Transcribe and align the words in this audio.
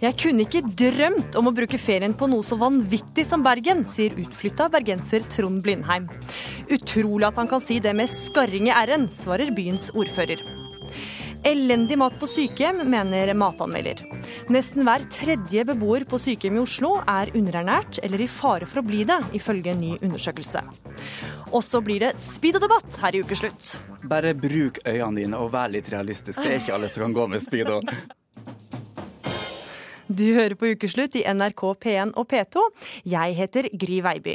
Jeg 0.00 0.16
kunne 0.16 0.46
ikke 0.46 0.62
drømt 0.64 1.34
om 1.36 1.50
å 1.50 1.52
bruke 1.52 1.76
ferien 1.76 2.14
på 2.16 2.24
noe 2.32 2.44
så 2.46 2.56
vanvittig 2.56 3.26
som 3.28 3.42
Bergen, 3.44 3.82
sier 3.84 4.14
utflytta 4.16 4.70
bergenser 4.72 5.26
Trond 5.28 5.60
Blindheim. 5.60 6.06
Utrolig 6.72 7.26
at 7.28 7.36
han 7.36 7.50
kan 7.50 7.60
si 7.60 7.76
det 7.84 7.92
med 7.98 8.08
skarring 8.08 8.70
i 8.70 8.72
r-en, 8.72 9.10
svarer 9.12 9.52
byens 9.52 9.90
ordfører. 9.92 10.40
Elendig 11.44 11.98
mat 12.00 12.16
på 12.20 12.28
sykehjem, 12.28 12.80
mener 12.88 13.32
matanmelder. 13.36 14.00
Nesten 14.52 14.84
hver 14.88 15.04
tredje 15.12 15.64
beboer 15.68 16.06
på 16.08 16.20
sykehjem 16.20 16.56
i 16.56 16.62
Oslo 16.62 16.94
er 17.04 17.32
underernært 17.36 18.00
eller 18.04 18.24
i 18.24 18.28
fare 18.28 18.68
for 18.68 18.80
å 18.80 18.86
bli 18.88 19.02
det, 19.08 19.18
ifølge 19.36 19.74
en 19.74 19.82
ny 19.84 19.90
undersøkelse. 19.98 20.62
Og 21.50 21.64
så 21.64 21.82
blir 21.84 22.06
det 22.06 22.14
speed 22.24 22.56
og 22.56 22.64
debatt 22.64 22.96
her 23.02 23.16
i 23.16 23.20
ukeslutt. 23.24 23.74
Bare 24.08 24.32
bruk 24.36 24.80
øynene 24.86 25.26
dine 25.26 25.40
og 25.44 25.52
vær 25.52 25.72
litt 25.72 25.92
realistisk. 25.92 26.40
Det 26.40 26.54
er 26.54 26.58
ikke 26.62 26.76
alle 26.76 26.92
som 26.92 27.04
kan 27.04 27.16
gå 27.20 27.28
med 27.34 27.44
speedo. 27.44 27.80
Du 30.20 30.26
hører 30.36 30.52
på 30.58 30.68
Ukeslutt 30.74 31.14
i 31.16 31.22
NRK 31.24 31.62
P1 31.80 32.10
og 32.20 32.26
P2. 32.28 32.60
Jeg 33.08 33.36
heter 33.38 33.68
Gry 33.72 34.00
Veiby. 34.04 34.34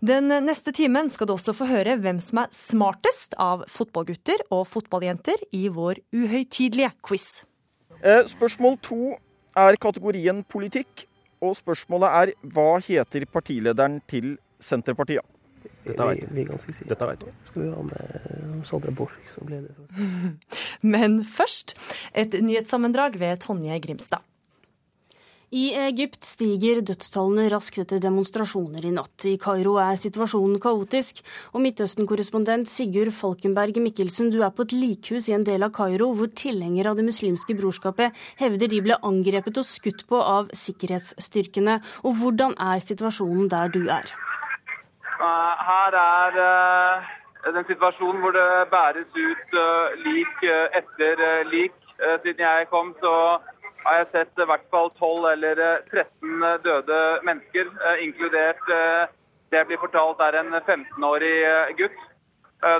Den 0.00 0.32
neste 0.46 0.72
timen 0.72 1.10
skal 1.12 1.28
du 1.28 1.34
også 1.34 1.52
få 1.56 1.66
høre 1.68 1.98
hvem 2.00 2.20
som 2.24 2.40
er 2.44 2.54
smartest 2.56 3.36
av 3.36 3.66
fotballgutter 3.68 4.46
og 4.54 4.64
fotballjenter 4.70 5.42
i 5.52 5.66
vår 5.74 6.00
uhøytidelige 6.16 6.94
quiz. 7.04 7.26
Eh, 8.00 8.22
spørsmål 8.30 8.78
to 8.80 9.00
er 9.58 9.76
kategorien 9.82 10.40
politikk, 10.48 11.04
og 11.44 11.58
spørsmålet 11.58 12.16
er 12.22 12.32
hva 12.54 12.70
heter 12.88 13.26
partilederen 13.28 14.00
til 14.08 14.38
Senterpartiet? 14.64 15.26
Dette 15.84 16.08
vet. 16.08 16.24
Vi. 16.32 16.46
Dette 16.88 17.10
vet 17.10 17.28
vi. 17.28 17.34
Skal 17.50 17.66
vi 17.66 17.68
ha 17.74 17.84
med 17.84 18.64
Sondre 18.68 18.96
Borch 18.96 19.18
som 19.34 19.52
leder? 19.52 19.76
Men 20.94 21.20
først 21.24 21.76
et 22.16 22.40
nyhetssammendrag 22.40 23.20
ved 23.20 23.44
Tonje 23.44 23.76
Grimstad. 23.84 24.24
I 25.48 25.70
Egypt 25.80 26.26
stiger 26.28 26.82
dødstallene 26.84 27.46
raskt 27.48 27.78
etter 27.80 28.02
demonstrasjoner 28.04 28.84
i 28.84 28.90
natt. 28.92 29.24
I 29.24 29.38
Kairo 29.40 29.78
er 29.80 29.96
situasjonen 29.96 30.58
kaotisk, 30.60 31.22
og 31.56 31.64
Midtøsten-korrespondent 31.64 32.68
Sigurd 32.68 33.14
Falkenberg 33.16 33.80
Mikkelsen, 33.80 34.28
du 34.28 34.42
er 34.44 34.52
på 34.52 34.66
et 34.68 34.76
likhus 34.76 35.30
i 35.30 35.36
en 35.38 35.48
del 35.48 35.64
av 35.64 35.72
Kairo 35.72 36.10
hvor 36.18 36.28
tilhengere 36.36 36.92
av 36.92 37.00
det 37.00 37.08
muslimske 37.08 37.56
brorskapet 37.56 38.12
hevder 38.42 38.68
de 38.68 38.82
ble 38.84 39.00
angrepet 39.00 39.56
og 39.56 39.64
skutt 39.64 40.04
på 40.12 40.20
av 40.20 40.52
sikkerhetsstyrkene. 40.52 41.80
Og 42.04 42.20
hvordan 42.20 42.52
er 42.60 42.84
situasjonen 42.84 43.48
der 43.48 43.72
du 43.72 43.86
er? 43.88 44.12
Her 45.18 45.96
er 45.96 46.42
uh, 46.44 47.12
den 47.56 47.64
situasjonen 47.72 48.20
hvor 48.20 48.36
det 48.36 48.48
bæres 48.68 49.16
ut 49.16 49.56
uh, 49.56 49.96
lik 50.04 50.44
uh, 50.44 50.66
etter 50.76 51.28
lik. 51.48 51.72
Siden 52.22 52.44
jeg 52.44 52.66
kom, 52.70 52.92
så 53.02 53.12
har 53.88 54.02
jeg 54.02 54.08
sett 54.12 54.42
i 54.42 54.46
hvert 54.48 54.66
fall 54.72 54.90
12 54.98 55.26
eller 55.32 55.60
13 55.88 56.44
eh, 56.44 56.58
døde 56.64 56.98
mennesker, 57.26 57.70
eh, 57.86 58.04
inkludert 58.04 58.72
eh, 58.74 59.14
det 59.48 59.62
jeg 59.62 59.68
blir 59.70 59.80
fortalt 59.80 60.20
er 60.20 60.36
en 60.42 60.52
15-årig 60.58 61.36
gutt. 61.78 62.00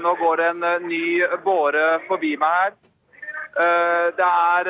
Nå 0.04 0.10
går 0.20 0.36
det 0.36 0.48
en 0.50 0.64
ny 0.84 1.22
båre 1.40 1.84
forbi 2.04 2.34
meg 2.36 2.56
her. 2.60 2.74
Det 4.18 4.26
er 4.26 4.68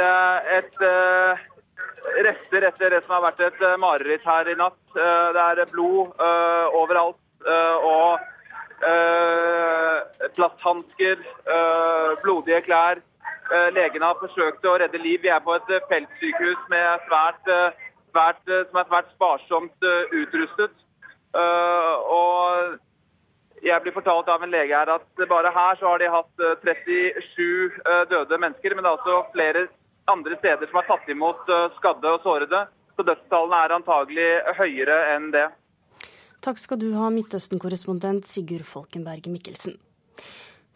et 0.60 0.78
rester 2.28 2.66
etter 2.68 2.94
det 2.94 3.00
som 3.02 3.16
har 3.16 3.24
vært 3.24 3.42
et 3.48 3.64
mareritt 3.82 4.28
her 4.30 4.52
i 4.52 4.54
natt. 4.60 4.78
Det 4.94 5.42
er 5.42 5.72
blod 5.72 6.14
overalt. 6.78 7.18
Og 7.88 8.22
plasthansker, 10.38 11.26
blodige 12.22 12.62
klær. 12.68 13.02
Eh, 13.48 13.68
legene 13.72 14.04
har 14.04 14.18
forsøkt 14.20 14.66
å 14.68 14.74
redde 14.80 15.00
liv. 15.00 15.22
Vi 15.22 15.30
er 15.32 15.40
på 15.44 15.54
et 15.56 15.70
eh, 15.72 15.84
feltsykehus 15.88 16.66
svært, 17.06 17.48
eh, 17.48 17.86
svært, 18.10 18.42
som 18.44 18.80
er 18.80 18.90
svært 18.90 19.08
sparsomt 19.14 19.88
utrustet. 20.16 20.74
Og 21.38 22.78
jeg 23.62 23.82
blir 23.84 23.94
fortalt 23.94 24.28
av 24.32 24.42
en 24.42 24.52
lege 24.52 24.72
her 24.72 24.88
at 24.94 25.24
bare 25.28 25.52
her 25.52 25.76
så 25.80 25.92
har 25.92 26.00
de 26.00 26.08
hatt 26.08 26.44
37 26.64 28.08
døde 28.10 28.38
mennesker. 28.40 28.74
Men 28.74 28.84
det 28.84 28.90
er 28.90 28.96
også 28.96 29.32
flere 29.34 29.66
andre 30.08 30.38
steder 30.40 30.70
som 30.70 30.80
har 30.80 30.88
tatt 30.88 31.08
imot 31.12 31.52
skadde 31.76 32.14
og 32.14 32.24
sårede. 32.24 32.64
Så 32.96 33.04
dødstallene 33.06 33.64
er 33.64 33.76
antagelig 33.76 34.30
høyere 34.58 34.96
enn 35.14 35.28
det. 35.36 35.46
Takk 36.42 36.58
skal 36.58 36.80
du 36.80 36.88
ha, 36.96 37.10
Midtøsten-korrespondent 37.12 38.26
Sigurd 38.26 38.66
Folkenberg 38.66 39.28
Mikkelsen. 39.30 39.76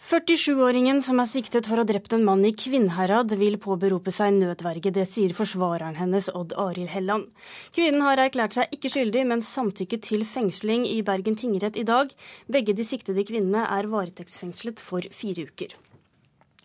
47-åringen 0.03 0.99
som 0.99 1.21
er 1.23 1.29
siktet 1.31 1.69
for 1.71 1.79
å 1.79 1.85
ha 1.85 1.87
drept 1.87 2.11
en 2.17 2.25
mann 2.27 2.41
i 2.43 2.51
Kvinnherad, 2.59 3.31
vil 3.39 3.55
påberope 3.63 4.11
seg 4.11 4.35
nødverge. 4.35 4.91
Det 4.91 5.05
sier 5.07 5.31
forsvareren 5.37 5.95
hennes, 5.95 6.27
Odd 6.35 6.57
Arild 6.59 6.91
Helland. 6.91 7.29
Kvinnen 7.71 8.03
har 8.03 8.19
erklært 8.25 8.59
seg 8.59 8.75
ikke 8.75 8.91
skyldig, 8.91 9.23
men 9.31 9.47
samtykket 9.47 10.03
til 10.09 10.27
fengsling 10.27 10.89
i 10.91 10.99
Bergen 11.07 11.39
tingrett 11.39 11.79
i 11.79 11.87
dag. 11.87 12.11
Begge 12.51 12.75
de 12.75 12.89
siktede 12.89 13.23
kvinnene 13.31 13.63
er 13.63 13.91
varetektsfengslet 13.95 14.83
for 14.83 15.07
fire 15.15 15.47
uker. 15.47 15.79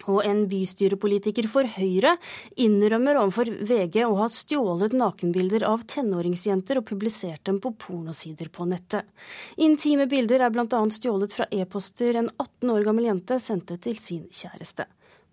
Og 0.07 0.21
en 0.23 0.45
bystyrepolitiker 0.47 1.49
for 1.51 1.67
Høyre 1.77 2.15
innrømmer 2.59 3.19
overfor 3.19 3.51
VG 3.69 4.03
å 4.07 4.15
ha 4.21 4.27
stjålet 4.31 4.95
nakenbilder 4.97 5.65
av 5.67 5.83
tenåringsjenter 5.91 6.79
og 6.79 6.87
publisert 6.87 7.43
dem 7.49 7.59
på 7.63 7.73
pornosider 7.79 8.51
på 8.53 8.67
nettet. 8.69 9.07
Intime 9.57 10.07
bilder 10.07 10.45
er 10.47 10.53
bl.a. 10.53 10.83
stjålet 10.95 11.35
fra 11.35 11.49
e-poster 11.51 12.21
en 12.21 12.31
18 12.37 12.71
år 12.75 12.87
gammel 12.87 13.09
jente 13.11 13.39
sendte 13.43 13.79
til 13.83 13.99
sin 13.99 14.23
kjæreste. 14.31 14.87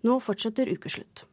Nå 0.05 0.19
fortsetter 0.21 0.69
ukeslutt. 0.69 1.25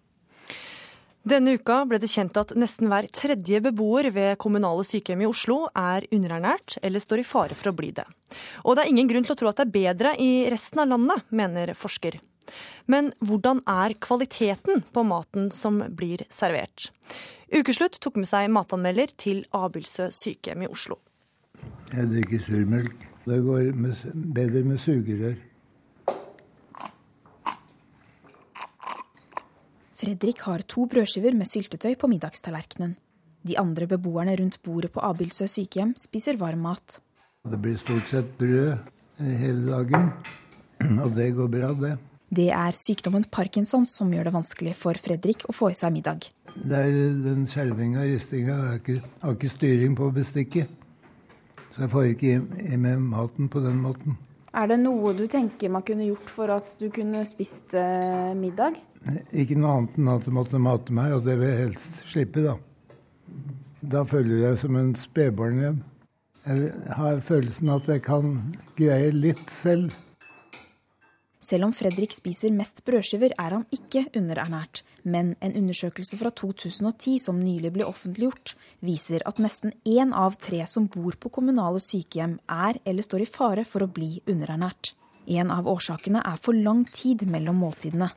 Denne 1.23 1.55
uka 1.55 1.85
ble 1.87 2.01
det 2.03 2.11
kjent 2.11 2.35
at 2.41 2.51
nesten 2.59 2.89
hver 2.91 3.07
tredje 3.15 3.61
beboer 3.63 4.09
ved 4.11 4.35
kommunale 4.43 4.83
sykehjem 4.87 5.23
i 5.23 5.29
Oslo 5.31 5.69
er 5.71 6.09
underernært 6.11 6.81
eller 6.83 7.03
står 7.03 7.23
i 7.23 7.27
fare 7.27 7.59
for 7.59 7.71
å 7.71 7.77
bli 7.79 7.93
det. 7.95 8.07
Og 8.67 8.75
det 8.75 8.85
er 8.85 8.91
ingen 8.91 9.11
grunn 9.11 9.29
til 9.29 9.37
å 9.37 9.39
tro 9.39 9.51
at 9.53 9.61
det 9.61 9.69
er 9.69 9.77
bedre 9.77 10.17
i 10.19 10.33
resten 10.51 10.83
av 10.83 10.91
landet, 10.91 11.23
mener 11.31 11.77
forsker. 11.79 12.19
Men 12.91 13.13
hvordan 13.23 13.63
er 13.69 13.95
kvaliteten 14.03 14.83
på 14.93 15.05
maten 15.07 15.51
som 15.55 15.81
blir 15.97 16.25
servert? 16.33 16.91
Ukeslutt 17.53 17.99
tok 18.01 18.17
med 18.17 18.31
seg 18.31 18.49
matanmelder 18.53 19.13
til 19.21 19.45
Abildsø 19.53 20.09
sykehjem 20.15 20.65
i 20.65 20.71
Oslo. 20.73 20.99
Jeg 21.93 22.09
drikker 22.09 22.41
surmelk. 22.41 23.09
Det 23.29 23.39
går 23.45 23.73
med, 23.79 23.99
bedre 24.35 24.63
med 24.67 24.81
sugerør. 24.83 25.37
Fredrik 30.03 30.41
har 30.49 30.65
to 30.67 30.89
brødskiver 30.91 31.37
med 31.39 31.47
syltetøy 31.47 31.93
på 31.95 32.09
middagstallerkenen. 32.11 32.97
De 33.47 33.59
andre 33.59 33.87
beboerne 33.91 34.35
rundt 34.39 34.59
bordet 34.65 34.91
på 34.95 35.03
Abildsø 35.05 35.47
sykehjem 35.51 35.93
spiser 35.99 36.41
varm 36.41 36.65
mat. 36.67 36.99
Det 37.47 37.59
blir 37.63 37.77
stort 37.79 38.09
sett 38.11 38.33
brød 38.39 38.81
hele 39.19 39.63
dagen, 39.69 40.11
og 41.05 41.15
det 41.15 41.29
går 41.37 41.53
bra, 41.53 41.71
det. 41.79 41.93
Det 42.33 42.49
er 42.49 42.77
sykdommen 42.77 43.27
parkinson 43.29 43.85
som 43.85 44.13
gjør 44.15 44.31
det 44.31 44.33
vanskelig 44.33 44.73
for 44.79 44.97
Fredrik 44.97 45.45
å 45.51 45.53
få 45.53 45.69
i 45.73 45.77
seg 45.77 45.93
middag. 45.93 46.31
Det 46.57 46.79
er 46.79 46.95
den 47.27 47.45
skjelvinga 47.49 48.01
og 48.01 48.13
ristinga. 48.15 48.57
Jeg 48.73 49.03
har 49.21 49.35
ikke 49.37 49.51
styring 49.53 49.97
på 49.99 50.09
bestikket. 50.17 50.71
Så 51.75 51.85
jeg 51.85 51.93
får 51.93 52.07
ikke 52.15 52.33
i 52.73 52.79
meg 52.81 53.03
maten 53.05 53.51
på 53.53 53.61
den 53.65 53.79
måten. 53.85 54.17
Er 54.53 54.69
det 54.69 54.79
noe 54.81 55.15
du 55.17 55.25
tenker 55.33 55.73
man 55.73 55.85
kunne 55.85 56.09
gjort 56.09 56.33
for 56.33 56.53
at 56.53 56.73
du 56.81 56.91
kunne 56.93 57.23
spist 57.29 57.73
eh, 57.77 58.33
middag? 58.37 58.77
Ikke 59.33 59.57
noe 59.57 59.79
annet 59.79 59.97
enn 60.01 60.11
at 60.13 60.29
du 60.29 60.33
måtte 60.37 60.61
mate 60.61 60.93
meg, 60.97 61.15
og 61.17 61.25
det 61.25 61.39
vil 61.41 61.49
jeg 61.49 61.63
helst 61.67 62.03
slippe, 62.13 62.45
da. 62.45 62.57
Da 63.83 64.05
føler 64.09 64.45
jeg 64.47 64.61
som 64.63 64.77
en 64.81 64.93
spedbarn 64.97 65.61
igjen. 65.61 65.81
Jeg 66.47 66.73
har 66.97 67.21
følelsen 67.25 67.73
at 67.73 67.89
jeg 67.93 68.05
kan 68.05 68.35
greie 68.79 69.13
litt 69.15 69.49
selv. 69.53 69.93
Selv 71.43 71.67
om 71.67 71.73
Fredrik 71.75 72.13
spiser 72.15 72.55
mest 72.55 72.85
brødskiver, 72.87 73.33
er 73.35 73.57
han 73.57 73.65
ikke 73.75 74.05
underernært. 74.15 74.85
Men 75.03 75.35
en 75.43 75.57
undersøkelse 75.59 76.19
fra 76.21 76.31
2010 76.31 77.17
som 77.19 77.41
nylig 77.43 77.73
ble 77.75 77.87
offentliggjort, 77.89 78.55
viser 78.79 79.25
at 79.27 79.43
nesten 79.43 79.75
én 79.83 80.15
av 80.15 80.39
tre 80.39 80.63
som 80.71 80.87
bor 80.87 81.19
på 81.19 81.33
kommunale 81.35 81.83
sykehjem, 81.83 82.39
er 82.47 82.79
eller 82.87 83.03
står 83.03 83.25
i 83.25 83.31
fare 83.31 83.67
for 83.67 83.83
å 83.83 83.91
bli 83.91 84.21
underernært. 84.31 84.95
En 85.27 85.51
av 85.55 85.67
årsakene 85.71 86.23
er 86.27 86.39
for 86.43 86.55
lang 86.55 86.85
tid 86.95 87.27
mellom 87.31 87.59
måltidene. 87.63 88.13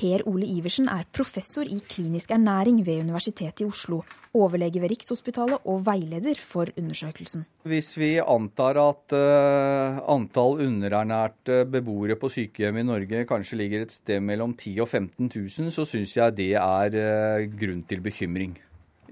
Per 0.00 0.22
Ole 0.30 0.46
Iversen 0.48 0.86
er 0.88 1.04
professor 1.12 1.68
i 1.68 1.76
klinisk 1.84 2.30
ernæring 2.32 2.78
ved 2.86 3.02
Universitetet 3.02 3.60
i 3.60 3.66
Oslo, 3.68 3.98
overlege 4.32 4.80
ved 4.80 4.94
Rikshospitalet 4.94 5.66
og 5.68 5.82
veileder 5.84 6.40
for 6.40 6.70
undersøkelsen. 6.80 7.44
Hvis 7.68 7.90
vi 8.00 8.14
antar 8.22 8.80
at 8.80 9.12
uh, 9.12 9.98
antall 10.14 10.62
underernærte 10.64 11.66
beboere 11.68 12.16
på 12.16 12.30
sykehjem 12.32 12.80
i 12.80 12.86
Norge 12.88 13.26
kanskje 13.28 13.60
ligger 13.60 13.84
et 13.84 13.92
sted 13.92 14.24
mellom 14.24 14.56
10 14.56 14.72
og 14.80 14.88
15 14.88 15.28
000, 15.28 15.68
så 15.76 15.84
syns 15.84 16.16
jeg 16.16 16.38
det 16.38 16.54
er 16.62 16.96
uh, 16.96 17.44
grunn 17.60 17.84
til 17.84 18.00
bekymring. 18.00 18.56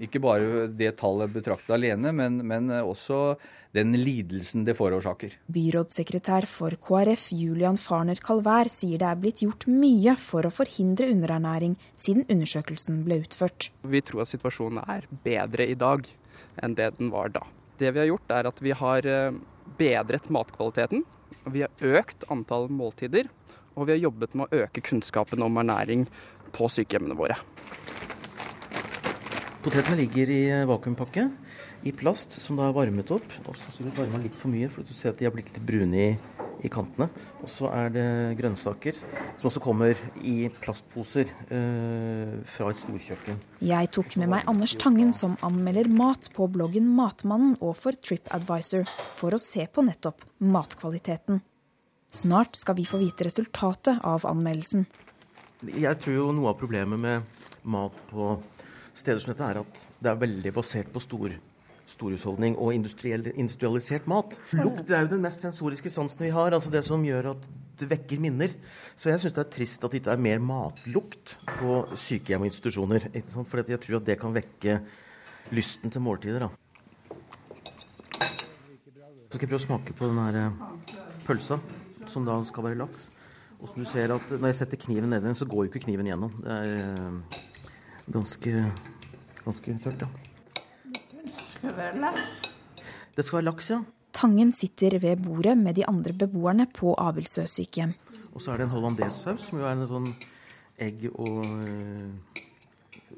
Ikke 0.01 0.23
bare 0.23 0.65
det 0.73 0.95
tallet 0.97 1.37
betraktet 1.37 1.75
alene, 1.77 2.15
men, 2.17 2.41
men 2.41 2.73
også 2.81 3.35
den 3.75 3.93
lidelsen 3.93 4.63
det 4.65 4.73
forårsaker. 4.77 5.35
Byrådssekretær 5.53 6.47
for 6.49 6.73
KrF 6.81 7.27
Julian 7.37 7.77
Farner 7.77 8.17
Kalvær 8.23 8.69
sier 8.71 9.01
det 9.01 9.09
er 9.09 9.19
blitt 9.21 9.43
gjort 9.43 9.67
mye 9.69 10.15
for 10.17 10.47
å 10.47 10.53
forhindre 10.53 11.09
underernæring 11.13 11.75
siden 11.93 12.25
undersøkelsen 12.31 13.03
ble 13.05 13.21
utført. 13.25 13.69
Vi 13.85 14.01
tror 14.05 14.25
at 14.25 14.33
situasjonen 14.33 14.81
er 14.89 15.05
bedre 15.25 15.69
i 15.69 15.77
dag 15.77 16.09
enn 16.63 16.75
det 16.79 16.95
den 16.97 17.13
var 17.13 17.29
da. 17.35 17.45
Det 17.79 17.93
vi 17.93 18.01
har 18.01 18.09
gjort 18.09 18.33
er 18.35 18.49
at 18.49 18.63
vi 18.63 18.73
har 18.75 19.05
eh, 19.07 19.37
bedret 19.79 20.31
matkvaliteten. 20.33 21.05
Vi 21.53 21.63
har 21.63 21.99
økt 21.99 22.25
antall 22.33 22.67
måltider, 22.73 23.29
og 23.77 23.85
vi 23.87 23.95
har 23.95 24.01
jobbet 24.09 24.33
med 24.35 24.49
å 24.49 24.65
øke 24.65 24.83
kunnskapen 24.83 25.45
om 25.45 25.61
ernæring 25.61 26.07
på 26.55 26.67
sykehjemmene 26.73 27.15
våre. 27.15 27.37
Potetene 29.59 29.99
ligger 29.99 30.29
i 30.31 30.41
vakuumpakke 30.67 31.27
i 31.87 31.93
plast 31.95 32.35
som 32.41 32.59
da 32.59 32.67
er 32.67 32.75
varmet 32.75 33.11
opp. 33.13 33.25
Og 33.47 33.57
så 33.57 33.85
du 33.85 33.89
varma 33.95 34.19
litt 34.21 34.37
for 34.37 34.51
mye, 34.51 34.69
for 34.71 34.85
du 34.85 34.93
ser 34.95 35.13
at 35.13 35.19
de 35.19 35.27
har 35.27 35.33
blitt 35.35 35.51
litt 35.53 35.63
brune 35.65 35.99
i, 35.99 36.09
i 36.65 36.71
kantene. 36.71 37.07
Og 37.39 37.51
så 37.51 37.69
er 37.71 37.93
det 37.95 38.05
grønnsaker 38.39 38.97
som 38.99 39.49
også 39.49 39.63
kommer 39.63 39.99
i 40.25 40.49
plastposer 40.59 41.31
eh, 41.47 42.35
fra 42.51 42.71
et 42.71 42.81
storkjøkken. 42.81 43.39
Jeg 43.65 43.91
tok 43.95 44.17
med 44.21 44.33
meg 44.35 44.49
Anders 44.51 44.75
Tangen, 44.79 45.13
som 45.15 45.37
anmelder 45.45 45.91
mat 45.91 46.31
på 46.35 46.49
bloggen 46.51 46.89
Matmannen 46.97 47.55
og 47.59 47.77
for 47.79 47.95
TripAdvisor, 47.95 48.87
for 49.19 49.35
å 49.35 49.41
se 49.41 49.67
på 49.71 49.85
nettopp 49.87 50.25
matkvaliteten. 50.43 51.43
Snart 52.09 52.57
skal 52.57 52.75
vi 52.79 52.87
få 52.89 52.97
vite 52.97 53.27
resultatet 53.27 54.01
av 54.03 54.25
anmeldelsen. 54.25 54.87
Jeg 55.75 55.99
tror 56.01 56.15
jo 56.15 56.31
noe 56.33 56.53
av 56.53 56.57
problemet 56.57 56.99
med 56.99 57.45
mat 57.67 57.95
på 58.09 58.31
steder 58.95 59.21
som 59.21 59.33
dette 59.33 59.45
er 59.45 59.59
at 59.61 59.81
det 59.99 60.11
er 60.11 60.21
veldig 60.21 60.53
basert 60.55 60.89
på 60.93 61.01
stor 61.03 61.35
storhusholdning 61.89 62.55
og 62.59 62.73
industrialisert 62.75 64.07
mat. 64.09 64.37
Lukt 64.57 64.91
er 64.91 65.05
jo 65.05 65.11
den 65.15 65.23
mest 65.23 65.43
sensoriske 65.43 65.91
sansen 65.93 66.27
vi 66.27 66.31
har. 66.35 66.53
altså 66.53 66.71
Det 66.73 66.83
som 66.85 67.03
gjør 67.05 67.33
at 67.33 67.49
det 67.79 67.89
vekker 67.89 68.21
minner. 68.21 68.53
Så 68.95 69.11
jeg 69.11 69.21
syns 69.23 69.35
det 69.37 69.43
er 69.45 69.51
trist 69.55 69.83
at 69.83 69.91
det 69.91 70.01
ikke 70.01 70.15
er 70.15 70.23
mer 70.23 70.41
matlukt 70.43 71.37
på 71.59 71.81
sykehjem 71.97 72.45
og 72.45 72.51
institusjoner. 72.51 73.09
For 73.47 73.63
jeg 73.63 73.81
tror 73.85 73.99
at 74.01 74.09
det 74.09 74.19
kan 74.21 74.35
vekke 74.35 74.79
lysten 75.55 75.93
til 75.93 76.03
måltider. 76.05 76.47
da. 76.47 76.49
Så 79.29 79.37
skal 79.37 79.45
jeg 79.45 79.51
prøve 79.51 79.61
å 79.61 79.67
smake 79.67 79.93
på 79.93 80.09
den 80.09 80.21
her 80.23 80.37
eh, 80.39 80.95
pølsa, 81.27 81.59
som 82.09 82.25
da 82.25 82.39
skal 82.47 82.65
være 82.65 82.81
laks. 82.81 83.11
Og 83.59 83.69
som 83.69 83.83
du 83.83 83.85
ser 83.85 84.13
at 84.15 84.31
Når 84.31 84.47
jeg 84.47 84.61
setter 84.61 84.79
kniven 84.79 85.11
nedi 85.11 85.27
den, 85.27 85.37
så 85.37 85.45
går 85.45 85.65
jo 85.65 85.71
ikke 85.71 85.85
kniven 85.85 86.09
gjennom. 86.09 86.33
Det 86.41 86.55
er 86.55 86.73
eh, 86.79 87.37
ganske, 88.09 88.65
ganske 89.45 89.77
tørt, 89.85 90.07
ja 90.07 90.28
skal 91.59 91.75
være 91.75 91.99
laks. 91.99 92.41
Det 93.15 93.25
skal 93.25 93.37
være 93.41 93.47
laks, 93.49 93.69
ja. 93.73 93.79
Tangen 94.15 94.51
sitter 94.55 94.97
ved 94.99 95.23
bordet 95.23 95.57
med 95.57 95.75
de 95.75 95.85
andre 95.87 96.13
beboerne 96.13 96.65
på 96.73 96.95
Abildsø 96.97 97.45
sykehjem. 97.45 97.93
Og 98.33 98.41
så 98.41 98.51
er 98.51 98.57
det 98.57 98.67
en 98.67 98.73
hollandesaus, 98.73 99.49
som 99.49 99.59
jo 99.59 99.67
er 99.67 99.75
en 99.75 99.89
sånn 99.89 100.07
egg 100.79 101.05
og 101.11 101.43
uh, 101.43 102.39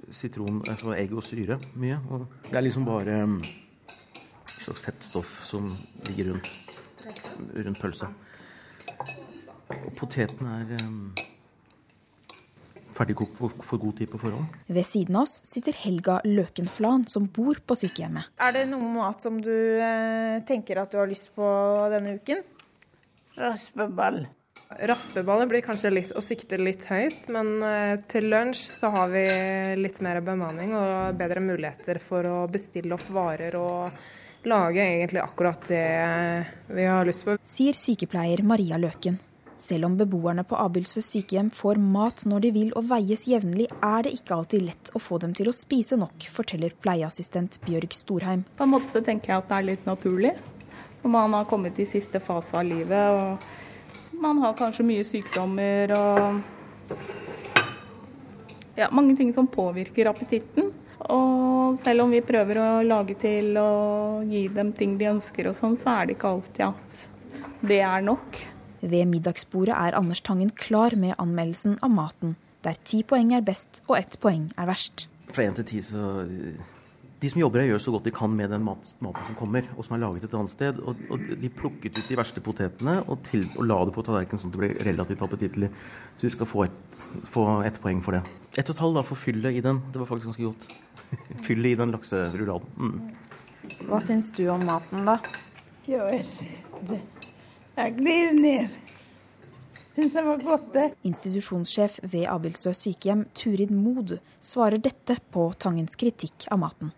sitron 0.10 0.62
Altså 0.70 0.96
egg 0.98 1.14
og 1.14 1.24
syre 1.26 1.60
mye. 1.78 2.00
Og 2.10 2.26
det 2.50 2.58
er 2.58 2.66
liksom 2.66 2.86
bare 2.86 3.22
et 3.22 4.58
slags 4.66 4.82
fettstoff 4.88 5.38
som 5.46 5.70
ligger 6.10 6.34
rundt, 6.34 6.52
rundt 7.56 7.82
pølsa. 7.82 8.10
Og 9.72 9.92
poteten 9.98 10.50
er 10.50 10.76
um, 10.82 11.14
ferdigkokt 13.02 13.64
for 13.66 13.82
god 13.82 14.00
tid 14.00 14.12
på 14.12 14.22
forhånd. 14.22 14.60
Ved 14.68 14.86
siden 14.88 15.18
av 15.20 15.28
oss 15.28 15.40
sitter 15.48 15.76
Helga 15.84 16.20
Løken 16.28 16.70
Flan, 16.70 17.06
som 17.10 17.28
bor 17.34 17.60
på 17.66 17.78
sykehjemmet. 17.78 18.32
Er 18.42 18.56
det 18.56 18.68
noe 18.72 18.92
mat 18.96 19.24
som 19.24 19.40
du 19.42 19.54
eh, 19.54 20.42
tenker 20.48 20.82
at 20.82 20.94
du 20.94 21.02
har 21.02 21.10
lyst 21.10 21.32
på 21.38 21.48
denne 21.94 22.18
uken? 22.20 22.46
Raspeball. 23.42 24.24
Raspeballet 24.80 25.50
blir 25.52 25.64
kanskje 25.66 25.92
litt, 25.92 26.14
å 26.16 26.22
sikte 26.24 26.56
litt 26.62 26.86
høyt, 26.88 27.26
men 27.34 27.58
eh, 27.66 27.98
til 28.12 28.30
lunsj 28.32 28.70
så 28.72 28.92
har 28.94 29.12
vi 29.12 29.26
litt 29.80 30.00
mer 30.06 30.22
bemanning 30.24 30.76
og 30.78 31.20
bedre 31.20 31.44
muligheter 31.44 32.00
for 32.04 32.28
å 32.30 32.38
bestille 32.52 32.96
opp 32.96 33.10
varer 33.12 33.58
og 33.60 34.48
lage 34.48 34.82
egentlig 34.82 35.22
akkurat 35.22 35.68
det 35.70 35.84
vi 36.72 36.88
har 36.88 37.06
lyst 37.06 37.28
på. 37.28 37.36
Sier 37.46 37.78
sykepleier 37.78 38.46
Maria 38.48 38.80
Løken. 38.82 39.20
Selv 39.62 39.86
om 39.86 39.96
beboerne 39.98 40.42
på 40.48 40.58
Abildsø 40.58 41.04
sykehjem 41.06 41.52
får 41.54 41.78
mat 41.78 42.24
når 42.26 42.46
de 42.48 42.50
vil 42.56 42.70
og 42.80 42.88
veies 42.90 43.28
jevnlig, 43.30 43.68
er 43.86 44.08
det 44.08 44.16
ikke 44.16 44.34
alltid 44.40 44.64
lett 44.66 44.90
å 44.98 45.02
få 45.02 45.20
dem 45.22 45.36
til 45.38 45.52
å 45.52 45.54
spise 45.54 46.00
nok, 46.02 46.26
forteller 46.34 46.74
pleieassistent 46.82 47.60
Bjørg 47.68 47.94
Storheim. 47.94 48.42
På 48.58 48.66
en 48.66 48.72
måte 48.74 49.04
tenker 49.06 49.36
jeg 49.36 49.44
at 49.44 49.52
det 49.52 49.60
er 49.60 49.68
litt 49.68 49.86
naturlig. 49.86 50.32
Når 51.04 51.14
man 51.14 51.36
har 51.38 51.46
kommet 51.50 51.78
i 51.78 51.86
siste 51.86 52.22
fase 52.24 52.58
av 52.58 52.66
livet 52.66 53.14
og 53.14 54.18
man 54.24 54.42
har 54.42 54.58
kanskje 54.58 54.86
mye 54.88 55.06
sykdommer 55.06 55.94
og 55.94 56.42
ja, 58.80 58.88
mange 58.90 59.14
ting 59.20 59.30
som 59.36 59.50
påvirker 59.50 60.10
appetitten. 60.10 60.72
Og 61.14 61.78
selv 61.82 62.08
om 62.08 62.14
vi 62.14 62.24
prøver 62.26 62.62
å 62.62 62.70
lage 62.86 63.14
til 63.22 63.54
og 63.62 64.26
gi 64.30 64.48
dem 64.56 64.74
ting 64.74 64.98
de 64.98 65.12
ønsker 65.12 65.52
og 65.52 65.58
sånn, 65.58 65.78
så 65.78 66.00
er 66.00 66.10
det 66.10 66.18
ikke 66.18 66.34
alltid 66.34 66.66
at 66.72 67.04
det 67.62 67.84
er 67.86 68.10
nok. 68.10 68.42
Ved 68.82 69.06
middagsbordet 69.06 69.76
er 69.78 69.98
Anders 69.98 70.24
Tangen 70.26 70.50
klar 70.58 70.96
med 70.98 71.14
anmeldelsen 71.22 71.78
av 71.86 71.92
maten, 71.94 72.36
der 72.66 72.78
ti 72.84 73.04
poeng 73.06 73.34
er 73.38 73.44
best 73.46 73.84
og 73.88 74.00
ett 74.00 74.18
poeng 74.22 74.50
er 74.58 74.70
verst. 74.70 75.08
Fra 75.32 75.46
én 75.46 75.56
til 75.58 75.68
ti 75.70 75.82
så 75.86 76.26
De 77.22 77.30
som 77.30 77.38
jobber 77.38 77.62
her, 77.62 77.68
gjør 77.70 77.82
så 77.84 77.92
godt 77.94 78.08
de 78.08 78.12
kan 78.16 78.32
med 78.34 78.50
den 78.50 78.64
mat, 78.66 78.96
maten 78.98 79.28
som 79.28 79.36
kommer, 79.38 79.68
og 79.78 79.86
som 79.86 79.94
er 79.94 80.00
laget 80.02 80.24
et 80.26 80.34
annet 80.34 80.50
sted. 80.50 80.80
Og, 80.82 80.98
og 81.14 81.28
de 81.38 81.52
plukket 81.54 82.00
ut 82.00 82.08
de 82.10 82.18
verste 82.18 82.42
potetene 82.42 82.96
og, 83.04 83.20
til, 83.28 83.46
og 83.60 83.68
la 83.70 83.78
det 83.86 83.94
på 83.94 84.02
tallerkenen 84.08 84.42
sånn 84.42 84.50
at 84.50 84.58
det 84.58 84.62
ble 84.64 84.88
relativt 84.88 85.22
appetittlig. 85.22 85.70
Så 86.18 86.26
vi 86.26 86.34
skal 86.34 86.50
få 86.50 86.66
ett 86.66 87.04
et 87.70 87.78
poeng 87.84 88.02
for 88.02 88.18
det. 88.18 88.24
Ett 88.58 88.66
og 88.66 88.74
et 88.74 88.82
halvt 88.82 89.12
for 89.12 89.22
fyllet 89.22 89.60
i 89.60 89.62
den. 89.62 89.84
Det 89.94 90.02
var 90.02 90.10
faktisk 90.10 90.32
ganske 90.32 90.50
godt. 90.50 90.66
fyllet 91.48 91.76
i 91.76 91.80
den 91.84 91.94
lakserulladen. 91.94 92.74
Mm. 92.82 93.78
Hva 93.86 94.02
syns 94.02 94.34
du 94.34 94.48
om 94.50 94.66
maten, 94.66 95.06
da? 95.06 95.20
Jo, 95.86 96.10
det. 96.90 97.04
Jeg 97.76 97.94
glir 97.96 98.34
ned. 98.36 98.74
Syns 99.96 100.14
det 100.16 100.24
var 100.24 100.42
godt, 100.44 100.68
det. 100.74 100.88
Institusjonssjef 101.08 102.00
ved 102.04 102.26
Abildsø 102.32 102.72
sykehjem, 102.76 103.26
Turid 103.36 103.72
Mod, 103.76 104.18
svarer 104.44 104.80
dette 104.80 105.18
på 105.32 105.50
Tangens 105.60 106.00
kritikk 106.00 106.48
av 106.52 106.62
maten. 106.64 106.92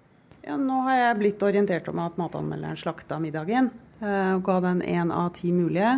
Ja, 0.44 0.58
nå 0.60 0.82
har 0.88 0.98
jeg 1.00 1.20
blitt 1.22 1.46
orientert 1.46 1.88
om 1.90 2.02
at 2.04 2.18
matanmelderen 2.20 2.78
slakta 2.78 3.20
middagen. 3.22 3.70
Eh, 4.02 4.34
og 4.36 4.44
ga 4.46 4.60
den 4.66 4.82
én 4.86 5.14
av 5.14 5.32
ti 5.38 5.54
mulige. 5.56 5.94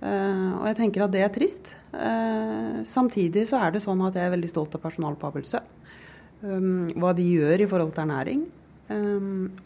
Eh, 0.00 0.48
og 0.56 0.66
jeg 0.70 0.78
tenker 0.80 1.04
at 1.04 1.14
det 1.14 1.22
er 1.24 1.32
trist. 1.34 1.74
Eh, 1.92 2.80
samtidig 2.88 3.44
så 3.48 3.60
er 3.62 3.76
det 3.76 3.84
sånn 3.84 4.02
at 4.08 4.18
jeg 4.18 4.28
er 4.28 4.34
veldig 4.34 4.50
stolt 4.50 4.74
av 4.76 4.84
personalet 4.84 5.20
på 5.20 5.30
Abildsø. 5.30 5.62
Hva 6.38 7.12
de 7.18 7.24
gjør 7.26 7.64
i 7.64 7.66
forhold 7.66 7.96
til 7.96 8.04
ernæring. 8.04 8.42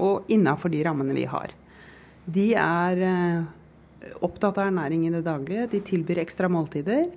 Og 0.00 0.30
innafor 0.32 0.72
de 0.72 0.78
rammene 0.86 1.12
vi 1.12 1.26
har. 1.28 1.52
De 2.24 2.46
er 2.56 3.02
opptatt 4.20 4.58
av 4.58 4.70
ernæring 4.70 5.06
i 5.06 5.12
det 5.14 5.24
daglige. 5.26 5.68
De 5.72 5.80
tilbyr 5.92 6.22
ekstra 6.22 6.50
måltider. 6.52 7.10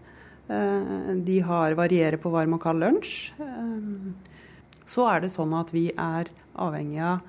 Eh, 0.47 1.13
de 1.25 1.39
har 1.41 1.75
varierer 1.77 2.21
på 2.21 2.29
hva 2.33 2.45
man 2.49 2.61
kaller 2.61 2.93
lunsj. 2.93 3.33
Eh, 3.41 4.81
så 4.85 5.07
er 5.09 5.23
det 5.23 5.33
sånn 5.33 5.53
at 5.57 5.71
vi 5.73 5.87
er 5.91 6.29
avhengig 6.61 6.99
av 7.01 7.23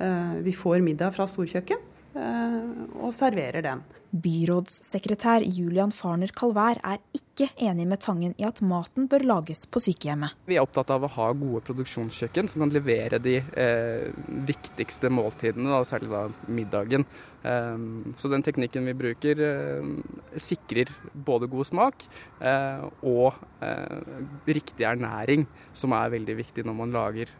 eh, 0.00 0.38
Vi 0.46 0.54
får 0.56 0.80
middag 0.80 1.12
fra 1.16 1.26
storkjøkken 1.28 1.90
og 2.12 3.12
serverer 3.16 3.64
den. 3.64 3.80
Byrådssekretær 4.12 5.40
Julian 5.40 5.92
Farner 5.96 6.28
Calvær 6.36 6.76
er 6.84 6.98
ikke 7.16 7.31
enig 7.40 7.86
med 7.88 8.00
Tangen 8.00 8.34
i 8.38 8.44
at 8.44 8.60
maten 8.60 9.08
bør 9.10 9.24
lages 9.24 9.64
på 9.70 9.80
sykehjemmet. 9.82 10.34
Vi 10.46 10.56
er 10.56 10.64
opptatt 10.64 10.90
av 10.92 11.06
å 11.06 11.12
ha 11.16 11.30
gode 11.32 11.62
produksjonskjøkken 11.66 12.50
som 12.50 12.64
kan 12.64 12.74
levere 12.74 13.20
de 13.22 13.38
eh, 13.40 14.10
viktigste 14.48 15.10
måltidene, 15.12 15.70
da, 15.72 15.82
særlig 15.86 16.10
da 16.12 16.26
middagen. 16.48 17.06
Um, 17.42 18.12
så 18.14 18.28
den 18.30 18.44
teknikken 18.46 18.84
vi 18.86 18.92
bruker 18.94 19.40
eh, 19.42 19.86
sikrer 20.38 20.92
både 21.10 21.48
god 21.50 21.66
smak 21.66 22.04
uh, 22.38 22.84
og 23.02 23.40
uh, 23.58 24.20
riktig 24.46 24.86
ernæring, 24.86 25.48
som 25.74 25.94
er 25.96 26.12
veldig 26.12 26.36
viktig 26.38 26.62
når 26.66 26.76
man 26.78 26.94
lager 26.94 27.30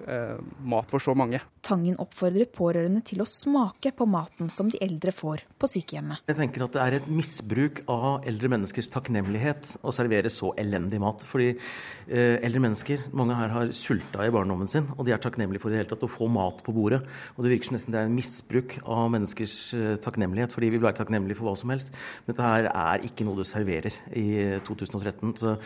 mat 0.67 0.91
for 0.91 1.03
så 1.03 1.15
mange. 1.19 1.39
Tangen 1.63 1.99
oppfordrer 2.03 2.49
pårørende 2.51 3.03
til 3.07 3.23
å 3.23 3.29
smake 3.29 3.93
på 3.95 4.07
maten 4.11 4.51
som 4.51 4.71
de 4.73 4.81
eldre 4.83 5.13
får 5.15 5.45
på 5.61 5.71
sykehjemmet. 5.71 6.25
Jeg 6.31 6.39
tenker 6.39 6.65
at 6.67 6.75
det 6.75 6.83
er 6.83 6.97
et 6.99 7.09
misbruk 7.13 7.83
av 7.93 8.27
eldre 8.29 8.51
menneskers 8.55 8.91
takknemlighet 8.93 9.77
å 9.83 9.95
servere 9.95 10.31
så 10.33 10.53
elendig 10.61 11.01
mat. 11.03 11.25
Fordi 11.29 11.51
eh, 11.53 12.39
eldre 12.45 12.63
mennesker, 12.67 13.07
mange 13.19 13.37
her 13.39 13.55
har 13.55 13.73
sulta 13.77 14.27
i 14.27 14.33
barndommen 14.35 14.71
sin, 14.71 14.89
og 14.97 15.07
de 15.07 15.15
er 15.15 15.23
takknemlige 15.23 15.63
for 15.63 15.73
det 15.73 15.83
hele 15.83 15.93
tatt 15.93 16.07
å 16.07 16.11
få 16.11 16.29
mat 16.33 16.63
på 16.65 16.75
bordet. 16.77 17.03
Og 17.37 17.45
det 17.45 17.55
virker 17.55 17.71
som 17.71 17.79
nesten 17.79 17.95
det 17.95 18.03
er 18.03 18.11
en 18.11 18.17
misbruk 18.17 18.79
av 18.83 19.09
menneskers 19.15 19.57
eh, 19.79 19.95
takknemlighet, 20.03 20.55
fordi 20.55 20.71
vi 20.73 20.79
vil 20.79 20.87
være 20.87 21.01
takknemlige 21.03 21.41
for 21.41 21.51
hva 21.51 21.57
som 21.59 21.75
helst. 21.75 21.95
Men 22.23 22.35
dette 22.35 22.53
her 22.53 22.71
er 22.73 23.09
ikke 23.09 23.27
noe 23.29 23.41
du 23.41 23.47
serverer 23.49 23.99
i 24.19 24.29
2013. 24.67 25.35
Så 25.41 25.57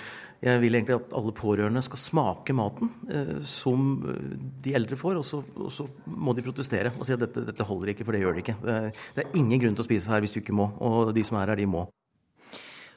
jeg 0.44 0.60
vil 0.60 0.76
egentlig 0.76 0.98
at 0.98 1.14
alle 1.16 1.32
pårørende 1.36 1.82
skal 1.84 2.00
smake 2.00 2.56
maten 2.56 2.90
eh, 3.08 3.36
som 3.48 3.94
de 4.62 4.74
eldre 4.76 4.98
får, 5.00 5.20
og 5.20 5.26
så, 5.26 5.42
og 5.56 5.72
så, 5.72 5.88
må 6.16 6.34
de 6.36 6.44
protestere 6.44 6.92
og 6.96 7.04
si 7.06 7.14
at 7.14 7.22
dette, 7.22 7.44
dette 7.48 7.66
holder 7.66 7.92
ikke, 7.92 8.06
for 8.06 8.16
det 8.16 8.22
gjør 8.22 8.36
det 8.36 8.44
ikke. 8.44 8.56
Det 8.62 8.74
er, 8.74 9.04
det 9.16 9.24
er 9.24 9.38
ingen 9.40 9.62
grunn 9.62 9.76
til 9.76 9.84
å 9.84 9.88
spise 9.88 10.12
her 10.12 10.24
hvis 10.24 10.36
du 10.36 10.42
ikke 10.42 10.56
må, 10.56 10.70
og 10.80 11.14
de 11.16 11.24
som 11.26 11.38
er 11.40 11.52
her, 11.52 11.60
de 11.60 11.68
må. 11.70 11.86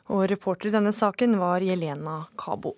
Og 0.09 0.25
reporter 0.29 0.69
i 0.69 0.73
denne 0.73 0.93
saken 0.95 1.37
var 1.39 1.61
Jelena 1.61 2.23
Kabo. 2.37 2.73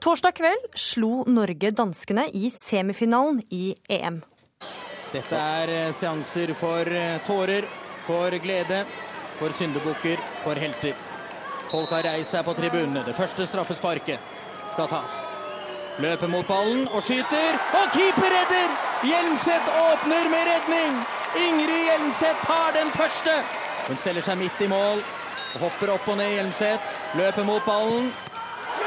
Torsdag 0.00 0.36
kveld 0.38 0.68
slo 0.78 1.24
Norge 1.26 1.72
danskene 1.74 2.28
i 2.32 2.48
semifinalen 2.54 3.42
i 3.50 3.74
EM. 3.90 4.22
Dette 5.12 5.40
er 5.40 5.72
eh, 5.74 5.94
seanser 5.96 6.52
for 6.56 6.86
eh, 6.86 7.18
tårer, 7.26 7.66
for 8.06 8.36
glede, 8.44 8.84
for 9.40 9.52
syndebukker, 9.56 10.20
for 10.44 10.60
helter. 10.60 10.94
Folk 11.68 11.92
har 11.92 12.06
reist 12.06 12.32
seg 12.32 12.46
på 12.46 12.54
tribunene. 12.56 13.02
Det 13.04 13.16
første 13.16 13.46
straffesparket 13.48 14.36
skal 14.72 14.88
tas. 14.92 15.18
Løper 15.98 16.30
mot 16.30 16.46
ballen 16.46 16.86
og 16.94 17.02
skyter, 17.02 17.58
og 17.74 17.94
keeper 17.96 18.30
redder! 18.30 18.74
Hjelmseth 19.02 19.78
åpner 19.82 20.30
med 20.30 20.46
redning! 20.46 21.00
Ingrid 21.48 21.88
Hjelmseth 21.88 22.44
tar 22.46 22.76
den 22.78 22.92
første. 22.94 23.34
Hun 23.88 23.98
stiller 23.98 24.24
seg 24.24 24.38
midt 24.38 24.62
i 24.62 24.70
mål 24.70 25.02
hopper 25.60 25.92
opp 25.94 26.08
og 26.08 26.18
ned 26.20 26.32
Hjelmseth. 26.36 26.98
Løper 27.18 27.46
mot 27.48 27.64
ballen. 27.66 28.10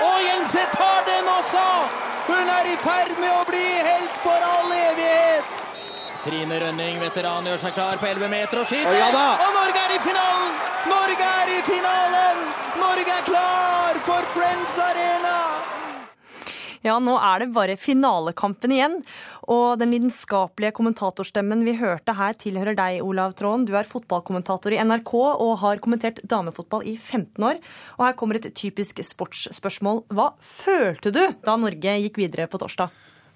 Og 0.02 0.18
Hjelmseth 0.26 0.78
tar 0.78 1.04
den 1.08 1.30
også! 1.38 1.66
Hun 2.28 2.50
er 2.58 2.70
i 2.70 2.78
ferd 2.80 3.18
med 3.20 3.32
å 3.34 3.42
bli 3.50 3.66
helt 3.88 4.20
for 4.24 4.46
all 4.52 4.72
evighet! 4.76 5.58
Trine 6.22 6.60
Rønning, 6.62 7.00
veteran, 7.02 7.48
gjør 7.50 7.64
seg 7.64 7.74
klar 7.74 7.98
på 7.98 8.06
11 8.06 8.30
meter 8.30 8.62
og 8.62 8.68
skyter. 8.70 8.94
ja 8.94 9.08
og 9.10 9.56
Norge 9.58 9.86
er 9.88 9.96
i 9.96 10.02
finalen! 10.04 10.52
Norge 10.92 11.32
er 11.42 11.56
i 11.56 11.62
finalen! 11.66 12.46
Norge 12.78 13.18
er 13.18 13.26
klar 13.26 14.02
for 14.06 14.30
Friends 14.36 14.78
Arena! 14.86 15.51
Ja, 16.82 16.96
nå 16.98 17.14
er 17.22 17.44
det 17.44 17.52
bare 17.54 17.78
finalekampen 17.78 18.74
igjen. 18.74 18.96
Og 19.54 19.78
den 19.82 19.92
lidenskapelige 19.94 20.74
kommentatorstemmen 20.78 21.62
vi 21.68 21.76
hørte 21.78 22.16
her, 22.18 22.34
tilhører 22.38 22.78
deg, 22.78 23.02
Olav 23.06 23.36
Tråen. 23.38 23.68
Du 23.70 23.76
er 23.78 23.90
fotballkommentator 23.90 24.74
i 24.74 24.82
NRK 24.82 25.14
og 25.20 25.54
har 25.62 25.82
kommentert 25.84 26.24
damefotball 26.26 26.88
i 26.90 26.96
15 26.98 27.46
år. 27.52 27.62
Og 28.00 28.08
her 28.08 28.18
kommer 28.18 28.40
et 28.40 28.50
typisk 28.58 29.04
sportsspørsmål. 29.06 30.06
Hva 30.10 30.32
følte 30.42 31.14
du 31.14 31.24
da 31.46 31.58
Norge 31.60 31.98
gikk 32.02 32.22
videre 32.24 32.50
på 32.50 32.62
torsdag? 32.62 32.90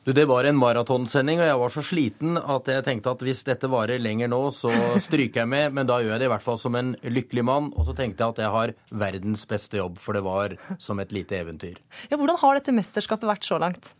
Du, 0.06 0.14
Det 0.14 0.26
var 0.26 0.46
en 0.46 0.58
maratonsending, 0.62 1.40
og 1.42 1.48
jeg 1.48 1.58
var 1.58 1.72
så 1.74 1.82
sliten 1.82 2.36
at 2.38 2.68
jeg 2.70 2.84
tenkte 2.86 3.10
at 3.16 3.24
hvis 3.26 3.40
dette 3.48 3.66
varer 3.74 3.98
lenger 3.98 4.30
nå, 4.30 4.38
så 4.54 4.70
stryker 5.02 5.42
jeg 5.42 5.50
med, 5.50 5.74
men 5.74 5.90
da 5.90 5.98
gjør 5.98 6.14
jeg 6.14 6.22
det 6.22 6.28
i 6.28 6.30
hvert 6.30 6.46
fall 6.46 6.60
som 6.62 6.78
en 6.78 6.92
lykkelig 7.02 7.42
mann. 7.50 7.72
Og 7.74 7.88
så 7.88 7.96
tenkte 7.98 8.22
jeg 8.22 8.36
at 8.36 8.42
jeg 8.44 8.54
har 8.54 8.74
verdens 9.02 9.48
beste 9.50 9.80
jobb, 9.82 9.98
for 9.98 10.14
det 10.14 10.22
var 10.28 10.54
som 10.78 11.02
et 11.02 11.16
lite 11.16 11.40
eventyr. 11.42 11.82
Ja, 12.12 12.20
Hvordan 12.22 12.38
har 12.38 12.60
dette 12.60 12.76
mesterskapet 12.78 13.26
vært 13.32 13.50
så 13.50 13.58
langt? 13.58 13.96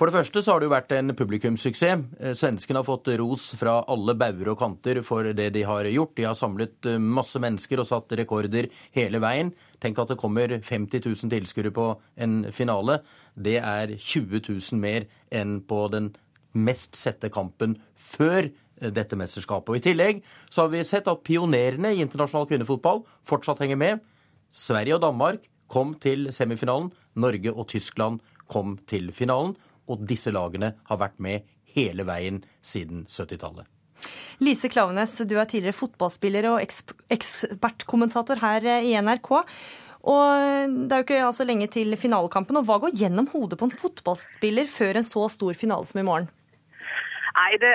For 0.00 0.08
det 0.08 0.16
første 0.16 0.40
så 0.40 0.54
har 0.54 0.62
det 0.62 0.64
jo 0.70 0.72
vært 0.72 0.92
en 0.96 1.12
publikumssuksess. 1.12 2.04
Eh, 2.24 2.32
svenskene 2.32 2.80
har 2.80 2.86
fått 2.88 3.10
ros 3.20 3.50
fra 3.60 3.82
alle 3.84 4.14
bauger 4.16 4.48
og 4.48 4.56
kanter 4.62 5.02
for 5.04 5.28
det 5.36 5.50
de 5.52 5.64
har 5.68 5.84
gjort. 5.92 6.14
De 6.16 6.24
har 6.24 6.38
samlet 6.38 6.88
eh, 6.88 6.96
masse 6.96 7.36
mennesker 7.36 7.82
og 7.82 7.88
satt 7.90 8.14
rekorder 8.16 8.70
hele 8.96 9.20
veien. 9.20 9.52
Tenk 9.76 10.00
at 10.00 10.14
det 10.14 10.16
kommer 10.22 10.56
50 10.56 11.04
000 11.04 11.34
tilskuere 11.36 11.74
på 11.76 11.90
en 12.16 12.46
finale. 12.48 13.02
Det 13.36 13.58
er 13.60 13.92
20 13.92 14.40
000 14.48 14.80
mer 14.80 15.04
enn 15.28 15.58
på 15.68 15.84
den 15.92 16.14
mest 16.56 16.96
sette 16.96 17.28
kampen 17.28 17.76
før 17.92 18.46
eh, 18.48 18.88
dette 18.88 19.20
mesterskapet. 19.20 19.68
Og 19.68 19.82
I 19.82 19.86
tillegg 19.90 20.26
så 20.48 20.64
har 20.64 20.72
vi 20.72 20.84
sett 20.88 21.12
at 21.12 21.26
pionerene 21.28 21.92
i 21.92 22.00
internasjonal 22.00 22.48
kvinnefotball 22.48 23.04
fortsatt 23.20 23.60
henger 23.60 23.84
med. 23.84 24.00
Sverige 24.48 24.96
og 24.96 25.04
Danmark 25.10 25.44
kom 25.68 25.92
til 26.00 26.30
semifinalen. 26.32 26.88
Norge 27.20 27.52
og 27.52 27.68
Tyskland 27.68 28.24
kom 28.48 28.78
til 28.88 29.12
finalen 29.12 29.58
og 29.90 30.06
disse 30.06 30.32
lagene 30.34 30.74
har 30.88 31.00
vært 31.00 31.18
med 31.22 31.46
hele 31.74 32.06
veien 32.06 32.40
siden 32.64 33.04
70-tallet. 33.10 33.68
Lise 34.40 34.70
Klavenes, 34.72 35.18
du 35.28 35.36
er 35.36 35.48
tidligere 35.48 35.76
fotballspiller 35.76 36.48
og 36.54 36.62
ekspertkommentator 37.12 38.40
her 38.40 38.64
i 38.80 38.94
NRK. 38.96 39.30
Og 40.08 40.76
Det 40.88 40.94
er 40.94 41.02
jo 41.02 41.04
ikke 41.04 41.24
altså 41.26 41.44
lenge 41.44 41.68
til 41.68 41.92
finalekampen. 42.00 42.56
og 42.56 42.64
Hva 42.64 42.78
går 42.80 42.96
gjennom 42.96 43.28
hodet 43.34 43.58
på 43.60 43.68
en 43.68 43.78
fotballspiller 43.82 44.70
før 44.70 44.96
en 44.96 45.04
så 45.04 45.26
stor 45.28 45.52
finale 45.58 45.84
som 45.86 46.00
i 46.00 46.06
morgen? 46.06 46.30
Nei, 47.36 47.56
det, 47.62 47.70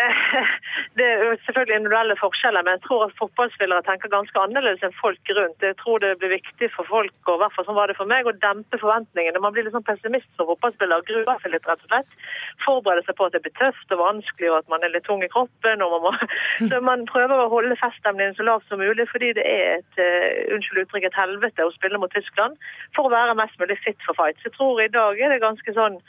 det, 1.00 1.06
er 1.06 1.38
selvfølgelig 1.46 1.78
individuelle 1.78 2.16
forskjeller, 2.20 2.64
men 2.66 2.76
jeg 2.76 2.84
tror 2.86 3.06
at 3.06 3.16
fotballspillere 3.20 3.86
tenker 3.88 4.12
ganske 4.12 4.42
annerledes 4.42 4.84
enn 4.84 4.96
folk 5.00 5.32
rundt. 5.38 5.64
Jeg 5.64 5.78
tror 5.80 6.02
det 6.04 6.12
blir 6.20 6.34
viktig 6.36 6.70
for 6.74 6.88
folk, 6.90 7.16
og 7.30 7.38
i 7.38 7.42
hvert 7.44 7.56
fall 7.56 7.68
sånn 7.68 7.78
var 7.78 7.92
det 7.92 7.98
for 8.00 8.12
meg, 8.12 8.28
å 8.28 8.36
dempe 8.44 8.80
forventningene. 8.82 9.42
Man 9.44 9.56
blir 9.56 9.68
litt 9.68 9.76
sånn 9.78 9.88
pessimist 9.88 10.28
som 10.36 10.50
fotballspiller 10.50 11.00
og 11.00 11.08
gruer 11.08 11.40
seg 11.44 11.56
litt, 11.56 11.70
rett 11.70 11.86
og 11.88 11.94
slett. 11.94 12.18
Forbereder 12.66 13.08
seg 13.08 13.20
på 13.20 13.30
at 13.30 13.38
det 13.38 13.44
blir 13.46 13.56
tøft 13.62 13.96
og 13.96 14.04
vanskelig, 14.04 14.52
og 14.52 14.60
at 14.60 14.74
man 14.74 14.84
er 14.84 14.94
litt 14.96 15.08
tung 15.08 15.24
i 15.24 15.32
kroppen. 15.32 15.86
Man 15.86 16.04
må, 16.04 16.14
så 16.70 16.82
man 16.84 17.08
prøver 17.12 17.46
å 17.46 17.52
holde 17.54 17.80
feststemningen 17.80 18.36
så 18.36 18.48
lavt 18.50 18.68
som 18.68 18.84
mulig, 18.84 19.08
fordi 19.14 19.32
det 19.40 19.48
er 19.48 19.80
et 19.80 20.04
uh, 20.04 20.56
unnskyld 20.58 20.84
uttrykk, 20.84 21.08
et 21.08 21.22
helvete 21.22 21.64
å 21.64 21.74
spille 21.78 22.02
mot 22.02 22.12
Tyskland 22.16 22.60
for 22.98 23.08
å 23.08 23.16
være 23.16 23.40
mest 23.40 23.56
mulig 23.62 23.80
fit 23.86 24.00
for 24.04 24.18
fight. 24.20 24.40
Så 24.42 24.52
jeg 24.52 24.58
tror 24.60 24.84
i 24.84 24.92
dag 24.92 25.20
er 25.20 25.32
det 25.32 25.44
ganske 25.44 25.80
sånn 25.80 26.00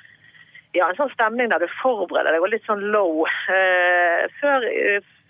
ja, 0.74 0.88
en 0.88 0.98
sånn 0.98 1.12
stemning 1.14 1.52
der 1.52 1.62
du 1.62 1.68
forbereder 1.78 2.34
deg 2.34 2.44
og 2.44 2.50
litt 2.52 2.66
sånn 2.66 2.82
low 2.94 3.26
eh, 3.52 4.26
før, 4.40 4.66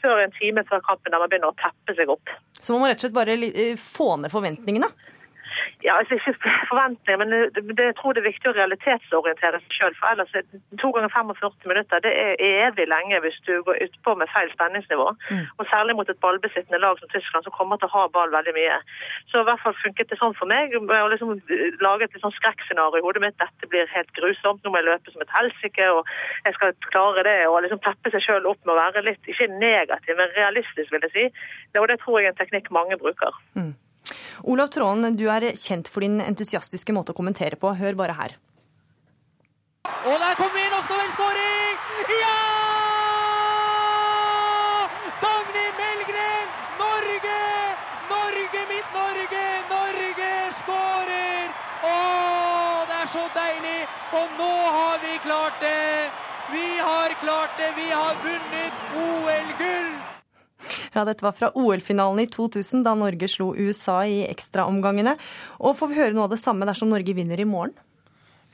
før, 0.03 0.23
en 0.25 0.35
time 0.39 0.65
før 0.69 0.83
kampen 0.87 1.13
der 1.13 1.23
man 1.23 1.33
begynner 1.33 1.53
å 1.53 1.59
teppe 1.61 1.97
seg 1.99 2.13
opp. 2.13 2.33
Så 2.57 2.73
må 2.73 2.83
man 2.83 2.93
rett 2.93 3.03
og 3.03 3.07
slett 3.07 3.19
bare 3.19 3.37
eh, 3.37 3.77
få 3.81 4.15
ned 4.23 4.33
forventningene? 4.33 4.91
Ja, 5.85 5.97
altså 5.99 6.15
Ikke 6.17 6.35
forventninger, 6.71 7.19
men 7.23 7.33
det, 7.33 7.63
det, 7.79 7.85
jeg 7.85 7.97
tror 7.99 8.15
det 8.17 8.23
er 8.23 8.31
viktig 8.31 8.51
å 8.51 8.57
realitetsorientere 8.57 9.61
seg 9.63 9.77
sjøl. 9.77 9.97
For 9.99 10.11
ellers 10.11 10.35
er 10.39 10.47
to 10.83 10.91
ganger 10.95 11.13
45 11.15 11.71
minutter 11.71 12.03
det 12.05 12.13
er 12.13 12.43
evig 12.47 12.87
lenge 12.91 13.21
hvis 13.25 13.39
du 13.47 13.53
går 13.67 13.81
utpå 13.87 14.15
med 14.21 14.31
feil 14.33 14.51
spenningsnivå. 14.55 15.09
Mm. 15.31 15.45
Og 15.59 15.71
særlig 15.71 15.97
mot 15.99 16.11
et 16.11 16.23
ballbesittende 16.25 16.81
lag 16.83 16.99
som 17.01 17.13
Tyskland, 17.13 17.47
som 17.47 17.55
kommer 17.57 17.81
til 17.81 17.91
å 17.91 17.95
ha 17.95 18.05
ball 18.17 18.35
veldig 18.35 18.57
mye. 18.57 18.79
Så 19.31 19.43
i 19.43 19.49
hvert 19.49 19.63
fall 19.63 19.77
funket 19.83 20.11
det 20.11 20.21
sånn 20.21 20.37
for 20.39 20.51
meg. 20.51 20.75
å 20.77 21.09
liksom 21.13 21.37
lage 21.85 22.09
et 22.09 22.21
sånn 22.23 22.37
skrekkscenario 22.39 23.01
i 23.01 23.07
hodet 23.07 23.25
mitt. 23.25 23.39
Dette 23.43 23.71
blir 23.71 23.91
helt 23.95 24.13
grusomt. 24.19 24.63
Nå 24.65 24.73
må 24.73 24.83
jeg 24.83 24.91
løpe 24.91 25.15
som 25.15 25.25
et 25.25 25.35
helsike, 25.37 25.89
og 25.93 26.13
jeg 26.49 26.59
skal 26.59 26.77
klare 26.91 27.27
det. 27.29 27.39
Og 27.49 27.63
liksom 27.65 27.83
peppe 27.85 28.13
seg 28.15 28.25
sjøl 28.25 28.51
opp 28.51 28.61
med 28.65 28.75
å 28.77 28.81
være 28.81 29.05
litt, 29.07 29.33
ikke 29.33 29.49
negativ, 29.55 30.17
men 30.19 30.35
realistisk, 30.37 30.93
vil 30.93 31.09
jeg 31.09 31.17
si. 31.17 31.27
Og 31.79 31.89
det 31.91 32.01
tror 32.03 32.21
jeg 32.21 32.31
er 32.31 32.35
en 32.35 32.41
teknikk 32.41 32.73
mange 32.75 32.99
bruker. 33.01 33.35
Mm. 33.59 33.75
Olav 34.45 34.69
Tråen, 34.75 35.17
du 35.17 35.27
er 35.33 35.53
kjent 35.57 35.89
for 35.91 36.05
din 36.05 36.21
entusiastiske 36.23 36.95
måte 36.95 37.15
å 37.15 37.19
kommentere 37.19 37.59
på. 37.61 37.75
Hør 37.79 37.99
bare 37.99 38.17
her. 38.19 38.37
Og 39.87 40.19
der 40.19 40.35
kommer 40.39 40.55
vi! 40.59 40.67
Nå 40.71 40.81
skal 40.87 40.99
det 41.03 41.11
skåring! 41.15 41.77
Ja! 42.21 42.39
Dagny 45.23 45.67
Melgren! 45.81 46.49
Norge! 46.81 47.43
Norge, 48.11 48.65
mitt 48.73 48.97
Norge! 48.99 49.45
Norge 49.71 50.33
skårer! 50.61 51.55
Å, 51.91 51.95
det 52.91 52.99
er 53.03 53.13
så 53.15 53.25
deilig! 53.39 53.79
Og 54.21 54.37
nå 54.41 54.53
har 54.79 54.99
vi 55.07 55.15
klart 55.27 55.63
det! 55.63 56.11
Vi 56.55 56.67
har 56.79 57.17
klart 57.23 57.59
det! 57.59 57.73
Vi 57.79 57.89
har 57.91 58.19
vunnet 58.27 58.85
OL-gull! 59.07 60.06
Ja, 60.95 61.05
dette 61.09 61.27
var 61.27 61.37
fra 61.39 61.51
OL-finalen 61.55 62.23
i 62.25 62.31
2000, 62.31 62.85
da 62.87 62.95
Norge 62.99 63.29
slo 63.31 63.53
USA 63.57 64.03
i 64.07 64.23
ekstraomgangene. 64.29 65.17
Og 65.63 65.77
får 65.79 65.93
vi 65.93 66.01
høre 66.03 66.17
noe 66.17 66.29
av 66.29 66.37
det 66.37 66.43
samme 66.43 66.69
dersom 66.69 66.93
Norge 66.93 67.17
vinner 67.17 67.41
i 67.41 67.49
morgen? 67.49 67.77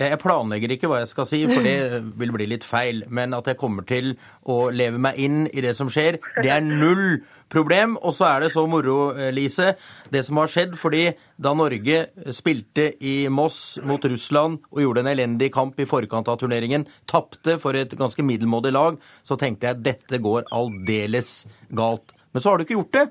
Jeg 0.00 0.18
planlegger 0.22 0.72
ikke 0.72 0.88
hva 0.88 1.02
jeg 1.02 1.10
skal 1.10 1.26
si, 1.28 1.42
for 1.50 1.64
det 1.66 2.00
vil 2.20 2.32
bli 2.34 2.48
litt 2.50 2.64
feil. 2.66 3.04
Men 3.12 3.36
at 3.36 3.50
jeg 3.50 3.58
kommer 3.60 3.84
til 3.86 4.14
å 4.48 4.64
leve 4.72 5.00
meg 5.02 5.18
inn 5.20 5.44
i 5.52 5.62
det 5.64 5.74
som 5.78 5.90
skjer, 5.92 6.18
det 6.40 6.50
er 6.50 6.64
null 6.64 7.20
problem. 7.52 7.98
Og 8.00 8.16
så 8.16 8.30
er 8.30 8.46
det 8.46 8.52
så 8.54 8.64
moro, 8.70 9.12
Lise, 9.34 9.74
det 10.12 10.24
som 10.26 10.40
har 10.40 10.50
skjedd. 10.52 10.74
Fordi 10.80 11.04
da 11.36 11.52
Norge 11.58 12.06
spilte 12.34 12.88
i 13.04 13.16
Moss 13.32 13.76
mot 13.86 14.02
Russland 14.08 14.62
og 14.72 14.82
gjorde 14.82 15.04
en 15.04 15.12
elendig 15.12 15.52
kamp 15.54 15.78
i 15.78 15.88
forkant 15.88 16.32
av 16.32 16.40
turneringen, 16.40 16.88
tapte 17.10 17.58
for 17.62 17.76
et 17.78 17.92
ganske 17.98 18.24
middelmådig 18.26 18.74
lag, 18.74 18.98
så 19.22 19.38
tenkte 19.38 19.68
jeg 19.68 19.78
at 19.78 19.86
dette 19.92 20.22
går 20.24 20.48
aldeles 20.56 21.42
galt. 21.76 22.16
Men 22.32 22.42
så 22.42 22.50
har 22.50 22.58
du 22.58 22.66
ikke 22.66 22.78
gjort 22.78 22.96
det. 22.98 23.08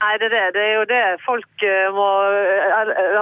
Nei, 0.00 0.14
det 0.16 0.30
er 0.30 0.32
det. 0.32 0.44
Det 0.56 0.62
er 0.64 0.74
jo 0.78 0.84
det 0.88 1.00
folk 1.28 1.64
eh, 1.68 1.88
må 1.92 2.06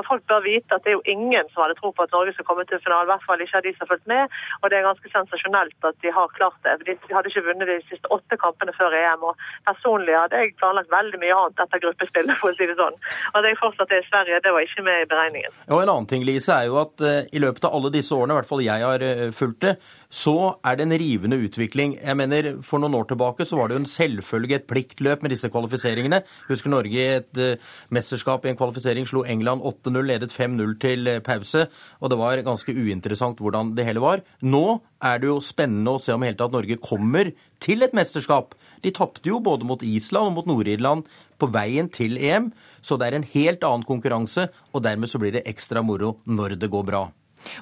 Folk 0.07 0.23
bør 0.31 0.45
vite 0.45 0.77
at 0.77 0.85
det 0.85 0.93
er 0.93 0.97
jo 0.97 1.11
ingen 1.11 1.49
som 1.51 1.65
hadde 1.65 1.75
tro 1.81 1.91
på 1.93 2.05
at 2.07 2.13
Norge 2.15 2.33
skulle 2.33 2.47
komme 2.51 2.65
til 2.71 2.79
finalen. 2.85 3.09
I 3.09 3.11
hvert 3.11 3.27
fall 3.27 3.43
ikke 3.43 3.59
av 3.59 3.65
de 3.67 3.73
som 3.75 3.83
har 3.83 3.91
fulgt 3.91 4.07
med. 4.13 4.37
Og 4.63 4.71
det 4.71 4.79
er 4.79 4.87
ganske 4.87 5.11
sensasjonelt 5.11 5.89
at 5.91 5.99
de 6.05 6.13
har 6.19 6.31
klart 6.39 6.59
det. 6.63 6.77
De 6.87 7.17
hadde 7.17 7.33
ikke 7.33 7.43
vunnet 7.49 7.71
de 7.71 7.79
siste 7.91 8.13
åtte 8.15 8.39
kampene 8.45 8.75
før 8.79 8.95
EM. 9.01 9.27
Og 9.27 9.35
personlig 9.67 10.15
hadde 10.15 10.43
jeg 10.45 10.55
planlagt 10.63 10.95
veldig 10.95 11.21
mye 11.25 11.41
annet 11.41 11.65
etter 11.67 11.83
gruppespillet, 11.83 12.39
for 12.39 12.55
å 12.55 12.59
si 12.59 12.71
det 12.71 12.79
sånn. 12.79 13.03
At 13.35 13.51
jeg 13.51 13.59
fortsatt 13.59 13.97
er 13.97 14.05
i 14.05 14.09
Sverige, 14.09 14.41
det 14.47 14.55
var 14.55 14.69
ikke 14.69 14.87
med 14.87 15.03
i 15.03 15.11
beregningen. 15.11 15.59
Og 15.67 15.83
En 15.83 15.93
annen 15.97 16.11
ting 16.15 16.27
Lise, 16.29 16.55
er 16.55 16.71
jo 16.71 16.79
at 16.85 17.03
uh, 17.03 17.21
i 17.27 17.43
løpet 17.43 17.67
av 17.67 17.75
alle 17.75 17.91
disse 17.99 18.15
årene, 18.15 18.37
i 18.37 18.39
hvert 18.39 18.53
fall 18.53 18.65
jeg 18.65 18.87
har 18.87 19.07
fulgt 19.35 19.65
det, 19.67 19.75
så 20.09 20.57
er 20.65 20.79
det 20.79 20.87
en 20.87 20.97
rivende 21.01 21.37
utvikling. 21.45 21.99
Jeg 22.01 22.17
mener, 22.17 22.63
For 22.63 22.81
noen 22.81 22.95
år 22.97 23.09
tilbake 23.11 23.45
så 23.45 23.57
var 23.59 23.69
det 23.69 23.77
jo 23.77 23.83
en 23.83 23.91
selvfølge, 23.93 24.55
et 24.57 24.67
pliktløp 24.67 25.23
med 25.23 25.31
disse 25.31 25.49
kvalifiseringene. 25.53 26.23
Husker 26.49 26.73
Norge 26.73 26.97
i 26.97 27.19
et 27.19 27.41
uh, 27.41 27.61
mesterskap 27.91 28.45
i 28.45 28.53
en 28.53 28.57
kvalifisering 28.57 29.07
slo 29.07 29.25
England 29.29 29.61
8-0, 29.61 30.01
ledet 30.09 30.33
5-0 30.33 30.79
til 30.81 31.13
pause. 31.25 31.67
Og 32.01 32.11
det 32.11 32.19
var 32.19 32.45
ganske 32.47 32.73
uinteressant 32.73 33.39
hvordan 33.39 33.75
det 33.77 33.85
hele 33.85 34.01
var. 34.01 34.25
Nå 34.41 34.81
er 35.05 35.21
det 35.21 35.29
jo 35.29 35.39
spennende 35.45 35.95
å 35.95 36.03
se 36.03 36.17
om 36.17 36.25
hele 36.25 36.39
tatt 36.39 36.57
Norge 36.57 36.81
kommer 36.81 37.33
til 37.63 37.85
et 37.85 37.95
mesterskap. 37.97 38.57
De 38.83 38.95
tapte 38.95 39.29
jo 39.29 39.43
både 39.45 39.69
mot 39.69 39.83
Island 39.85 40.33
og 40.33 40.39
mot 40.39 40.49
Nord-Irland 40.49 41.07
på 41.39 41.51
veien 41.55 41.91
til 41.93 42.19
EM, 42.19 42.51
så 42.83 42.99
det 42.99 43.09
er 43.09 43.19
en 43.19 43.31
helt 43.35 43.65
annen 43.67 43.87
konkurranse, 43.87 44.49
og 44.73 44.83
dermed 44.87 45.11
så 45.11 45.21
blir 45.23 45.37
det 45.37 45.47
ekstra 45.51 45.85
moro 45.87 46.17
når 46.27 46.59
det 46.59 46.73
går 46.73 46.87
bra. 46.89 47.09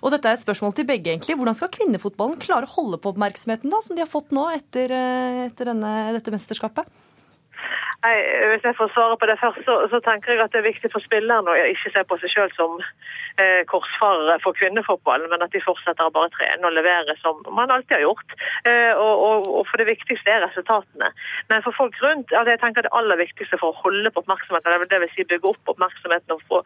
Og 0.02 0.12
dette 0.14 0.30
er 0.30 0.38
et 0.38 0.44
spørsmål 0.44 0.76
til 0.76 0.88
begge, 0.88 1.12
egentlig. 1.12 1.36
Hvordan 1.38 1.56
skal 1.58 1.72
kvinnefotballen 1.74 2.40
klare 2.42 2.68
å 2.68 2.74
holde 2.76 3.00
på 3.02 3.12
oppmerksomheten 3.14 3.72
da, 3.72 3.82
som 3.84 3.96
de 3.96 4.04
har 4.04 4.10
fått 4.10 4.34
nå 4.36 4.48
etter, 4.54 4.94
etter 5.46 5.72
denne, 5.72 5.92
dette 6.16 6.34
mesterskapet? 6.34 6.88
Nei, 8.04 8.14
hvis 8.52 8.64
jeg 8.66 8.76
får 8.78 8.90
svare 8.94 9.16
på 9.18 9.26
det 9.28 9.38
først, 9.40 9.62
så, 9.66 9.76
så, 9.90 10.00
tenker 10.04 10.32
jeg 10.32 10.42
at 10.44 10.52
det 10.54 10.60
er 10.60 10.68
viktig 10.68 10.90
for 10.92 11.04
spillerne 11.04 11.52
å 11.52 11.68
ikke 11.72 11.92
se 11.94 12.02
på 12.08 12.18
seg 12.22 12.32
selv 12.32 12.54
som 12.58 12.76
eh, 13.42 13.62
korsfarere 13.70 14.36
for 14.44 14.56
kvinnefotballen, 14.58 15.30
men 15.32 15.44
at 15.44 15.54
de 15.54 15.62
fortsetter 15.64 16.06
å 16.06 16.14
bare 16.14 16.30
trene 16.36 16.68
og 16.68 16.76
levere 16.76 17.16
som 17.22 17.40
man 17.56 17.72
alltid 17.72 17.98
har 17.98 18.04
gjort. 18.04 18.36
Eh, 18.68 18.92
og, 18.94 19.14
og, 19.28 19.48
og, 19.58 19.62
for 19.70 19.82
det 19.82 19.88
viktigste 19.90 20.32
er 20.32 20.44
resultatene. 20.44 21.10
Men 21.50 21.64
for 21.66 21.76
folk 21.78 21.98
rundt, 22.04 22.32
altså 22.32 22.54
jeg 22.54 22.62
tenker 22.64 22.86
det 22.86 22.94
aller 22.96 23.22
viktigste 23.22 23.60
for 23.62 23.72
å 23.72 23.80
holde 23.84 24.12
på 24.12 24.24
oppmerksomheten, 24.24 24.88
det 24.90 25.02
vil 25.02 25.14
si 25.14 25.26
bygge 25.26 25.54
opp 25.54 25.74
oppmerksomheten 25.74 26.36
og 26.36 26.44
få, 26.50 26.62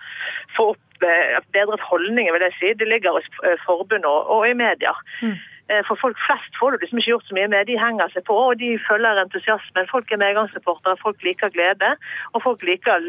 få 0.56 0.70
opp 0.74 1.06
eh, 1.06 1.38
bedret 1.54 1.88
holdninger, 1.90 2.34
vil 2.36 2.48
jeg 2.48 2.58
si, 2.58 2.74
det 2.80 2.90
ligger 2.90 3.18
hos 3.18 3.30
forbundet 3.64 3.80
forbund 3.80 4.04
og, 4.04 4.30
og, 4.30 4.48
i 4.48 4.54
media. 4.54 4.92
Mm. 5.22 5.36
Eh, 5.70 5.82
for 5.88 5.96
folk 6.02 6.18
flest 6.26 6.56
får 6.58 6.70
du 6.70 6.82
liksom 6.82 6.98
ikke 6.98 7.12
gjort 7.12 7.28
så 7.28 7.36
mye 7.36 7.50
med. 7.52 7.68
De 7.68 7.78
henger 7.78 8.10
seg 8.14 8.24
på, 8.26 8.36
og 8.50 8.58
de 8.62 8.70
følger 8.88 9.20
entusiasmen. 9.22 9.90
Folk 9.90 10.10
er 10.10 10.22
medgangssupportere, 10.22 10.98
folk 11.04 11.22
liker 11.26 11.52
glede, 11.54 11.90
og 12.34 12.42
folk 12.46 12.64
liker 12.66 13.04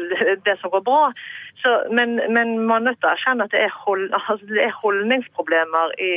det 0.46 0.54
som 0.60 0.70
går 0.74 0.84
bra. 0.86 1.02
Så, 1.62 1.74
men, 1.90 2.20
men, 2.36 2.58
man 2.70 2.82
er 2.82 2.90
nødt 2.90 3.00
til 3.02 3.10
å 3.10 3.14
erkjenne 3.16 3.48
at 3.48 3.54
det 3.54 3.64
er, 3.66 3.74
hold, 3.84 4.08
altså 4.14 4.38
det 4.50 4.62
er 4.68 4.78
holdningsproblemer 4.82 5.96
i 5.98 6.12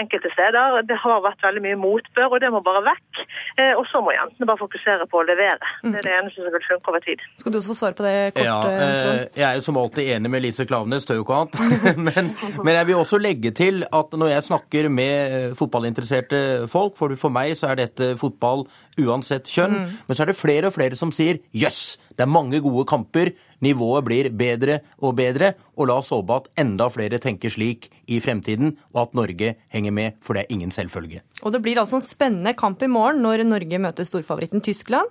enkelte 0.00 0.30
steder. 0.34 0.82
Det 0.90 0.96
har 0.98 1.22
vært 1.24 1.44
veldig 1.46 1.62
mye 1.66 1.78
motbør, 1.78 2.34
og 2.34 2.40
det 2.42 2.50
må 2.54 2.60
bare 2.66 2.82
vekk. 2.86 3.20
Eh, 3.60 3.72
og 3.78 3.84
så 3.90 4.02
må 4.04 4.14
jentene 4.14 4.48
bare 4.48 4.60
fokusere 4.60 5.06
på 5.10 5.20
å 5.20 5.26
levere. 5.26 5.70
Det 5.84 6.00
er 6.00 6.08
det 6.08 6.14
eneste 6.18 6.42
som 6.42 6.54
vil 6.56 6.66
funke 6.66 6.92
over 6.92 7.04
tid. 7.04 7.22
Skal 7.40 7.54
du 7.54 7.58
også 7.60 7.72
få 7.72 7.78
svare 7.80 7.98
på 7.98 8.06
det 8.06 8.16
kort? 8.36 8.46
Ja, 8.48 8.58
eh, 8.70 9.22
jeg 9.38 9.46
er 9.48 9.60
jo 9.60 9.66
som 9.68 9.80
alltid 9.80 10.12
enig 10.16 10.32
med 10.32 10.44
Lise 10.44 10.66
Klaveness, 10.68 11.06
tør 11.08 11.20
jo 11.20 11.26
ikke 11.26 11.40
annet. 11.40 11.60
men, 12.08 12.32
men, 12.62 12.72
jeg 12.74 12.90
vil 12.90 13.02
også 13.02 13.20
legge 13.22 13.54
til 13.56 13.86
at 13.86 14.18
når 14.18 14.32
jeg 14.34 14.48
snakker 14.50 14.90
med 14.92 15.14
eh, 15.38 15.48
fotballinteresserte 15.58 16.42
folk, 16.72 16.96
for 16.98 17.14
for 17.16 17.32
meg 17.32 17.54
så 17.56 17.70
er 17.72 17.80
dette 17.84 18.14
fotball 18.20 18.66
uansett 19.00 19.48
kjønn, 19.50 19.82
mm. 19.82 19.96
men 20.08 20.16
så 20.16 20.24
er 20.24 20.32
det 20.32 20.38
flere 20.38 20.70
og 20.70 20.76
flere 20.76 20.98
som 20.98 21.12
sier 21.14 21.40
jøss, 21.56 21.96
det 22.16 22.24
er 22.24 22.32
mange 22.32 22.60
gode 22.64 22.86
kamper, 22.88 23.32
nivået 23.64 24.06
blir 24.06 24.28
bedre 24.34 24.80
og 25.00 25.16
bedre, 25.18 25.52
og 25.76 25.88
la 25.90 25.98
oss 26.00 26.12
håpe 26.14 26.36
at 26.36 26.48
enda 26.60 26.88
flere 26.92 27.20
tenker 27.22 27.52
slik 27.52 27.88
i 28.10 28.20
fremtiden, 28.22 28.74
og 28.94 29.06
at 29.06 29.16
Norge 29.18 29.54
henger 29.72 29.94
med, 29.94 30.16
for 30.24 30.36
det 30.36 30.44
er 30.44 30.54
ingen 30.56 30.72
selvfølge. 30.74 31.22
Og 31.42 31.54
det 31.54 31.62
blir 31.64 31.80
altså 31.80 32.00
en 32.00 32.04
spennende 32.04 32.54
kamp 32.58 32.82
i 32.82 32.90
morgen 32.90 33.22
når 33.24 33.44
Norge 33.48 33.80
møter 33.82 34.08
storfavoritten 34.08 34.64
Tyskland. 34.64 35.08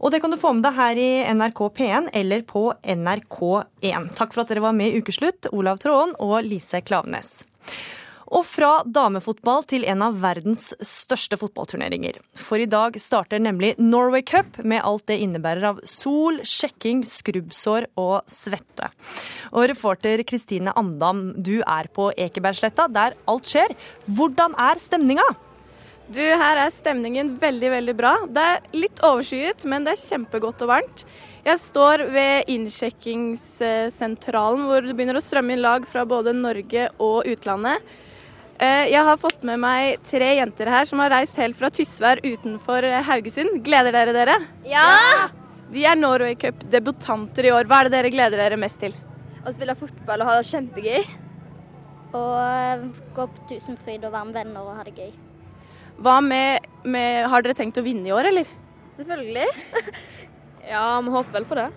Og 0.00 0.12
det 0.12 0.22
kan 0.22 0.32
du 0.32 0.40
få 0.40 0.52
med 0.56 0.66
deg 0.66 0.76
her 0.76 1.00
i 1.00 1.10
NRK 1.36 1.62
P1 1.76 2.10
eller 2.16 2.46
på 2.48 2.68
NRK1. 2.82 4.10
Takk 4.18 4.34
for 4.34 4.44
at 4.44 4.52
dere 4.52 4.64
var 4.64 4.76
med 4.76 4.92
i 4.92 5.02
Ukeslutt, 5.02 5.50
Olav 5.52 5.80
Tråen 5.82 6.14
og 6.22 6.38
Lise 6.46 6.82
Klavenes. 6.84 7.40
Og 8.26 8.42
fra 8.46 8.82
damefotball 8.82 9.62
til 9.70 9.84
en 9.86 10.02
av 10.02 10.16
verdens 10.22 10.72
største 10.82 11.38
fotballturneringer. 11.38 12.18
For 12.34 12.58
i 12.58 12.66
dag 12.70 12.98
starter 12.98 13.38
nemlig 13.42 13.76
Norway 13.78 14.22
Cup 14.26 14.58
med 14.64 14.82
alt 14.82 15.06
det 15.10 15.20
innebærer 15.22 15.64
av 15.70 15.80
sol, 15.86 16.40
sjekking, 16.42 17.04
skrubbsår 17.06 17.86
og 18.00 18.22
svette. 18.30 18.90
Og 19.54 19.68
reporter 19.70 20.24
Kristine 20.26 20.74
Andam, 20.76 21.34
du 21.38 21.62
er 21.62 21.86
på 21.94 22.10
Ekebergsletta, 22.18 22.88
der 22.90 23.14
alt 23.30 23.46
skjer. 23.46 23.76
Hvordan 24.10 24.54
er 24.58 24.78
stemninga? 24.82 25.26
Du, 26.06 26.22
Her 26.22 26.56
er 26.62 26.70
stemningen 26.70 27.38
veldig 27.42 27.70
veldig 27.72 27.94
bra. 27.98 28.26
Det 28.30 28.42
er 28.42 28.60
litt 28.78 29.00
overskyet, 29.06 29.64
men 29.66 29.84
det 29.86 29.92
er 29.94 30.04
kjempegodt 30.04 30.62
og 30.62 30.68
varmt. 30.70 31.04
Jeg 31.46 31.58
står 31.62 32.02
ved 32.14 32.44
innsjekkingssentralen 32.50 34.62
hvor 34.66 34.80
det 34.82 34.94
begynner 34.98 35.16
å 35.18 35.22
strømme 35.22 35.52
inn 35.54 35.62
lag 35.62 35.86
fra 35.86 36.04
både 36.06 36.32
Norge 36.34 36.88
og 37.02 37.26
utlandet. 37.30 37.78
Eh, 38.56 38.86
jeg 38.88 39.04
har 39.04 39.18
fått 39.20 39.42
med 39.44 39.60
meg 39.60 39.98
tre 40.08 40.30
jenter 40.38 40.70
her 40.72 40.86
som 40.88 41.00
har 41.02 41.10
reist 41.12 41.36
helt 41.36 41.58
fra 41.58 41.68
Tysvær 41.68 42.22
utenfor 42.24 42.86
eh, 42.88 43.02
Haugesund. 43.04 43.58
Gleder 43.66 43.92
dere 43.92 44.14
dere? 44.16 44.36
Ja! 44.64 45.28
De 45.68 45.82
er 45.84 45.98
Norway 45.98 46.38
Cup-debutanter 46.40 47.50
i 47.50 47.52
år. 47.52 47.68
Hva 47.68 47.82
er 47.82 47.90
det 47.90 47.98
dere 47.98 48.12
gleder 48.14 48.40
dere 48.40 48.60
mest 48.60 48.80
til? 48.80 48.96
Å 49.44 49.52
spille 49.52 49.76
fotball 49.76 50.24
og 50.24 50.30
ha 50.30 50.38
det 50.38 50.48
kjempegøy. 50.48 51.04
Og 52.16 52.32
eh, 52.40 52.86
gå 53.18 53.28
på 53.34 53.46
Tusenfryd 53.52 54.08
og 54.08 54.16
være 54.16 54.30
med 54.30 54.40
venner 54.40 54.64
og 54.64 54.80
ha 54.80 54.88
det 54.88 54.96
gøy. 54.96 55.12
Hva 56.00 56.18
med, 56.24 56.64
med 56.88 57.28
Har 57.32 57.44
dere 57.44 57.56
tenkt 57.56 57.76
å 57.80 57.84
vinne 57.84 58.08
i 58.08 58.16
år, 58.16 58.30
eller? 58.32 58.48
Selvfølgelig. 58.96 59.50
ja, 60.72 60.86
vi 61.04 61.12
håper 61.18 61.40
vel 61.42 61.50
på 61.50 61.60
det. 61.60 61.70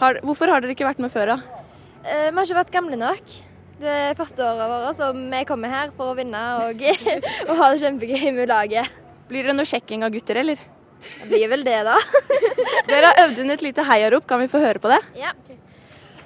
Har, 0.00 0.24
hvorfor 0.24 0.48
har 0.48 0.64
dere 0.64 0.72
ikke 0.72 0.88
vært 0.88 1.04
med 1.04 1.12
før, 1.12 1.36
da? 1.36 1.58
vi 2.02 2.34
har 2.34 2.46
ikke 2.48 2.62
vært 2.64 2.72
gamle 2.74 2.96
nok. 2.98 3.34
Det 3.82 3.90
er 3.90 4.12
første 4.14 4.44
året 4.46 4.68
vårt, 4.70 4.94
så 4.94 5.08
vi 5.10 5.38
kommer 5.48 5.72
her 5.72 5.88
for 5.96 6.12
å 6.12 6.14
vinne 6.14 6.40
og, 6.68 6.84
og 7.48 7.56
ha 7.58 7.70
det 7.72 7.80
kjempegøy 7.82 8.28
med 8.36 8.46
laget. 8.52 8.92
Blir 9.26 9.48
det 9.48 9.56
noe 9.56 9.66
sjekking 9.66 10.04
av 10.06 10.12
gutter, 10.14 10.38
eller? 10.38 10.60
Det 11.02 11.26
blir 11.26 11.48
vel 11.50 11.64
det, 11.66 11.80
da. 11.88 11.96
Dere 12.90 13.10
har 13.10 13.24
øvd 13.24 13.40
inn 13.42 13.50
et 13.50 13.64
lite 13.66 13.82
heiarop, 13.88 14.28
kan 14.30 14.38
vi 14.38 14.46
få 14.52 14.60
høre 14.62 14.78
på 14.78 14.92
det? 14.92 15.00
Ja. 15.18 15.32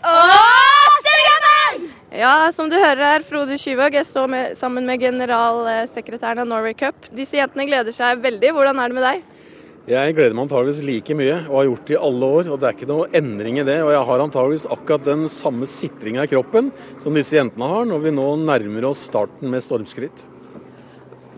Åh, 0.05 0.99
Sørgammel! 1.07 1.87
Ja, 2.21 2.35
som 2.53 2.69
du 2.69 2.77
hører 2.77 3.14
her, 3.14 3.25
Frode 3.25 3.57
Skyvåg. 3.61 3.97
Jeg 4.03 4.09
står 4.11 4.29
med, 4.35 4.53
sammen 4.61 4.85
med 4.88 5.01
generalsekretæren 5.01 6.45
av 6.45 6.51
Norway 6.53 6.77
Cup. 6.77 7.09
Disse 7.16 7.40
jentene 7.40 7.64
gleder 7.71 7.97
seg 7.97 8.21
veldig. 8.21 8.53
Hvordan 8.53 8.85
er 8.85 8.92
det 8.92 8.99
med 9.01 9.09
deg? 9.09 9.25
Jeg 9.87 10.16
gleder 10.16 10.35
meg 10.35 10.49
antageligvis 10.49 10.83
like 10.83 11.14
mye, 11.14 11.35
og 11.46 11.61
har 11.61 11.66
gjort 11.68 11.83
det 11.87 11.94
i 11.94 11.99
alle 12.09 12.29
år. 12.37 12.49
og 12.51 12.57
Det 12.59 12.66
er 12.66 12.75
ikke 12.75 12.88
noe 12.90 13.05
endring 13.14 13.61
i 13.61 13.64
det. 13.68 13.77
Og 13.85 13.92
jeg 13.94 14.07
har 14.09 14.22
antageligvis 14.25 14.64
akkurat 14.75 15.05
den 15.07 15.29
samme 15.31 15.68
sitringa 15.70 16.25
i 16.27 16.31
kroppen 16.33 16.72
som 16.99 17.14
disse 17.14 17.37
jentene 17.37 17.68
har, 17.70 17.87
når 17.87 18.03
vi 18.03 18.12
nå 18.16 18.25
nærmer 18.42 18.88
oss 18.88 19.05
starten 19.07 19.46
med 19.53 19.62
stormskritt. 19.62 20.25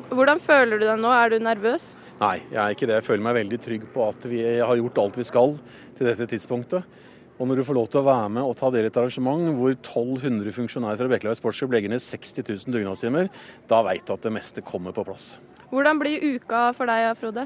Hvordan 0.09 0.41
føler 0.41 0.81
du 0.81 0.87
deg 0.89 0.97
nå? 0.97 1.13
Er 1.13 1.35
du 1.35 1.45
nervøs? 1.45 1.85
Nei, 2.23 2.39
jeg 2.49 2.63
er 2.63 2.73
ikke 2.73 2.89
det. 2.89 2.97
Jeg 3.03 3.09
føler 3.11 3.29
meg 3.29 3.37
veldig 3.37 3.61
trygg 3.69 3.87
på 3.93 4.09
at 4.09 4.25
vi 4.33 4.41
har 4.41 4.81
gjort 4.81 5.05
alt 5.05 5.21
vi 5.21 5.29
skal 5.29 5.57
til 5.99 6.09
dette 6.09 6.33
tidspunktet. 6.33 7.01
Og 7.37 7.47
når 7.47 7.61
du 7.61 7.69
får 7.69 7.77
lov 7.77 7.93
til 7.93 8.01
å 8.01 8.09
være 8.09 8.33
med 8.33 8.49
og 8.49 8.57
ta 8.57 8.73
del 8.73 8.89
i 8.89 8.89
et 8.89 8.97
arrangement 8.97 9.53
hvor 9.61 9.77
1200 9.77 10.57
funksjonærer 10.57 11.05
fra 11.05 11.13
Bekkelaget 11.13 11.43
Sportsklubb 11.43 11.77
legger 11.77 11.93
ned 11.93 12.01
60 12.01 12.41
000 12.49 12.79
dugnadstimer, 12.81 13.29
da 13.69 13.85
veit 13.85 14.09
du 14.09 14.17
at 14.17 14.25
det 14.25 14.33
meste 14.41 14.65
kommer 14.65 14.97
på 14.97 15.05
plass. 15.05 15.35
Hvordan 15.69 16.01
blir 16.01 16.25
uka 16.33 16.71
for 16.73 16.89
deg, 16.89 17.13
Frode? 17.21 17.45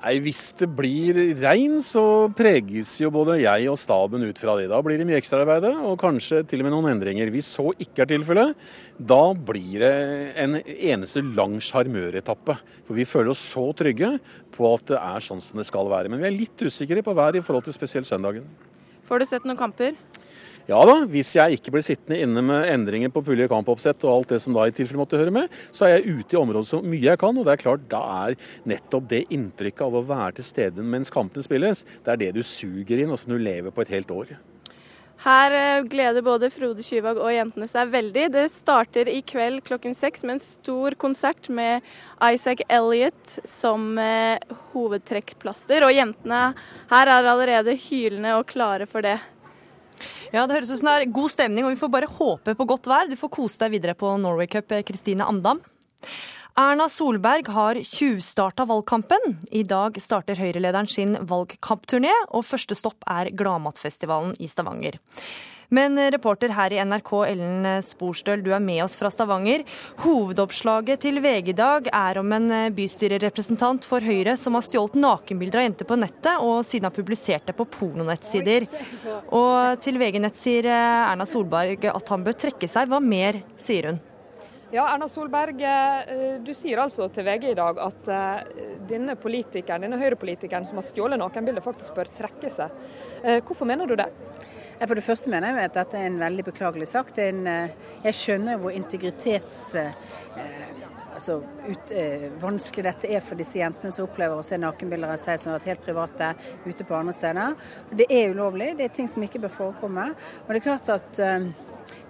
Nei, 0.00 0.16
Hvis 0.24 0.50
det 0.58 0.66
blir 0.74 1.18
regn, 1.38 1.76
så 1.84 2.26
preges 2.34 2.94
jo 2.98 3.10
både 3.14 3.36
jeg 3.42 3.68
og 3.70 3.78
staben 3.78 4.24
ut 4.24 4.40
fra 4.40 4.56
det. 4.58 4.66
Da 4.72 4.80
blir 4.82 4.98
det 4.98 5.06
mye 5.06 5.18
ekstraarbeid 5.20 5.68
og 5.70 5.94
kanskje 6.00 6.40
til 6.48 6.62
og 6.62 6.66
med 6.66 6.74
noen 6.74 6.90
endringer. 6.94 7.30
Hvis 7.30 7.52
så 7.54 7.68
ikke 7.76 8.02
er 8.02 8.10
tilfellet, 8.10 8.56
da 8.98 9.20
blir 9.36 9.84
det 9.84 9.92
en 10.42 10.58
eneste 10.58 11.22
lang 11.36 11.58
sjarmøretappe. 11.62 12.56
For 12.88 12.98
vi 12.98 13.06
føler 13.06 13.34
oss 13.34 13.44
så 13.52 13.68
trygge 13.78 14.16
på 14.52 14.72
at 14.72 14.88
det 14.90 14.98
er 14.98 15.28
sånn 15.28 15.44
som 15.44 15.60
det 15.60 15.68
skal 15.68 15.90
være. 15.92 16.10
Men 16.10 16.22
vi 16.24 16.30
er 16.30 16.38
litt 16.40 16.66
usikre 16.66 17.04
på 17.04 17.14
været 17.14 17.38
i 17.38 17.44
forhold 17.44 17.68
til 17.68 17.76
spesielt 17.76 18.08
søndagen. 18.08 18.48
Får 19.06 19.22
du 19.22 19.28
sett 19.28 19.46
noen 19.46 19.60
kamper? 19.60 19.94
Ja 20.68 20.78
da, 20.86 21.00
hvis 21.10 21.32
jeg 21.34 21.56
ikke 21.58 21.72
blir 21.74 21.82
sittende 21.82 22.20
inne 22.22 22.42
med 22.46 22.68
endringer 22.70 23.10
på 23.12 23.24
pulje 23.26 23.48
kampoppsett 23.50 24.04
og 24.06 24.12
alt 24.12 24.34
det 24.34 24.38
som 24.44 24.54
da 24.54 24.68
i 24.68 24.74
tilfelle 24.74 25.00
måtte 25.00 25.18
høre 25.18 25.34
med, 25.34 25.50
så 25.74 25.88
er 25.88 25.96
jeg 25.96 26.20
ute 26.20 26.36
i 26.36 26.38
området 26.38 26.70
så 26.70 26.82
mye 26.84 27.02
jeg 27.02 27.18
kan. 27.18 27.34
Og 27.34 27.48
det 27.48 27.56
er 27.56 27.64
klart, 27.64 27.88
da 27.90 28.02
er 28.28 28.38
nettopp 28.70 29.10
det 29.10 29.24
inntrykket 29.34 29.82
av 29.88 29.98
å 29.98 30.06
være 30.06 30.38
til 30.38 30.48
stede 30.52 30.86
mens 30.86 31.10
kampene 31.12 31.42
spilles, 31.46 31.82
det 32.06 32.14
er 32.14 32.22
det 32.22 32.32
du 32.38 32.42
suger 32.46 33.02
inn 33.02 33.10
og 33.10 33.18
som 33.20 33.34
du 33.34 33.42
lever 33.42 33.74
på 33.74 33.82
et 33.82 33.94
helt 33.96 34.14
år. 34.14 34.34
Her 35.22 35.54
eh, 35.54 35.84
gleder 35.86 36.24
både 36.26 36.48
Frode 36.50 36.82
Kyvåg 36.82 37.20
og 37.22 37.30
jentene 37.30 37.68
seg 37.70 37.92
veldig. 37.92 38.24
Det 38.34 38.46
starter 38.50 39.10
i 39.10 39.20
kveld 39.22 39.60
klokken 39.66 39.94
seks 39.94 40.24
med 40.26 40.36
en 40.36 40.42
stor 40.42 40.96
konsert 40.98 41.46
med 41.46 41.86
Isaac 42.18 42.64
Elliot 42.66 43.36
som 43.46 43.92
eh, 44.02 44.42
hovedtrekkplaster. 44.72 45.86
Og 45.86 45.94
jentene 45.94 46.40
her 46.90 47.12
er 47.14 47.30
allerede 47.34 47.76
hylende 47.84 48.34
og 48.40 48.48
klare 48.50 48.88
for 48.90 49.06
det. 49.06 49.20
Ja, 50.32 50.46
Det 50.46 50.56
høres 50.56 50.70
ut 50.70 50.80
som 50.80 50.88
det 50.90 50.94
er 50.98 51.14
god 51.14 51.30
stemning, 51.30 51.64
og 51.66 51.74
vi 51.74 51.80
får 51.80 51.92
bare 51.92 52.10
håpe 52.10 52.54
på 52.56 52.68
godt 52.68 52.88
vær. 52.90 53.10
Du 53.10 53.16
får 53.16 53.34
kose 53.36 53.58
deg 53.62 53.76
videre 53.76 53.94
på 53.98 54.14
Norway 54.20 54.48
Cup, 54.50 54.72
Kristine 54.88 55.26
Amdam. 55.28 55.60
Erna 56.58 56.84
Solberg 56.92 57.48
har 57.48 57.78
tjuvstarta 57.80 58.66
valgkampen. 58.68 59.38
I 59.56 59.62
dag 59.64 59.96
starter 59.96 60.36
Høyre-lederen 60.36 60.88
sin 60.90 61.16
valgkampturné, 61.16 62.12
og 62.28 62.44
første 62.44 62.76
stopp 62.76 63.00
er 63.08 63.30
Gladmatfestivalen 63.32 64.34
i 64.36 64.50
Stavanger. 64.52 64.98
Men 65.72 65.96
reporter 66.12 66.52
her 66.52 66.74
i 66.74 66.80
NRK, 66.84 67.10
Ellen 67.30 67.68
Sporstøl, 67.80 68.42
du 68.44 68.50
er 68.52 68.60
med 68.60 68.82
oss 68.84 68.98
fra 69.00 69.08
Stavanger. 69.12 69.64
Hovedoppslaget 70.02 71.00
til 71.00 71.22
VG 71.24 71.48
i 71.54 71.56
dag 71.56 71.88
er 71.88 72.20
om 72.20 72.34
en 72.36 72.52
bystyrerepresentant 72.76 73.88
for 73.88 74.04
Høyre 74.04 74.36
som 74.36 74.58
har 74.58 74.66
stjålet 74.66 75.00
nakenbilder 75.00 75.62
av 75.62 75.66
jenter 75.70 75.88
på 75.88 75.96
nettet, 76.02 76.44
og 76.44 76.60
siden 76.68 76.90
har 76.90 76.96
publisert 76.96 77.48
det 77.48 77.56
på 77.56 77.64
pornonettsider. 77.78 78.68
Og 79.32 79.80
til 79.80 79.96
VG 80.02 80.20
Nett 80.20 80.36
sier 80.36 80.68
Erna 80.68 81.24
Solberg 81.28 81.88
at 81.88 82.12
han 82.12 82.28
bør 82.28 82.36
trekke 82.44 82.68
seg. 82.68 82.92
Hva 82.92 83.00
mer 83.00 83.40
sier 83.56 83.94
hun? 83.94 84.02
Ja, 84.72 84.86
Erna 84.94 85.08
Solberg, 85.08 85.58
eh, 85.60 86.38
du 86.40 86.54
sier 86.56 86.80
altså 86.80 87.08
til 87.12 87.26
VG 87.26 87.50
i 87.50 87.56
dag 87.58 87.80
at 87.80 88.06
eh, 88.08 88.62
denne 88.88 89.18
politikeren, 89.20 89.84
denne 89.84 89.98
Høyre-politikeren 90.00 90.64
som 90.64 90.80
har 90.80 90.86
stjålet 90.88 91.20
nakenbilder, 91.20 91.64
faktisk 91.64 91.92
bør 91.96 92.08
trekke 92.16 92.48
seg. 92.56 92.72
Eh, 93.20 93.42
hvorfor 93.44 93.68
mener 93.68 93.88
du 93.88 93.98
det? 94.00 94.08
For 94.82 94.98
det 94.98 95.04
første 95.06 95.30
mener 95.30 95.54
jeg 95.54 95.68
at 95.70 95.76
dette 95.76 95.98
er 95.98 96.08
en 96.10 96.18
veldig 96.18 96.44
beklagelig 96.48 96.88
sak. 96.90 97.12
En, 97.22 97.44
jeg 98.02 98.18
skjønner 98.18 98.58
hvor 98.58 98.74
integritets... 98.74 99.72
Altså, 101.12 101.42
ut, 101.68 101.90
eh, 101.92 102.30
vanskelig 102.40 102.86
dette 102.86 103.08
er 103.12 103.20
for 103.22 103.38
disse 103.38 103.58
jentene 103.60 103.92
som 103.92 104.06
opplever 104.08 104.40
å 104.40 104.44
se 104.46 104.56
nakenbilder 104.58 105.12
av 105.12 105.20
seg 105.20 105.38
som 105.38 105.52
har 105.52 105.60
vært 105.60 105.68
helt 105.74 105.84
private 105.84 106.30
ute 106.64 106.86
på 106.88 106.96
andre 106.96 107.12
steder. 107.14 107.58
Det 108.00 108.06
er 108.08 108.32
ulovlig, 108.32 108.70
det 108.78 108.86
er 108.88 108.94
ting 108.96 109.10
som 109.12 109.22
ikke 109.22 109.42
bør 109.44 109.52
forekomme. 109.58 110.06
Og 110.46 110.48
det 110.48 110.62
er 110.62 110.64
klart 110.64 110.88
at 110.94 111.20
eh, 111.20 111.50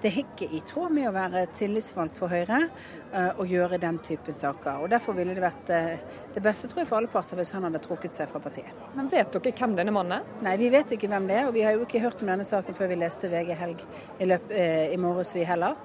det 0.02 0.10
er 0.10 0.18
ikke 0.24 0.48
i 0.50 0.60
tråd 0.66 0.90
med 0.94 1.06
å 1.06 1.14
være 1.14 1.44
tillitsvalgt 1.54 2.16
for 2.18 2.32
Høyre 2.32 2.64
uh, 2.66 3.38
å 3.38 3.46
gjøre 3.46 3.78
den 3.82 4.00
typen 4.02 4.34
saker. 4.34 4.82
Og 4.82 4.90
Derfor 4.90 5.14
ville 5.14 5.34
det 5.36 5.44
vært 5.44 5.70
uh, 5.70 6.18
det 6.34 6.42
beste 6.42 6.70
tror 6.70 6.82
jeg, 6.82 6.88
for 6.90 6.98
alle 6.98 7.10
parter 7.12 7.38
hvis 7.38 7.52
han 7.54 7.66
hadde 7.68 7.80
trukket 7.84 8.14
seg 8.14 8.30
fra 8.32 8.40
partiet. 8.42 8.72
Men 8.98 9.10
Vet 9.12 9.30
dere 9.36 9.54
hvem 9.60 9.76
denne 9.78 9.94
mannen 9.94 10.16
er? 10.18 10.26
Nei, 10.42 10.56
vi 10.58 10.72
vet 10.74 10.96
ikke 10.96 11.10
hvem 11.12 11.28
det 11.30 11.38
er. 11.38 11.46
Og 11.50 11.54
vi 11.54 11.62
har 11.66 11.76
jo 11.76 11.86
ikke 11.86 12.02
hørt 12.02 12.24
om 12.24 12.32
denne 12.32 12.46
saken 12.48 12.78
før 12.78 12.90
vi 12.90 12.98
leste 12.98 13.30
VG 13.30 13.54
Helg 13.60 13.84
i, 14.18 14.26
løp, 14.26 14.50
uh, 14.50 14.86
i 14.90 14.98
morges, 15.00 15.34
vi 15.36 15.46
heller. 15.46 15.78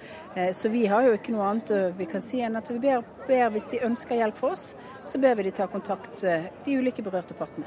så 0.53 0.69
vi 0.69 0.84
har 0.89 1.06
jo 1.06 1.13
ikke 1.17 1.34
noe 1.34 1.45
annet 1.47 1.71
vi 1.97 2.06
kan 2.10 2.21
si 2.21 2.41
enn 2.45 2.58
at 2.60 2.69
vi 2.69 2.80
ber, 2.82 3.06
ber 3.27 3.53
hvis 3.53 3.69
de 3.71 3.84
ønsker 3.86 4.17
hjelp 4.19 4.38
for 4.41 4.58
oss, 4.58 4.71
så 5.08 5.21
ber 5.21 5.38
vi 5.38 5.47
de 5.47 5.53
ta 5.56 5.69
kontakt, 5.71 6.21
de 6.21 6.77
ulike 6.77 7.06
berørte 7.06 7.38
partene. 7.38 7.65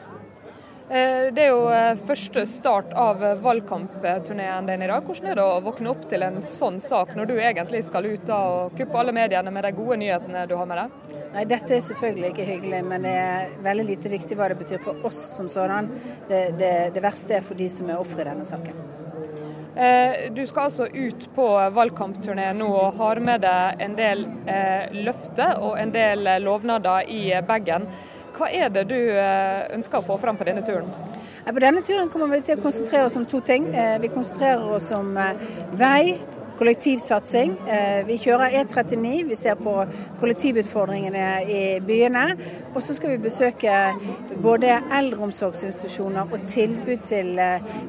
Eh, 0.91 1.29
det 1.31 1.45
er 1.45 1.53
jo 1.53 1.69
eh, 1.71 2.01
første 2.03 2.43
start 2.51 2.91
av 2.99 3.21
valgkampturneen 3.45 4.67
din 4.67 4.83
i 4.83 4.89
dag. 4.91 5.05
Hvordan 5.07 5.29
er 5.31 5.39
det 5.39 5.45
å 5.47 5.61
våkne 5.63 5.93
opp 5.93 6.03
til 6.11 6.25
en 6.27 6.41
sånn 6.43 6.81
sak, 6.83 7.13
når 7.15 7.31
du 7.31 7.35
egentlig 7.37 7.85
skal 7.87 8.09
ut 8.11 8.33
og 8.35 8.75
kuppe 8.75 8.99
alle 8.99 9.15
mediene 9.15 9.53
med 9.55 9.69
de 9.69 9.71
gode 9.77 10.01
nyhetene 10.03 10.43
du 10.51 10.57
har 10.59 10.67
med 10.67 10.83
deg? 10.83 11.15
Nei, 11.37 11.47
Dette 11.53 11.77
er 11.77 11.87
selvfølgelig 11.87 12.33
ikke 12.33 12.49
hyggelig, 12.49 12.83
men 12.91 13.07
det 13.07 13.15
er 13.23 13.55
veldig 13.63 13.87
lite 13.93 14.15
viktig 14.17 14.41
hva 14.41 14.51
det 14.51 14.59
betyr 14.65 14.83
for 14.83 15.07
oss 15.07 15.23
som 15.37 15.47
sådan. 15.53 15.95
Det, 16.27 16.43
det, 16.59 16.75
det 16.99 17.07
verste 17.07 17.39
er 17.39 17.47
for 17.47 17.63
de 17.63 17.71
som 17.71 17.87
er 17.87 18.03
ofre 18.03 18.27
i 18.27 18.31
denne 18.33 18.51
saken. 18.51 18.87
Eh, 19.79 20.27
du 20.35 20.43
skal 20.51 20.73
altså 20.73 20.91
ut 20.91 21.29
på 21.37 21.51
valgkampturné 21.79 22.51
nå 22.59 22.67
og 22.67 22.99
har 22.99 23.23
med 23.23 23.47
deg 23.47 23.87
en 23.87 23.95
del 23.95 24.27
løfter 25.07 25.63
og 25.63 25.79
en 25.79 25.95
del 25.95 26.35
lovnader 26.43 27.07
i 27.07 27.29
bagen. 27.47 27.87
Hva 28.41 28.49
er 28.57 28.71
det 28.73 28.87
du 28.89 28.97
eh, 28.97 29.67
ønsker 29.77 30.01
å 30.01 30.07
få 30.07 30.15
fram 30.23 30.39
på 30.41 30.47
denne 30.49 30.63
turen? 30.65 30.87
På 31.45 31.61
denne 31.61 31.83
turen 31.85 32.09
kommer 32.09 32.31
vi 32.33 32.39
til 32.47 32.57
å 32.57 32.63
konsentrere 32.65 33.11
oss 33.11 33.19
om 33.21 33.27
to 33.29 33.43
ting. 33.45 33.67
Eh, 33.69 33.99
vi 34.01 34.09
konsentrerer 34.09 34.65
oss 34.79 34.87
om 34.97 35.11
eh, 35.21 35.43
vei, 35.77 36.15
kollektivsatsing. 36.57 37.53
Vi 38.05 38.17
kjører 38.21 38.53
E39, 38.61 39.13
vi 39.29 39.37
ser 39.37 39.57
på 39.61 39.75
kollektivutfordringene 40.21 41.27
i 41.49 41.61
byene. 41.85 42.25
Og 42.75 42.85
så 42.85 42.97
skal 42.97 43.15
vi 43.15 43.23
besøke 43.25 43.79
både 44.45 44.75
eldreomsorgsinstitusjoner 44.99 46.29
og 46.29 46.45
tilbud 46.49 47.09
til 47.09 47.41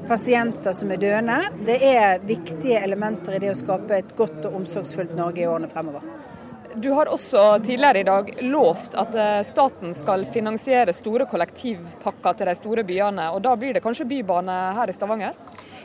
pasienter 0.08 0.76
som 0.76 0.96
er 0.96 1.04
døende. 1.04 1.40
Det 1.68 1.80
er 1.92 2.24
viktige 2.24 2.80
elementer 2.80 3.36
i 3.36 3.44
det 3.44 3.52
å 3.52 3.60
skape 3.60 4.00
et 4.00 4.16
godt 4.20 4.48
og 4.48 4.62
omsorgsfullt 4.64 5.20
Norge 5.20 5.44
i 5.44 5.52
årene 5.52 5.72
fremover. 5.72 6.31
Du 6.76 6.92
har 6.96 7.10
også 7.12 7.60
tidligere 7.66 8.00
i 8.00 8.06
dag 8.08 8.30
lovt 8.48 8.94
at 8.96 9.16
eh, 9.18 9.42
staten 9.44 9.92
skal 9.96 10.24
finansiere 10.32 10.94
store 10.96 11.26
kollektivpakker 11.28 12.38
til 12.38 12.48
de 12.48 12.54
store 12.56 12.86
byene. 12.88 13.26
og 13.36 13.42
Da 13.44 13.56
blir 13.60 13.76
det 13.76 13.84
kanskje 13.84 14.08
bybane 14.08 14.56
her 14.78 14.92
i 14.92 14.96
Stavanger? 14.96 15.36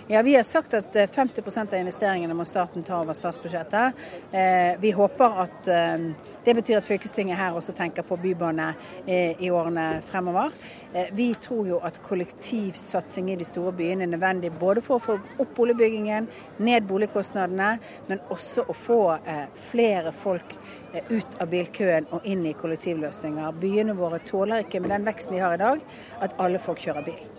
Ja, 0.09 0.23
Vi 0.23 0.37
har 0.37 0.43
sagt 0.43 0.75
at 0.75 0.93
50 0.93 1.43
eh, 1.47 1.63
av 1.63 1.75
investeringene 1.75 2.35
må 2.35 2.45
staten 2.47 2.85
ta 2.87 3.01
over 3.03 3.15
statsbudsjettet. 3.19 4.05
Eh, 4.31 4.77
vi 4.79 4.93
håper 4.95 5.41
at 5.43 5.67
det 6.47 6.55
betyr 6.55 6.79
at 6.79 6.87
fylkestinget 6.87 7.35
her 7.35 7.57
også 7.59 7.75
tenker 7.75 8.07
på 8.07 8.15
bybane 8.23 8.69
i 9.43 9.49
årene 9.51 10.01
fremover. 10.07 10.55
Vi 11.13 11.27
tror 11.43 11.67
jo 11.67 11.81
at 11.83 11.99
kollektivsatsing 12.07 13.33
i 13.33 13.39
de 13.41 13.49
store 13.49 13.73
byene 13.75 14.07
er 14.07 14.13
nødvendig 14.13 14.53
både 14.61 14.85
for 14.87 15.01
å 15.01 15.03
få 15.03 15.17
opp 15.43 15.55
boligbyggingen, 15.59 16.29
ned 16.63 16.87
boligkostnadene, 16.87 17.73
men 18.07 18.23
også 18.31 18.63
å 18.71 18.77
få 18.79 19.01
flere 19.73 20.15
folk 20.23 20.55
ut 21.11 21.41
av 21.43 21.51
bilkøen 21.51 22.07
og 22.15 22.31
inn 22.31 22.47
i 22.47 22.55
kollektivløsninger. 22.55 23.59
Byene 23.59 23.99
våre 23.99 24.23
tåler 24.23 24.63
ikke 24.63 24.85
med 24.85 24.95
den 24.95 25.11
veksten 25.11 25.35
de 25.35 25.43
har 25.43 25.59
i 25.59 25.65
dag, 25.65 25.83
at 26.23 26.39
alle 26.39 26.63
folk 26.63 26.87
kjører 26.87 27.11
bil. 27.11 27.36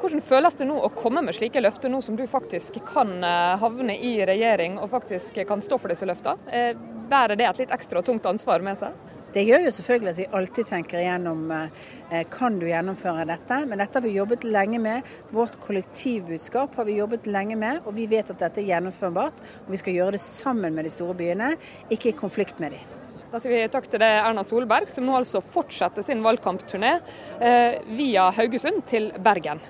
Hvordan 0.00 0.22
føles 0.24 0.54
det 0.56 0.64
nå 0.64 0.78
å 0.80 0.88
komme 0.96 1.20
med 1.20 1.36
slike 1.36 1.60
løfter, 1.60 1.90
nå 1.92 1.98
som 2.00 2.14
du 2.16 2.22
faktisk 2.24 2.78
kan 2.88 3.18
eh, 3.20 3.58
havne 3.60 3.92
i 4.00 4.14
regjering 4.24 4.78
og 4.80 4.88
faktisk 4.94 5.42
kan 5.44 5.60
stå 5.60 5.76
for 5.76 5.92
disse 5.92 6.06
løftene? 6.08 6.40
Eh, 6.48 6.70
bærer 7.10 7.36
det 7.36 7.44
et 7.44 7.58
litt 7.60 7.72
ekstra 7.74 8.00
tungt 8.06 8.24
ansvar 8.24 8.64
med 8.64 8.78
seg? 8.80 8.94
Det 9.34 9.42
gjør 9.44 9.66
jo 9.66 9.72
selvfølgelig 9.76 10.10
at 10.10 10.18
vi 10.18 10.28
alltid 10.38 10.68
tenker 10.70 11.02
igjennom 11.02 11.42
eh, 11.52 12.22
kan 12.32 12.56
du 12.58 12.64
gjennomføre 12.70 13.26
dette. 13.28 13.58
Men 13.68 13.82
dette 13.82 14.00
har 14.00 14.06
vi 14.06 14.14
jobbet 14.14 14.46
lenge 14.48 14.80
med. 14.80 15.10
Vårt 15.36 15.58
kollektivbudskap 15.62 16.78
har 16.80 16.88
vi 16.88 16.96
jobbet 16.96 17.28
lenge 17.28 17.58
med, 17.60 17.82
og 17.84 17.92
vi 17.98 18.08
vet 18.08 18.32
at 18.32 18.40
dette 18.40 18.62
er 18.62 18.70
gjennomførbart. 18.72 19.42
Og 19.66 19.74
vi 19.74 19.82
skal 19.82 19.98
gjøre 19.98 20.16
det 20.16 20.22
sammen 20.24 20.78
med 20.78 20.88
de 20.88 20.94
store 20.94 21.18
byene, 21.18 21.50
ikke 21.92 22.14
i 22.14 22.16
konflikt 22.22 22.62
med 22.62 22.78
dem. 22.78 22.96
Da 23.30 23.38
sier 23.38 23.52
vi 23.52 23.68
takk 23.70 23.84
til 23.92 24.00
det 24.02 24.08
Erna 24.16 24.42
Solberg, 24.48 24.88
som 24.90 25.04
nå 25.06 25.20
altså 25.20 25.44
fortsetter 25.44 26.02
sin 26.08 26.24
valgkampturné 26.24 26.96
eh, 26.96 27.76
via 28.00 28.30
Haugesund 28.34 28.80
til 28.90 29.12
Bergen. 29.20 29.60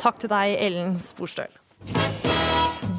Takk 0.00 0.22
til 0.22 0.32
deg, 0.32 0.56
Ellen 0.60 0.98
Sporstøl. 1.00 1.52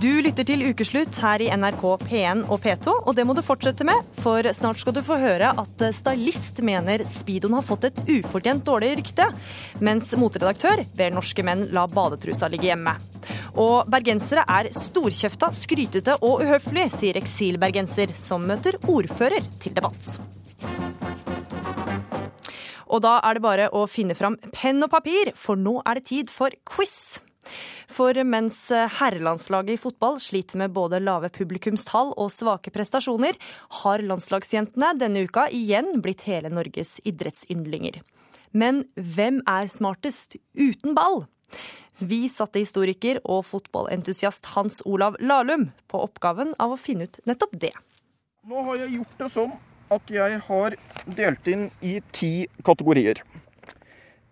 Du 0.06 0.12
lytter 0.22 0.46
til 0.46 0.62
Ukeslutt 0.68 1.18
her 1.24 1.42
i 1.42 1.48
NRK 1.56 1.84
P1 2.04 2.44
og 2.52 2.60
P2, 2.62 2.92
og 3.08 3.16
det 3.18 3.24
må 3.26 3.34
du 3.34 3.42
fortsette 3.46 3.86
med, 3.88 4.06
for 4.22 4.46
snart 4.54 4.78
skal 4.82 4.94
du 4.94 5.00
få 5.06 5.18
høre 5.22 5.54
at 5.62 5.84
stylist 5.98 6.60
mener 6.66 7.02
speedoen 7.08 7.56
har 7.58 7.66
fått 7.66 7.88
et 7.90 8.02
ufortjent 8.18 8.66
dårlig 8.68 8.92
rykte, 9.00 9.30
mens 9.82 10.12
motredaktør 10.20 10.84
ber 11.00 11.16
norske 11.16 11.46
menn 11.48 11.68
la 11.74 11.88
badetrusa 11.90 12.52
ligge 12.52 12.70
hjemme. 12.70 12.94
Og 13.58 13.90
bergensere 13.90 14.46
er 14.46 14.70
storkjefta, 14.76 15.50
skrytete 15.56 16.20
og 16.22 16.44
uhøflig, 16.44 16.90
sier 16.94 17.18
eksilbergenser, 17.22 18.14
som 18.20 18.46
møter 18.46 18.78
ordfører 18.92 19.48
til 19.64 19.74
debatt. 19.74 20.18
Og 22.90 23.04
da 23.06 23.18
er 23.26 23.38
det 23.38 23.46
bare 23.46 23.70
å 23.74 23.86
finne 23.90 24.18
fram 24.18 24.38
penn 24.54 24.84
og 24.86 24.92
papir, 24.94 25.34
for 25.36 25.60
nå 25.60 25.80
er 25.86 26.00
det 26.00 26.10
tid 26.12 26.34
for 26.34 26.54
quiz. 26.68 27.20
For 27.92 28.18
mens 28.26 28.58
herrelandslaget 28.74 29.76
i 29.76 29.82
fotball 29.82 30.18
sliter 30.24 30.60
med 30.62 30.74
både 30.74 31.02
lave 31.04 31.30
publikumstall 31.34 32.14
og 32.18 32.34
svake 32.34 32.74
prestasjoner, 32.74 33.38
har 33.82 34.04
landslagsjentene 34.06 34.96
denne 35.00 35.26
uka 35.28 35.48
igjen 35.54 36.02
blitt 36.02 36.26
hele 36.30 36.50
Norges 36.54 36.98
idrettsyndlinger. 37.06 38.02
Men 38.56 38.86
hvem 38.96 39.42
er 39.52 39.70
smartest 39.70 40.38
uten 40.56 40.96
ball? 40.98 41.26
Vi 42.00 42.26
satte 42.28 42.60
historiker 42.60 43.22
og 43.24 43.46
fotballentusiast 43.48 44.52
Hans 44.56 44.82
Olav 44.84 45.16
Lahlum 45.22 45.70
på 45.92 46.02
oppgaven 46.04 46.52
av 46.60 46.74
å 46.76 46.80
finne 46.80 47.08
ut 47.08 47.22
nettopp 47.30 47.56
det. 47.62 47.72
Nå 48.46 48.66
har 48.68 48.84
jeg 48.84 48.98
gjort 48.98 49.22
det 49.22 49.30
sånn 49.32 49.56
at 49.96 50.12
jeg 50.12 50.40
har 50.48 50.78
delt 51.18 51.52
inn 51.52 51.68
i 51.82 51.98
ti 52.16 52.48
kategorier. 52.66 53.22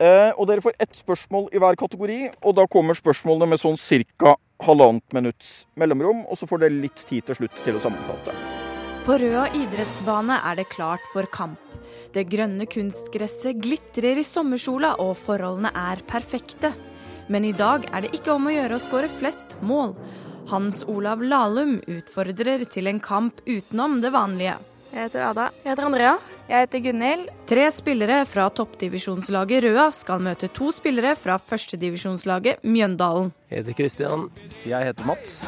Eh, 0.03 0.31
og 0.35 0.47
dere 0.49 0.63
får 0.63 0.75
ett 0.81 0.95
spørsmål 0.97 1.51
i 1.53 1.61
hver 1.61 1.77
kategori, 1.79 2.19
og 2.43 2.55
da 2.57 2.65
kommer 2.71 2.97
spørsmålene 2.97 3.53
med 3.53 3.61
sånn 3.61 3.77
ca. 3.77 4.35
halvannet 4.63 5.13
minutts 5.13 5.65
mellomrom, 5.75 6.25
og 6.29 6.37
så 6.39 6.47
får 6.47 6.63
dere 6.63 6.81
litt 6.81 7.05
tid 7.07 7.25
til 7.27 7.35
slutt 7.35 7.63
til 7.63 7.77
å 7.77 7.83
sammenfatte. 7.83 8.33
På 9.03 9.17
Røa 9.19 9.49
idrettsbane 9.51 10.39
er 10.47 10.55
det 10.55 10.69
klart 10.71 11.03
for 11.11 11.27
kamp. 11.27 11.59
Det 12.13 12.27
grønne 12.29 12.65
kunstgresset 12.69 13.59
glitrer 13.59 14.19
i 14.21 14.23
sommersola, 14.23 14.95
og 15.03 15.17
forholdene 15.19 15.71
er 15.75 16.03
perfekte. 16.07 16.73
Men 17.27 17.45
i 17.45 17.55
dag 17.55 17.87
er 17.91 18.05
det 18.05 18.13
ikke 18.15 18.35
om 18.35 18.47
å 18.47 18.53
gjøre 18.53 18.77
å 18.77 18.83
skåre 18.83 19.09
flest 19.11 19.57
mål. 19.61 19.95
Hans 20.51 20.83
Olav 20.91 21.23
Lahlum 21.23 21.77
utfordrer 21.87 22.65
til 22.71 22.87
en 22.91 22.99
kamp 23.03 23.39
utenom 23.47 24.01
det 24.03 24.11
vanlige. 24.15 24.57
Jeg 24.93 25.07
heter 25.07 25.23
Ada. 25.25 25.47
Jeg 25.63 25.71
heter 25.71 25.87
Andrea. 25.87 26.09
Jeg 26.45 26.67
heter 26.67 26.81
Gunhild. 26.85 27.29
Tre 27.49 27.63
spillere 27.73 28.17
fra 28.29 28.43
toppdivisjonslaget 28.53 29.63
Røa 29.65 29.87
skal 29.95 30.21
møte 30.21 30.51
to 30.53 30.67
spillere 30.75 31.15
fra 31.17 31.39
førstedivisjonslaget 31.41 32.61
Mjøndalen. 32.61 33.31
Jeg 33.49 33.63
heter 33.63 33.77
Kristian. 33.79 34.27
Jeg 34.69 34.85
heter 34.91 35.07
Mats. 35.09 35.39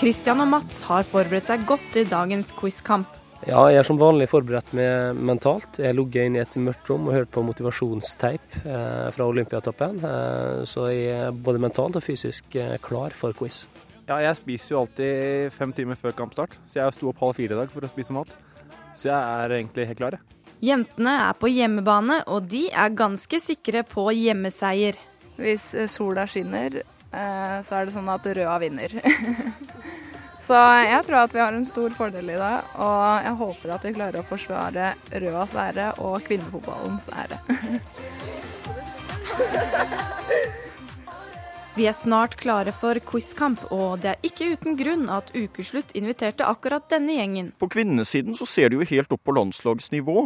Kristian 0.00 0.42
og 0.42 0.50
Mats 0.56 0.82
har 0.88 1.06
forberedt 1.06 1.52
seg 1.52 1.62
godt 1.70 1.86
til 1.94 2.10
dagens 2.10 2.50
quizkamp. 2.58 3.14
Ja, 3.46 3.62
jeg 3.70 3.84
er 3.84 3.86
som 3.86 4.02
vanlig 4.02 4.26
forberedt 4.32 4.74
med 4.74 5.22
mentalt. 5.22 5.78
Jeg 5.78 5.94
logger 5.94 6.26
inn 6.26 6.34
i 6.34 6.42
et 6.42 6.58
mørkt 6.58 6.90
rom 6.90 7.06
og 7.06 7.14
hørte 7.14 7.30
på 7.36 7.46
motivasjonsteip 7.46 8.62
eh, 8.64 9.06
fra 9.14 9.30
Olympiatoppen. 9.30 10.00
Eh, 10.02 10.62
så 10.66 10.90
jeg 10.90 11.14
er 11.14 11.42
både 11.46 11.62
mentalt 11.62 12.00
og 12.00 12.02
fysisk 12.02 12.58
eh, 12.58 12.74
klar 12.82 13.14
for 13.14 13.38
quiz. 13.38 13.62
Ja, 14.06 14.20
jeg 14.22 14.36
spiser 14.38 14.70
jo 14.70 14.80
alltid 14.84 15.50
fem 15.50 15.72
timer 15.74 15.98
før 15.98 16.12
kampstart, 16.14 16.52
så 16.70 16.78
jeg 16.78 16.94
sto 16.94 17.08
opp 17.10 17.18
halv 17.24 17.34
fire 17.34 17.56
i 17.56 17.58
dag 17.58 17.72
for 17.72 17.82
å 17.82 17.90
spise 17.90 18.14
mat. 18.14 18.30
Så 18.94 19.08
jeg 19.10 19.18
er 19.18 19.54
egentlig 19.56 19.86
helt 19.88 19.98
klar, 19.98 20.14
jeg. 20.14 20.22
Jentene 20.62 21.14
er 21.26 21.34
på 21.36 21.50
hjemmebane, 21.50 22.20
og 22.30 22.46
de 22.48 22.68
er 22.70 22.94
ganske 22.96 23.40
sikre 23.42 23.82
på 23.86 24.06
hjemmeseier. 24.14 24.96
Hvis 25.36 25.74
sola 25.92 26.24
skinner, 26.30 26.78
så 27.10 27.80
er 27.80 27.88
det 27.88 27.96
sånn 27.96 28.08
at 28.14 28.28
røda 28.30 28.56
vinner. 28.62 28.94
så 30.46 30.60
jeg 30.86 31.02
tror 31.08 31.18
at 31.24 31.34
vi 31.34 31.42
har 31.42 31.58
en 31.58 31.66
stor 31.68 31.90
fordel 31.98 32.30
i 32.30 32.38
det, 32.38 32.54
og 32.78 33.26
jeg 33.26 33.34
håper 33.42 33.74
at 33.74 33.88
vi 33.88 33.94
klarer 33.98 34.22
å 34.22 34.28
forsvare 34.30 34.92
rødas 35.16 35.56
ære 35.66 35.90
og 36.06 36.22
kvinnefotballens 36.30 37.10
ære. 37.10 37.42
Vi 41.76 41.84
er 41.84 41.92
snart 41.92 42.38
klare 42.40 42.72
for 42.72 42.96
quizkamp, 43.04 43.60
og 43.68 43.98
det 44.00 44.14
er 44.14 44.22
ikke 44.24 44.46
uten 44.54 44.78
grunn 44.78 45.10
at 45.12 45.28
Ukeslutt 45.36 45.90
inviterte 45.98 46.46
akkurat 46.48 46.86
denne 46.88 47.18
gjengen. 47.18 47.50
På 47.60 47.68
kvinnesiden 47.68 48.32
så 48.38 48.46
ser 48.48 48.72
du 48.72 48.78
jo 48.78 48.86
helt 48.88 49.12
opp 49.12 49.20
på 49.28 49.34
landslagsnivå 49.36 50.22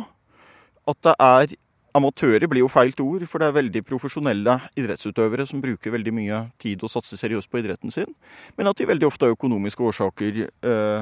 at 0.92 1.00
det 1.08 1.16
er 1.18 1.56
Amatører 1.98 2.46
blir 2.46 2.62
jo 2.62 2.68
feilt 2.70 3.00
ord, 3.02 3.24
for 3.26 3.42
det 3.42 3.48
er 3.48 3.56
veldig 3.56 3.80
profesjonelle 3.82 4.52
idrettsutøvere 4.78 5.42
som 5.50 5.58
bruker 5.58 5.90
veldig 5.90 6.12
mye 6.14 6.36
tid 6.62 6.84
og 6.86 6.92
satser 6.92 7.18
seriøst 7.18 7.50
på 7.50 7.58
idretten 7.58 7.90
sin, 7.90 8.12
men 8.54 8.70
at 8.70 8.78
de 8.78 8.86
veldig 8.86 9.08
ofte 9.08 9.26
av 9.26 9.34
økonomiske 9.34 9.88
årsaker 9.90 10.44
eh, 10.46 11.00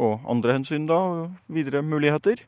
og 0.00 0.24
andre 0.30 0.58
hensyn, 0.58 0.88
da, 0.90 0.98
videre 1.52 1.82
muligheter, 1.86 2.40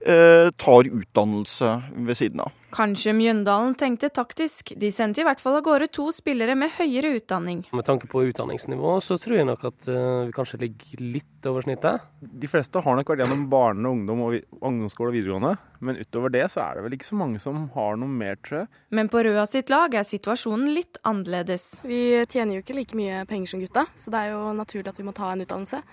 eh, 0.00 0.50
tar 0.56 0.88
utdannelse 0.88 1.70
ved 1.94 2.16
siden 2.16 2.40
av. 2.40 2.52
Kanskje 2.74 3.12
Mjøndalen 3.14 3.76
tenkte 3.78 4.08
taktisk. 4.10 4.72
De 4.80 4.88
sendte 4.90 5.22
i 5.22 5.26
hvert 5.26 5.38
fall 5.38 5.60
av 5.60 5.62
gårde 5.62 5.86
to 5.94 6.08
spillere 6.14 6.56
med 6.58 6.72
høyere 6.74 7.12
utdanning. 7.20 7.60
Med 7.70 7.86
tanke 7.86 8.08
på 8.10 8.24
utdanningsnivå, 8.26 8.96
så 9.04 9.14
tror 9.20 9.36
jeg 9.38 9.46
nok 9.46 9.62
at 9.68 9.86
uh, 9.86 10.24
vi 10.26 10.34
kanskje 10.34 10.58
ligger 10.64 11.04
litt 11.14 11.46
over 11.46 11.62
snittet. 11.62 12.02
De 12.18 12.50
fleste 12.50 12.82
har 12.82 12.98
nok 12.98 13.12
vært 13.12 13.22
gjennom 13.22 13.46
barne-, 13.52 13.92
ungdom 13.94 14.24
og 14.26 14.40
ungdomsskole 14.58 15.12
og 15.12 15.18
videregående. 15.20 15.54
Men 15.84 16.00
utover 16.00 16.34
det 16.34 16.48
så 16.50 16.64
er 16.64 16.74
det 16.74 16.86
vel 16.88 16.98
ikke 16.98 17.10
så 17.12 17.20
mange 17.20 17.38
som 17.42 17.68
har 17.76 18.00
noe 18.00 18.10
mer, 18.10 18.40
tror 18.42 18.64
jeg. 18.64 18.72
Men 18.96 19.12
på 19.12 19.22
Røa 19.22 19.46
sitt 19.46 19.70
lag 19.70 19.94
er 19.94 20.08
situasjonen 20.08 20.74
litt 20.74 20.98
annerledes. 21.06 21.76
Vi 21.86 22.24
tjener 22.26 22.58
jo 22.58 22.64
ikke 22.64 22.78
like 22.80 22.98
mye 22.98 23.22
penger 23.30 23.54
som 23.54 23.62
gutta, 23.62 23.86
så 23.94 24.10
det 24.10 24.24
er 24.24 24.34
jo 24.34 24.50
naturlig 24.58 24.90
at 24.90 24.98
vi 24.98 25.06
må 25.06 25.14
ta 25.14 25.30
en 25.30 25.46
utdannelse. 25.46 25.84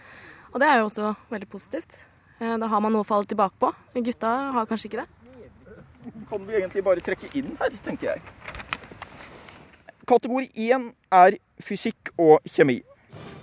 Og 0.52 0.60
det 0.60 0.68
er 0.68 0.82
jo 0.82 0.88
også 0.90 1.14
veldig 1.32 1.48
positivt. 1.50 1.96
Eh, 2.42 2.58
da 2.60 2.68
har 2.68 2.82
man 2.84 2.92
noe 2.92 3.06
å 3.06 3.08
falle 3.08 3.28
tilbake 3.30 3.56
på. 3.62 3.72
Gutta 4.04 4.32
har 4.58 4.68
kanskje 4.68 4.90
ikke 4.90 5.04
det. 5.04 5.10
Kan 6.28 6.48
vi 6.48 6.58
egentlig 6.60 6.84
bare 6.84 7.04
trekke 7.04 7.30
inn 7.40 7.54
her, 7.60 7.76
tenker 7.86 8.14
jeg. 8.14 8.22
Kategori 10.10 10.50
1 10.60 10.90
er 11.16 11.38
fysikk 11.64 12.12
og 12.20 12.42
kjemi. 12.50 12.82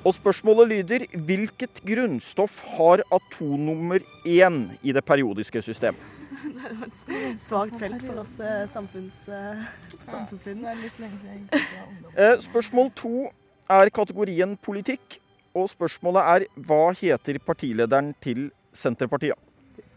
Og 0.04 0.14
spørsmålet 0.14 0.68
lyder 0.72 1.04
hvilket 1.28 1.80
grunnstoff 1.86 2.60
har 2.76 3.02
atomnummer 3.14 4.04
1 4.26 4.58
i 4.82 4.92
det 4.92 5.04
periodiske 5.04 5.62
system? 5.64 5.96
Det 6.38 7.14
er 7.16 7.24
et 7.32 7.40
svakt 7.42 7.78
felt 7.80 8.02
for 8.04 8.20
oss 8.22 8.36
eh, 8.40 8.66
samfunns, 8.70 9.24
eh, 9.32 9.64
samfunnssiden. 10.06 11.48
Spørsmål 12.44 12.92
2 13.00 13.14
er 13.78 13.90
kategorien 13.94 14.54
politikk. 14.62 15.18
Og 15.58 15.66
spørsmålet 15.72 16.32
er 16.34 16.46
hva 16.68 16.82
heter 16.94 17.38
partilederen 17.42 18.12
til 18.22 18.48
Senterpartiet? 18.76 19.38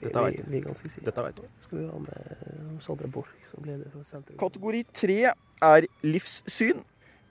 Dette 0.02 0.21
vet 0.26 0.39
vi. 0.50 0.62
Dette 1.06 1.24
vet 1.28 1.41
vi. 1.43 1.50
Skal 1.62 1.78
vi 1.78 1.89
ha 1.91 2.00
med 2.02 2.80
Sondre 2.82 3.10
Borch 3.12 3.34
som 3.52 3.67
leder 3.67 3.86
for 3.93 4.02
Senterpartiet. 4.02 4.39
Kategori 4.41 4.82
tre 4.97 5.19
er 5.67 5.88
livssyn. 6.06 6.82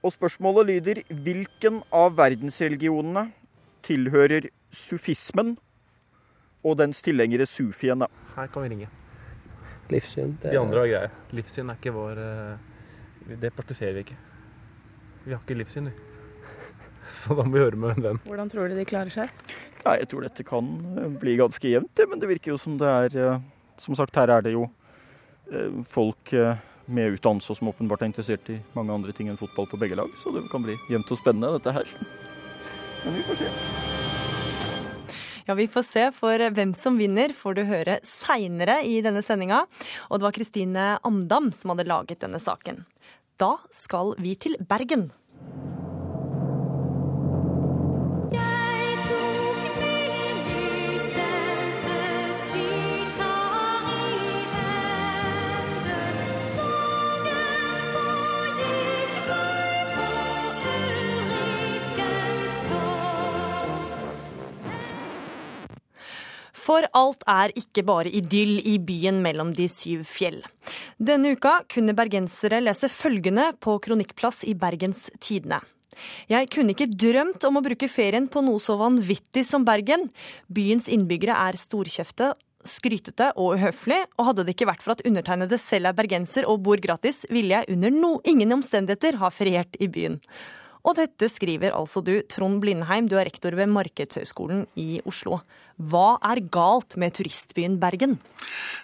Og 0.00 0.14
spørsmålet 0.14 0.70
lyder 0.70 1.02
hvilken 1.12 1.82
av 1.92 2.14
verdensreligionene 2.16 3.26
tilhører 3.84 4.46
sufismen 4.72 5.56
og 6.64 6.78
dens 6.80 7.02
tilhengere 7.04 7.44
sufiene? 7.48 8.08
Her 8.36 8.48
kan 8.52 8.64
vi 8.64 8.70
ringe. 8.72 8.88
Livssyn 9.90 10.38
det... 10.40 10.54
De 10.54 10.60
andre 10.60 10.84
har 10.84 10.92
greier. 10.92 11.18
Livssyn 11.36 11.72
er 11.72 11.80
ikke 11.80 11.92
vår 11.96 12.22
Det 13.42 13.50
praktiserer 13.52 13.98
vi 13.98 14.06
ikke. 14.06 14.16
Vi 15.26 15.34
har 15.34 15.42
ikke 15.42 15.58
livssyn, 15.58 15.90
vi. 15.90 16.09
Så 17.20 17.34
da 17.34 17.44
må 17.44 17.56
vi 17.56 17.64
høre 17.64 17.78
med 17.80 17.98
en 17.98 18.06
venn. 18.08 18.20
Hvordan 18.26 18.50
tror 18.52 18.70
du 18.70 18.76
de 18.78 18.86
klarer 18.88 19.12
seg? 19.12 19.32
Ja, 19.84 19.96
jeg 19.96 20.10
tror 20.10 20.26
dette 20.26 20.46
kan 20.46 20.68
eh, 20.96 21.08
bli 21.20 21.36
ganske 21.40 21.72
jevnt, 21.72 22.04
men 22.10 22.22
det 22.22 22.30
virker 22.30 22.54
jo 22.54 22.60
som 22.60 22.76
det 22.80 22.90
er 22.90 23.16
eh, 23.16 23.46
Som 23.80 23.96
sagt, 23.96 24.16
her 24.16 24.28
er 24.28 24.44
det 24.44 24.52
jo 24.52 24.66
eh, 25.50 25.80
folk 25.88 26.34
med 26.90 27.14
utdannelse 27.14 27.54
som 27.54 27.70
åpenbart 27.70 28.02
er 28.02 28.10
interessert 28.10 28.48
i 28.50 28.58
mange 28.74 28.92
andre 28.92 29.14
ting 29.14 29.30
enn 29.30 29.38
fotball 29.38 29.68
på 29.70 29.78
begge 29.80 29.96
lag, 29.96 30.10
så 30.18 30.32
det 30.34 30.42
kan 30.50 30.64
bli 30.64 30.74
jevnt 30.90 31.12
og 31.14 31.20
spennende, 31.20 31.54
dette 31.54 31.72
her. 31.76 31.92
Men 33.04 33.14
vi 33.14 33.22
får 33.28 33.38
se. 33.40 33.50
Ja, 35.46 35.54
Vi 35.54 35.66
får 35.66 35.82
se, 35.82 36.02
for 36.14 36.50
hvem 36.54 36.74
som 36.78 36.98
vinner 36.98 37.32
får 37.34 37.56
du 37.56 37.62
høre 37.66 37.96
seinere 38.06 38.80
i 38.86 39.00
denne 39.02 39.22
sendinga. 39.22 39.64
Og 40.10 40.20
det 40.20 40.28
var 40.28 40.36
Kristine 40.36 40.84
Amdam 41.02 41.50
som 41.56 41.72
hadde 41.72 41.88
laget 41.88 42.20
denne 42.22 42.38
saken. 42.38 42.84
Da 43.40 43.56
skal 43.74 44.14
vi 44.20 44.36
til 44.38 44.58
Bergen. 44.60 45.08
For 66.70 66.86
alt 66.94 67.24
er 67.26 67.50
ikke 67.58 67.82
bare 67.82 68.10
idyll 68.14 68.60
i 68.62 68.76
byen 68.78 69.16
mellom 69.24 69.48
de 69.56 69.66
syv 69.66 70.04
fjell. 70.06 70.38
Denne 71.02 71.32
uka 71.34 71.64
kunne 71.72 71.96
bergensere 71.98 72.60
lese 72.62 72.86
følgende 72.94 73.48
på 73.58 73.74
kronikkplass 73.82 74.44
i 74.46 74.54
Bergens 74.54 75.08
Tidende. 75.18 75.58
Jeg 76.30 76.46
kunne 76.54 76.70
ikke 76.76 76.86
drømt 76.94 77.42
om 77.48 77.58
å 77.58 77.64
bruke 77.64 77.88
ferien 77.90 78.28
på 78.30 78.44
noe 78.46 78.62
så 78.62 78.76
vanvittig 78.78 79.42
som 79.48 79.66
Bergen. 79.66 80.06
Byens 80.46 80.86
innbyggere 80.94 81.34
er 81.48 81.58
storkjefte, 81.58 82.30
skrytete 82.62 83.32
og 83.34 83.56
uhøflig, 83.56 83.98
og 84.14 84.30
hadde 84.30 84.46
det 84.46 84.54
ikke 84.54 84.70
vært 84.70 84.86
for 84.86 84.94
at 84.94 85.02
undertegnede 85.10 85.58
selv 85.58 85.90
er 85.90 85.98
bergenser 85.98 86.46
og 86.46 86.62
bor 86.68 86.78
gratis, 86.78 87.24
ville 87.34 87.56
jeg 87.56 87.74
under 87.74 87.98
no 87.98 88.14
ingen 88.22 88.60
omstendigheter 88.60 89.18
ha 89.18 89.34
feriert 89.34 89.74
i 89.82 89.90
byen. 89.90 90.20
Og 90.86 90.96
dette 90.96 91.28
skriver 91.28 91.74
altså 91.76 92.00
du, 92.04 92.14
Trond 92.30 92.60
Blindheim, 92.62 93.08
du 93.10 93.18
er 93.18 93.26
rektor 93.28 93.52
ved 93.58 93.68
Markedshøgskolen 93.72 94.64
i 94.80 95.02
Oslo. 95.08 95.42
Hva 95.80 96.18
er 96.32 96.42
galt 96.52 96.98
med 97.00 97.16
turistbyen 97.16 97.78
Bergen? 97.80 98.18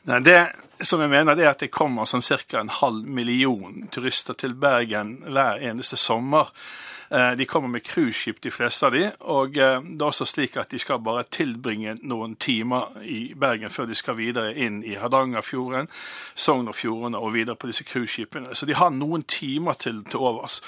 Nei, 0.08 0.20
det 0.24 0.40
som 0.80 1.00
jeg 1.00 1.12
mener, 1.12 1.36
det 1.36 1.46
er 1.46 1.54
at 1.54 1.62
det 1.64 1.72
kommer 1.72 2.08
sånn 2.08 2.24
ca. 2.24 2.60
en 2.60 2.72
halv 2.72 3.04
million 3.04 3.86
turister 3.92 4.36
til 4.36 4.54
Bergen 4.54 5.18
hver 5.28 5.60
eneste 5.60 5.96
sommer. 6.00 6.52
Eh, 7.08 7.30
de 7.30 7.44
kommer 7.44 7.68
med 7.68 7.84
cruiseskip, 7.84 8.40
de 8.42 8.50
fleste 8.50 8.86
av 8.86 8.92
de, 8.92 9.04
og 9.30 9.56
eh, 9.56 9.78
det 9.78 10.02
er 10.02 10.08
også 10.08 10.26
slik 10.26 10.56
at 10.58 10.72
de 10.74 10.80
skal 10.82 10.98
bare 11.06 11.22
tilbringe 11.30 11.94
noen 12.02 12.34
timer 12.42 12.96
i 13.06 13.20
Bergen 13.38 13.70
før 13.70 13.86
de 13.86 13.94
skal 13.94 14.18
videre 14.18 14.54
inn 14.58 14.80
i 14.82 14.96
Hardangerfjorden, 14.98 15.86
Sogn 16.34 16.68
og 16.68 16.76
og 16.86 17.32
videre 17.34 17.56
på 17.56 17.70
disse 17.70 17.84
cruiseskipene. 17.84 18.54
Så 18.54 18.66
de 18.66 18.74
har 18.74 18.90
noen 18.90 19.22
timer 19.22 19.74
til, 19.74 20.02
til 20.04 20.18
overs. 20.18 20.60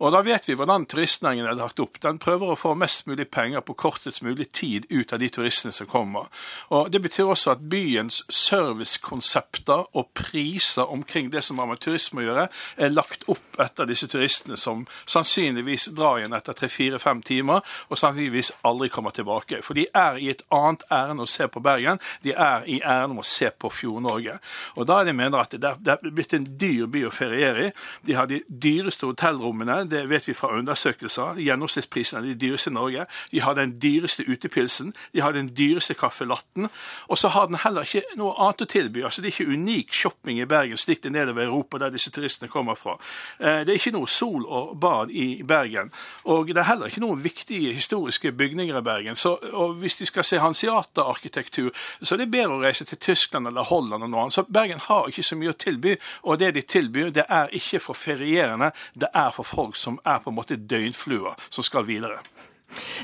Og 0.00 0.12
da 0.12 0.22
vet 0.22 0.48
vi 0.48 0.54
hvordan 0.54 0.86
turistnæringen 0.86 1.46
er 1.46 1.54
lagt 1.54 1.80
opp. 1.80 2.00
Den 2.02 2.18
prøver 2.18 2.52
å 2.52 2.58
få 2.58 2.74
mest 2.74 3.06
mulig 3.06 3.28
penger 3.30 3.60
på 3.60 3.74
kortest 3.74 4.22
mulig 4.22 4.50
tid 4.52 4.90
ut 4.90 5.12
av 5.12 5.22
de 5.22 5.28
turistene 5.30 5.72
som 5.74 5.86
kommer. 5.90 6.30
Og 6.70 6.92
Det 6.92 7.02
betyr 7.02 7.24
også 7.24 7.50
at 7.54 7.64
byens 7.70 8.22
servicekonsepter 8.28 9.96
og 9.96 10.08
priser 10.14 10.90
omkring 10.90 11.32
det 11.32 11.44
som 11.44 11.58
har 11.58 11.66
med 11.66 11.80
turisme 11.82 12.22
å 12.22 12.26
gjøre, 12.28 12.48
er 12.76 12.94
lagt 12.94 13.26
opp 13.28 13.58
etter 13.60 13.88
disse 13.88 14.08
turistene 14.10 14.56
som 14.58 14.86
sannsynligvis 15.06 15.88
drar 15.96 16.20
igjen 16.20 16.34
etter 16.36 16.56
tre-fire-fem 16.58 17.22
timer, 17.22 17.62
og 17.88 17.98
sannsynligvis 17.98 18.52
aldri 18.66 18.88
kommer 18.92 19.14
tilbake. 19.14 19.60
For 19.62 19.78
de 19.78 19.86
er 19.94 20.18
i 20.22 20.30
et 20.32 20.42
annet 20.54 20.84
ærend 20.92 21.24
å 21.24 21.28
se 21.30 21.48
på 21.48 21.62
Bergen. 21.64 22.00
De 22.22 22.34
er 22.34 22.66
i 22.70 22.80
ærend 22.82 23.18
å 23.18 23.26
se 23.26 23.50
på 23.50 23.70
Fjord-Norge. 23.70 24.38
Og 24.76 24.88
da 24.88 25.00
er 25.00 25.10
det 25.10 25.16
mener 25.18 25.42
at 25.42 25.54
det 25.54 25.94
er 25.94 26.10
blitt 26.10 26.34
en 26.36 26.46
dyr 26.60 26.86
by 26.90 27.06
å 27.08 27.14
feriere 27.14 27.68
i. 27.68 27.72
De 28.06 28.16
har 28.18 28.30
de 28.30 28.42
dyreste 28.48 29.06
hotellrommene, 29.06 29.82
det 29.90 30.04
vet 30.10 30.28
vi 30.28 30.36
fra 30.36 30.52
undersøkelser. 30.58 31.40
Gjennomsnittsprisen 31.44 32.20
er 32.20 32.28
de 32.28 32.38
dyreste 32.46 32.72
i 32.72 32.76
Norge. 32.76 33.06
De 33.32 33.42
har 33.44 33.58
den 33.58 33.76
dyreste 33.82 34.26
utepilsen. 34.28 34.94
De 35.14 35.22
har 35.24 35.32
den 35.36 35.48
dyreste 35.48 35.63
kaffelatten. 35.98 36.68
Og 37.08 37.18
så 37.18 37.28
har 37.28 37.46
den 37.46 37.56
heller 37.62 37.82
ikke 37.82 38.16
noe 38.16 38.34
annet 38.38 38.64
å 38.64 38.66
tilby. 38.66 39.02
Altså 39.04 39.22
Det 39.22 39.30
er 39.30 39.36
ikke 39.36 39.52
unik 39.52 39.92
shopping 39.92 40.40
i 40.40 40.46
Bergen, 40.46 40.78
slik 40.78 41.02
det 41.02 41.10
er 41.12 41.18
nedover 41.18 41.44
Europa, 41.44 41.78
der 41.78 41.90
disse 41.90 42.10
turistene 42.10 42.50
kommer 42.50 42.74
fra. 42.74 42.98
Eh, 43.38 43.64
Det 43.64 43.68
er 43.68 43.80
ikke 43.80 43.94
noe 43.96 44.08
sol 44.08 44.44
og 44.46 44.80
bad 44.80 45.10
i 45.10 45.42
Bergen. 45.42 45.92
Og 46.24 46.46
det 46.46 46.56
er 46.56 46.68
heller 46.70 46.86
ikke 46.86 47.00
noen 47.00 47.24
viktige 47.24 47.74
historiske 47.74 48.32
bygninger 48.32 48.78
i 48.78 48.82
Bergen. 48.82 49.16
Så, 49.16 49.38
og 49.52 49.74
hvis 49.74 49.96
de 49.96 50.06
skal 50.06 50.24
se 50.24 50.38
hansiata-arkitektur, 50.38 51.70
så 52.02 52.14
er 52.14 52.18
det 52.18 52.30
bedre 52.30 52.58
å 52.58 52.62
reise 52.62 52.84
til 52.84 52.98
Tyskland 52.98 53.46
eller 53.46 53.62
Holland 53.62 54.02
eller 54.02 54.12
noe 54.12 54.20
annet. 54.20 54.34
Så 54.34 54.42
Bergen 54.42 54.80
har 54.80 55.08
ikke 55.08 55.22
så 55.22 55.36
mye 55.36 55.54
å 55.54 55.58
tilby, 55.58 55.96
og 56.22 56.38
det 56.38 56.54
de 56.54 56.62
tilbyr, 56.62 57.10
det 57.10 57.24
er 57.28 57.52
ikke 57.52 57.80
for 57.80 57.94
ferierende, 57.94 58.72
det 58.94 59.08
er 59.14 59.30
for 59.30 59.42
folk 59.42 59.76
som 59.76 60.00
er 60.04 60.18
på 60.18 60.30
en 60.30 60.36
måte 60.36 60.56
døgnfluer, 60.56 61.34
som 61.50 61.64
skal 61.64 61.86
videre. 61.86 62.20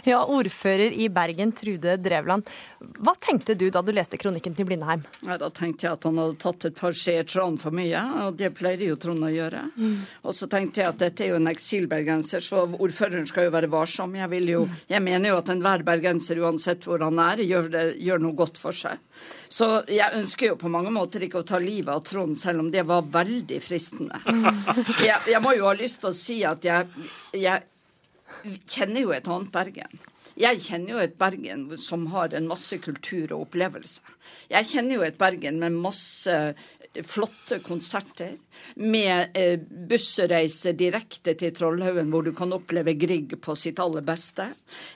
Ja, 0.05 0.23
ordfører 0.25 0.93
i 0.93 1.09
Bergen, 1.13 1.53
Trude 1.57 1.97
Drevland. 2.01 2.49
Hva 2.81 3.13
tenkte 3.21 3.55
du 3.59 3.67
da 3.73 3.83
du 3.85 3.93
leste 3.93 4.19
kronikken 4.21 4.55
til 4.57 4.69
Blindheim? 4.69 5.03
Ja, 5.27 5.37
da 5.41 5.51
tenkte 5.53 5.87
jeg 5.87 5.99
at 5.99 6.07
han 6.09 6.21
hadde 6.21 6.39
tatt 6.41 6.67
et 6.69 6.79
par 6.79 6.97
skjeer 6.97 7.27
tran 7.29 7.59
for 7.61 7.75
mye, 7.77 8.01
og 8.25 8.39
det 8.41 8.53
pleide 8.57 8.89
jo 8.89 8.97
Trond 9.01 9.27
å 9.27 9.33
gjøre. 9.33 9.67
Mm. 9.77 9.99
Og 10.25 10.37
så 10.37 10.49
tenkte 10.51 10.83
jeg 10.83 10.93
at 10.93 11.03
dette 11.03 11.27
er 11.27 11.35
jo 11.35 11.41
en 11.41 11.51
eksilbergenser, 11.51 12.45
så 12.45 12.65
ordføreren 12.71 13.29
skal 13.29 13.49
jo 13.49 13.55
være 13.57 13.71
varsom. 13.73 14.17
Jeg, 14.17 14.31
vil 14.33 14.49
jo, 14.55 14.65
jeg 14.91 15.05
mener 15.05 15.35
jo 15.35 15.41
at 15.43 15.53
enhver 15.53 15.85
bergenser, 15.87 16.41
uansett 16.41 16.89
hvor 16.89 17.05
han 17.05 17.21
er, 17.21 17.45
gjør, 17.45 17.71
det, 17.75 17.85
gjør 18.01 18.25
noe 18.25 18.39
godt 18.41 18.61
for 18.61 18.77
seg. 18.77 19.01
Så 19.53 19.69
jeg 19.91 20.17
ønsker 20.17 20.53
jo 20.53 20.59
på 20.61 20.71
mange 20.73 20.93
måter 20.95 21.27
ikke 21.27 21.43
å 21.43 21.47
ta 21.47 21.59
livet 21.61 21.93
av 21.93 22.05
Trond, 22.07 22.39
selv 22.39 22.65
om 22.65 22.71
det 22.73 22.87
var 22.89 23.05
veldig 23.13 23.61
fristende. 23.61 24.21
Jeg, 25.01 25.17
jeg 25.33 25.41
må 25.43 25.53
jo 25.57 25.67
ha 25.67 25.73
lyst 25.77 26.01
til 26.03 26.11
å 26.11 26.17
si 26.17 26.37
at 26.47 26.65
jeg, 26.65 26.87
jeg 27.37 27.70
kjenner 28.67 29.05
jo 29.05 29.15
et 29.15 29.29
annet 29.29 29.53
Bergen. 29.55 30.01
Jeg 30.41 30.63
kjenner 30.65 30.95
jo 30.95 31.01
et 31.03 31.17
Bergen 31.21 31.67
som 31.81 32.07
har 32.15 32.35
en 32.37 32.49
masse 32.49 32.79
kultur 32.81 33.33
og 33.35 33.49
opplevelse. 33.49 34.01
Jeg 34.51 34.69
kjenner 34.71 35.01
jo 35.01 35.07
et 35.07 35.19
Bergen 35.21 35.59
med 35.61 35.77
masse 35.77 36.37
flotte 37.07 37.61
konserter, 37.63 38.33
med 38.75 39.37
eh, 39.39 39.61
bussreiser 39.61 40.75
direkte 40.79 41.37
til 41.39 41.53
Trollhaugen, 41.55 42.11
hvor 42.11 42.27
du 42.27 42.33
kan 42.37 42.53
oppleve 42.53 42.97
Grieg 42.99 43.37
på 43.43 43.55
sitt 43.59 43.79
aller 43.83 44.03
beste. 44.07 44.49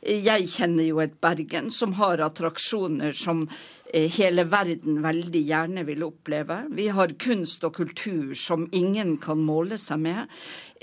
Jeg 0.03 0.49
kjenner 0.51 0.89
jo 0.89 1.01
et 1.05 1.15
Bergen 1.23 1.71
som 1.75 1.95
har 2.01 2.23
attraksjoner 2.25 3.15
som 3.15 3.45
eh, 3.47 3.84
hele 3.95 4.45
verden 4.51 5.03
veldig 5.05 5.43
gjerne 5.47 5.85
vil 5.87 6.03
oppleve. 6.07 6.65
Vi 6.75 6.89
har 6.95 7.15
kunst 7.21 7.65
og 7.65 7.77
kultur 7.77 8.35
som 8.39 8.67
ingen 8.73 9.17
kan 9.23 9.39
måle 9.39 9.79
seg 9.79 10.03
med. 10.03 10.33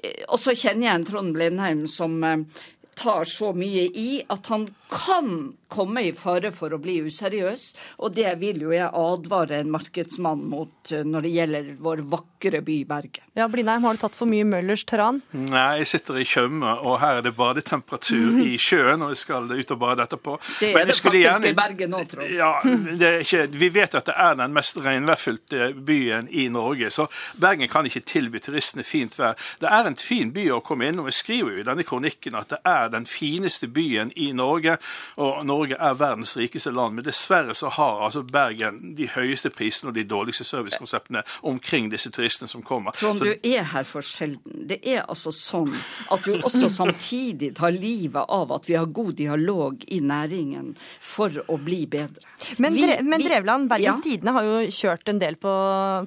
Eh, 0.03 0.23
Og 0.29 0.39
så 0.39 0.55
kjenner 0.55 0.87
jeg 0.87 0.95
en 0.95 1.05
Trond 1.05 1.33
Blindheim 1.35 1.87
som 1.87 2.23
eh, 2.23 2.45
tar 3.01 3.25
så 3.29 3.51
mye 3.57 3.87
i 3.97 4.09
at 4.29 4.47
han 4.51 4.67
kan 4.91 5.53
komme 5.71 6.01
i 6.03 6.09
fare 6.11 6.49
for 6.51 6.73
å 6.75 6.77
bli 6.83 6.97
useriøs, 7.05 7.61
og 8.03 8.11
det 8.17 8.33
vil 8.41 8.57
jo 8.65 8.73
jeg 8.75 8.89
advare 8.91 9.61
en 9.61 9.69
markedsmann 9.71 10.41
mot 10.51 10.91
eh, 10.91 11.05
når 11.07 11.23
det 11.23 11.31
gjelder 11.31 11.69
vår 11.79 12.01
vakre 12.11 12.59
by 12.67 12.75
Bergen. 12.89 13.23
Ja, 13.39 13.47
Blindheim, 13.47 13.85
har 13.87 13.95
du 13.95 14.01
tatt 14.01 14.17
for 14.17 14.27
mye 14.27 14.43
Møllers 14.47 14.83
tran? 14.89 15.21
Nei, 15.31 15.79
jeg 15.79 15.87
sitter 15.93 16.19
i 16.19 16.25
Tjøme, 16.27 16.73
og 16.83 16.97
her 16.99 17.21
er 17.21 17.23
det 17.23 17.31
badetemperatur 17.39 18.41
i 18.43 18.57
sjøen, 18.59 19.05
og 19.05 19.13
jeg 19.15 19.21
skal 19.23 19.47
ut 19.53 19.71
og 19.77 19.79
bade 19.85 20.03
etterpå. 20.09 20.35
Det 20.59 20.73
er 20.73 20.91
det 20.91 20.97
faktisk 20.97 21.17
gjerne- 21.21 21.53
i 21.53 21.57
Bergen 21.61 21.95
nå, 21.95 22.03
Trond. 22.11 22.35
Ja, 22.35 22.51
det 22.99 23.07
er 23.13 23.23
ikke, 23.23 23.45
Vi 23.63 23.71
vet 23.79 23.95
at 23.95 24.11
det 24.11 24.17
er 24.17 24.35
den 24.43 24.53
mest 24.59 24.75
regnværfylte 24.83 25.71
byen 25.87 26.27
i 26.35 26.49
Norge, 26.51 26.91
så 26.91 27.07
Bergen 27.39 27.71
kan 27.71 27.87
ikke 27.87 28.03
tilby 28.11 28.43
turistene 28.43 28.83
fint 28.83 29.15
vær. 29.19 29.39
Det 29.63 29.71
er 29.71 29.87
en 29.87 29.95
fin 29.95 30.35
by 30.35 30.49
å 30.51 30.59
komme 30.67 30.91
inn, 30.91 30.99
og 30.99 31.07
vi 31.07 31.15
skriver 31.15 31.55
jo 31.55 31.63
i 31.63 31.67
denne 31.71 31.87
kronikken 31.87 32.35
at 32.35 32.51
det 32.51 32.59
er 32.67 32.90
den 32.91 33.05
fineste 33.09 33.67
byen 33.67 34.11
i 34.15 34.31
Norge, 34.35 34.77
og 35.17 35.45
Norge 35.45 35.77
er 35.79 35.93
verdens 35.99 36.35
rikeste 36.37 36.71
land. 36.75 36.95
Men 36.95 37.05
dessverre 37.07 37.55
så 37.55 37.69
har 37.71 38.01
altså 38.07 38.23
Bergen 38.27 38.95
de 38.95 39.07
høyeste 39.07 39.49
prisene 39.53 39.89
og 39.91 39.95
de 39.95 40.03
dårligste 40.07 40.43
servicekonseptene 40.47 41.23
omkring 41.43 41.89
disse 41.91 42.11
turistene 42.11 42.49
som 42.51 42.61
kommer. 42.61 42.91
Trond, 42.91 43.19
Så- 43.19 43.25
du 43.25 43.35
er 43.43 43.63
her 43.63 43.83
for 43.83 44.01
sjelden. 44.01 44.67
Det 44.67 44.79
er 44.85 45.03
altså 45.07 45.31
sånn 45.31 45.73
at 46.11 46.23
du 46.23 46.33
også 46.41 46.69
samtidig 46.81 47.53
tar 47.55 47.71
livet 47.71 48.25
av 48.29 48.51
at 48.51 48.65
vi 48.69 48.75
har 48.75 48.85
god 48.85 49.15
dialog 49.15 49.83
i 49.87 49.99
næringen 49.99 50.75
for 50.99 51.29
å 51.47 51.57
bli 51.63 51.85
bedre. 51.85 52.21
Men, 52.57 52.73
Vi- 52.73 52.85
Dre 52.85 53.01
men 53.03 53.21
Drevland, 53.21 53.69
Bergens 53.69 53.81
Ja. 53.81 53.97
Tidende 54.01 54.31
har 54.33 54.43
jo 54.43 54.67
kjørt 54.71 55.07
en 55.09 55.19
del 55.19 55.35
på, 55.35 55.51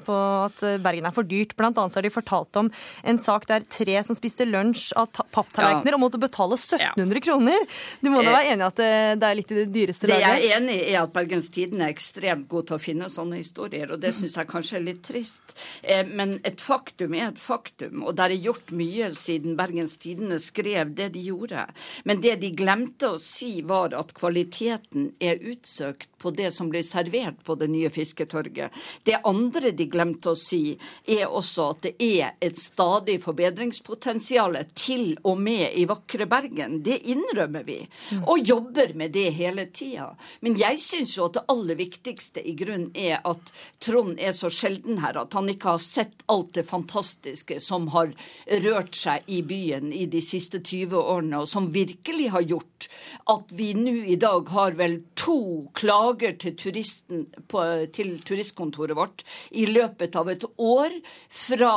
på 0.05 0.14
at 0.47 0.61
Bergen 0.83 1.07
er 1.07 1.12
for 1.14 1.23
dyrt. 1.23 1.55
Blant 1.57 1.79
annet 1.79 1.92
så 1.94 2.01
har 2.01 2.03
de 2.03 2.11
fortalt 2.11 2.57
om 2.57 2.70
en 3.05 3.18
sak 3.18 3.47
der 3.47 3.61
tre 3.70 4.03
som 4.05 4.16
spiste 4.16 4.44
lunsj 4.47 4.92
av 4.97 5.07
ta- 5.12 5.27
papptallerkener 5.33 5.92
Ja. 5.92 5.94
og 5.99 6.01
måtte 6.03 6.18
betale 6.20 6.59
1700 6.64 7.20
kroner. 7.24 7.66
Du 8.00 8.11
må 8.11 8.22
da 8.22 8.31
Eh, 8.35 8.35
være 8.35 8.53
enig 8.55 8.64
i 8.64 8.66
at 8.66 8.77
det, 8.81 8.90
det 9.20 9.29
er 9.29 9.38
litt 9.38 9.53
i 9.53 9.59
det 9.61 9.66
dyreste 9.74 10.09
laget? 10.11 10.24
Det 10.24 10.24
jeg 10.24 10.50
er 10.50 10.57
enig 10.59 10.77
i, 10.77 10.85
er 10.94 11.00
at 11.03 11.12
Bergens 11.14 11.48
Tidende 11.55 11.87
er 11.87 11.94
ekstremt 11.94 12.48
god 12.50 12.68
til 12.68 12.77
å 12.77 12.83
finne 12.83 13.09
sånne 13.12 13.40
historier, 13.40 13.92
og 13.94 14.00
det 14.03 14.14
syns 14.16 14.37
jeg 14.40 14.50
kanskje 14.50 14.79
er 14.81 14.87
litt 14.88 15.03
trist. 15.07 15.55
Eh, 15.83 16.05
Men 16.14 16.40
et 16.44 16.61
faktum 16.61 17.14
er 17.14 17.29
et 17.29 17.40
faktum, 17.40 18.03
og 18.05 18.16
det 18.16 18.24
er 18.24 18.37
gjort 18.48 18.70
mye 18.72 19.11
siden 19.18 19.57
Bergens 19.59 19.96
Tidende 20.03 20.38
skrev 20.42 20.94
det 20.94 21.12
de 21.14 21.22
gjorde. 21.29 21.66
Men 22.05 22.20
det 22.20 22.37
de 22.42 22.50
glemte 22.50 23.14
å 23.14 23.18
si, 23.22 23.62
var 23.62 23.94
at 23.94 24.14
kvaliteten 24.14 25.12
er 25.20 25.42
utsøkt 25.42 26.09
på 26.18 26.31
det 26.35 26.50
som 26.55 26.70
blir 26.72 26.83
servert 26.87 27.42
på 27.44 27.57
det 27.61 27.68
nye 27.70 27.90
fisketorget. 27.92 28.72
Det 29.05 29.20
andre 29.24 29.72
de 29.77 29.87
glemte 29.90 30.33
å 30.33 30.38
si, 30.38 30.79
er 31.07 31.27
også 31.27 31.70
at 31.74 31.83
det 31.83 31.94
er 31.98 32.35
et 32.40 32.57
stadig 32.59 33.20
forbedringspotensial, 33.22 34.57
til 34.74 35.16
og 35.24 35.38
med 35.40 35.72
i 35.74 35.85
vakre 35.88 36.27
Bergen. 36.31 36.53
Det 36.54 36.96
innrømmer 37.10 37.64
vi, 37.66 37.78
og 38.22 38.42
jobber 38.46 38.94
med 38.98 39.14
det 39.16 39.28
hele 39.36 39.66
tida. 39.74 40.10
Men 40.44 40.58
jeg 40.60 40.80
syns 40.82 41.16
jo 41.16 41.28
at 41.28 41.38
det 41.38 41.44
aller 41.52 41.78
viktigste 41.78 42.42
i 42.44 42.54
grunnen 42.58 42.90
er 42.94 43.20
at 43.26 43.52
Trond 43.82 44.20
er 44.20 44.34
så 44.36 44.50
sjelden 44.52 45.00
her 45.02 45.18
at 45.20 45.34
han 45.36 45.50
ikke 45.50 45.74
har 45.74 45.82
sett 45.82 46.24
alt 46.32 46.54
det 46.56 46.66
fantastiske 46.68 47.60
som 47.62 47.88
har 47.94 48.12
rørt 48.64 48.94
seg 48.98 49.26
i 49.26 49.40
byen 49.46 49.92
i 49.92 50.04
de 50.10 50.22
siste 50.24 50.60
20 50.62 50.96
årene, 51.00 51.42
og 51.42 51.50
som 51.50 51.70
virkelig 51.74 52.30
har 52.34 52.46
gjort 52.46 52.88
at 53.30 53.54
vi 53.56 53.72
nå 53.78 53.94
i 54.14 54.18
dag 54.20 54.48
har 54.54 54.76
vel 54.78 55.00
to 55.18 55.68
klager 55.76 56.36
til, 56.40 56.82
på, 57.48 57.62
til 57.94 58.18
turistkontoret 58.26 58.98
vårt 58.98 59.24
i 59.50 59.66
løpet 59.70 60.16
av 60.18 60.30
et 60.32 60.44
år 60.60 61.00
fra 61.28 61.74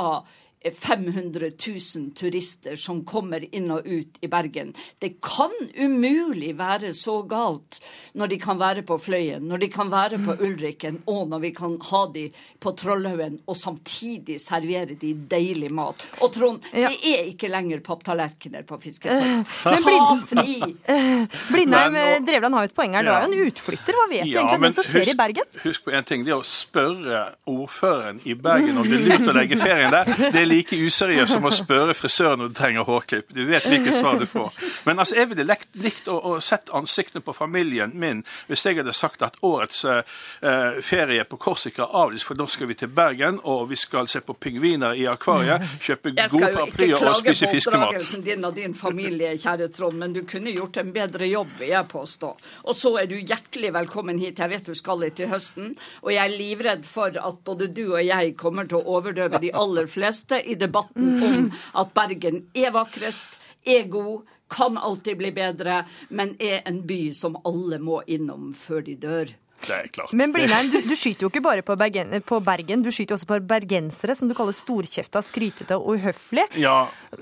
500 0.68 1.50
000 1.68 2.12
turister 2.18 2.76
som 2.76 3.04
kommer 3.08 3.44
inn 3.56 3.70
og 3.72 3.86
ut 3.88 4.18
i 4.22 4.28
Bergen. 4.28 4.74
Det 5.00 5.14
kan 5.24 5.54
umulig 5.78 6.54
være 6.60 6.90
så 6.98 7.20
galt 7.30 7.80
når 8.18 8.32
de 8.34 8.40
kan 8.42 8.60
være 8.60 8.82
på 8.88 8.98
Fløyen, 9.00 9.46
når 9.48 9.62
de 9.64 9.70
kan 9.72 9.92
være 9.94 10.18
på 10.26 10.36
Ulriken, 10.44 10.98
og 11.08 11.30
når 11.32 11.40
vi 11.46 11.52
kan 11.56 11.78
ha 11.92 12.02
de 12.14 12.26
på 12.64 12.74
Trollhaugen, 12.80 13.38
og 13.48 13.56
samtidig 13.56 14.40
servere 14.42 14.98
de 15.00 15.14
deilig 15.30 15.70
mat. 15.72 16.02
Og 16.26 16.34
Trond, 16.36 16.60
det 16.74 16.90
er 17.14 17.30
ikke 17.32 17.52
lenger 17.54 17.80
papptallerkener 17.86 18.66
på 18.68 18.80
Fisketorget. 18.82 19.46
Men 19.68 19.86
Ta 19.88 20.18
fri! 20.26 20.34
fri! 20.34 20.58
Blindheim, 21.54 21.94
Men 21.94 22.26
Drevland 22.28 22.58
har 22.58 22.66
jo 22.66 22.72
et 22.72 22.76
poeng 22.78 22.98
her. 22.98 23.04
Du 23.08 23.12
Ja. 23.12 23.20
er 23.22 23.28
jo 23.28 23.34
en 23.38 23.48
utflytter. 23.52 23.94
Hva 23.98 24.08
vet 24.12 24.26
du 24.26 24.34
egentlig 24.34 24.58
om 24.58 24.62
det 24.68 24.74
som 24.76 24.84
skjer 24.84 25.04
husk- 25.06 25.14
i 25.14 25.18
Bergen? 25.22 25.50
Husk 25.64 25.86
på 25.86 25.94
en 25.96 26.04
ting. 26.04 26.26
Det 26.26 26.34
å 26.36 26.42
spørre 26.44 27.22
ordføreren 27.48 28.20
i 28.26 28.34
Bergen 28.34 28.78
om 28.78 28.84
det 28.88 29.00
er 29.00 29.06
lurt 29.06 29.30
å 29.32 29.38
legge 29.38 29.58
ferien 29.62 29.92
der, 29.94 30.06
det 30.34 30.47
er 30.48 30.56
like 30.56 30.80
useriøs 30.80 31.32
som 31.36 31.46
å 31.48 31.52
spørre 31.54 31.96
frisøren 31.98 32.42
når 32.42 32.52
du 32.52 32.58
trenger 32.58 32.88
hårklipp. 32.88 33.32
Du 33.36 33.44
vet 33.48 33.68
hvilket 33.68 34.00
svar 34.00 34.20
du 34.20 34.26
får. 34.30 34.54
Men 34.88 35.02
altså, 35.04 35.18
jeg 35.20 35.32
ville 35.32 35.46
lekt, 35.48 35.70
likt 35.78 36.08
å, 36.12 36.18
å 36.18 36.38
sett 36.44 36.72
ansiktene 36.76 37.24
på 37.26 37.36
familien 37.36 37.94
min 37.98 38.24
hvis 38.48 38.66
jeg 38.66 38.80
hadde 38.80 38.94
sagt 38.96 39.24
at 39.26 39.38
årets 39.46 39.84
eh, 39.86 40.80
ferie 40.86 41.26
på 41.28 41.40
Korsika 41.42 41.86
er 41.86 41.96
avlyst, 42.04 42.28
for 42.28 42.40
nå 42.40 42.48
skal 42.52 42.70
vi 42.72 42.78
til 42.80 42.92
Bergen, 42.94 43.40
og 43.44 43.68
vi 43.72 43.78
skal 43.80 44.10
se 44.12 44.22
på 44.26 44.36
pingviner 44.40 44.98
i 44.98 45.08
akvariet, 45.10 45.64
kjøpe 45.84 46.14
gode 46.18 46.52
paraplyer 46.56 46.98
og 47.02 47.20
spise 47.20 47.50
fiskemat. 47.52 47.54
Jeg 47.54 47.58
skal 47.58 47.58
jo 47.58 47.58
ikke 47.58 47.58
klage 47.58 47.58
på 47.58 47.68
oppdragelsen 47.68 48.26
din 48.28 48.48
og 48.48 48.58
din 48.58 48.78
familie, 48.78 49.34
kjære 49.38 49.70
Trond, 49.76 50.00
men 50.02 50.16
du 50.16 50.24
kunne 50.30 50.54
gjort 50.54 50.80
en 50.82 50.94
bedre 50.96 51.30
jobb, 51.30 51.54
vil 51.60 51.74
jeg 51.74 51.92
påstå. 51.92 52.32
Og 52.64 52.78
så 52.78 52.94
er 53.02 53.10
du 53.12 53.18
hjertelig 53.18 53.74
velkommen 53.76 54.22
hit. 54.22 54.40
Jeg 54.40 54.54
vet 54.54 54.72
du 54.72 54.78
skal 54.78 55.06
hit 55.06 55.18
til 55.20 55.32
høsten, 55.32 55.74
og 56.04 56.12
jeg 56.14 56.24
er 56.24 56.38
livredd 56.38 56.86
for 56.88 57.18
at 57.18 57.42
både 57.48 57.70
du 57.74 57.86
og 57.88 58.02
jeg 58.06 58.36
kommer 58.40 58.68
til 58.70 58.80
å 58.80 58.98
overdøve 58.98 59.42
de 59.44 59.52
aller 59.58 59.90
fleste 59.92 60.37
i 60.46 60.56
debatten 60.60 61.24
om 61.24 61.50
at 61.82 61.94
Bergen 61.98 62.46
er 62.54 62.74
vakrest, 62.76 63.40
er 63.66 63.88
god, 63.92 64.28
kan 64.50 64.78
alltid 64.78 65.18
bli 65.20 65.32
bedre, 65.36 65.82
men 66.10 66.36
er 66.40 66.62
en 66.66 66.82
by 66.88 67.12
som 67.16 67.36
alle 67.48 67.80
må 67.84 68.02
innom 68.08 68.54
før 68.56 68.86
de 68.86 68.96
dør. 69.02 69.34
Det 69.66 69.74
er 69.74 69.88
klart. 69.92 70.12
Men 70.14 70.32
Blindheim, 70.36 70.70
du, 70.72 70.78
du 70.86 70.94
skyter 70.96 71.26
jo 71.26 71.30
ikke 71.32 71.42
bare 71.44 71.64
på 71.66 71.76
Bergen, 71.80 72.14
på 72.28 72.38
Bergen, 72.46 72.84
du 72.86 72.92
skyter 72.94 73.16
også 73.18 73.26
på 73.30 73.40
bergensere, 73.50 74.14
som 74.16 74.30
du 74.30 74.36
kaller 74.38 74.54
storkjefta, 74.56 75.22
skrytete 75.26 75.76
og 75.80 75.96
uhøflige. 75.98 76.46
Ja, 76.62 76.76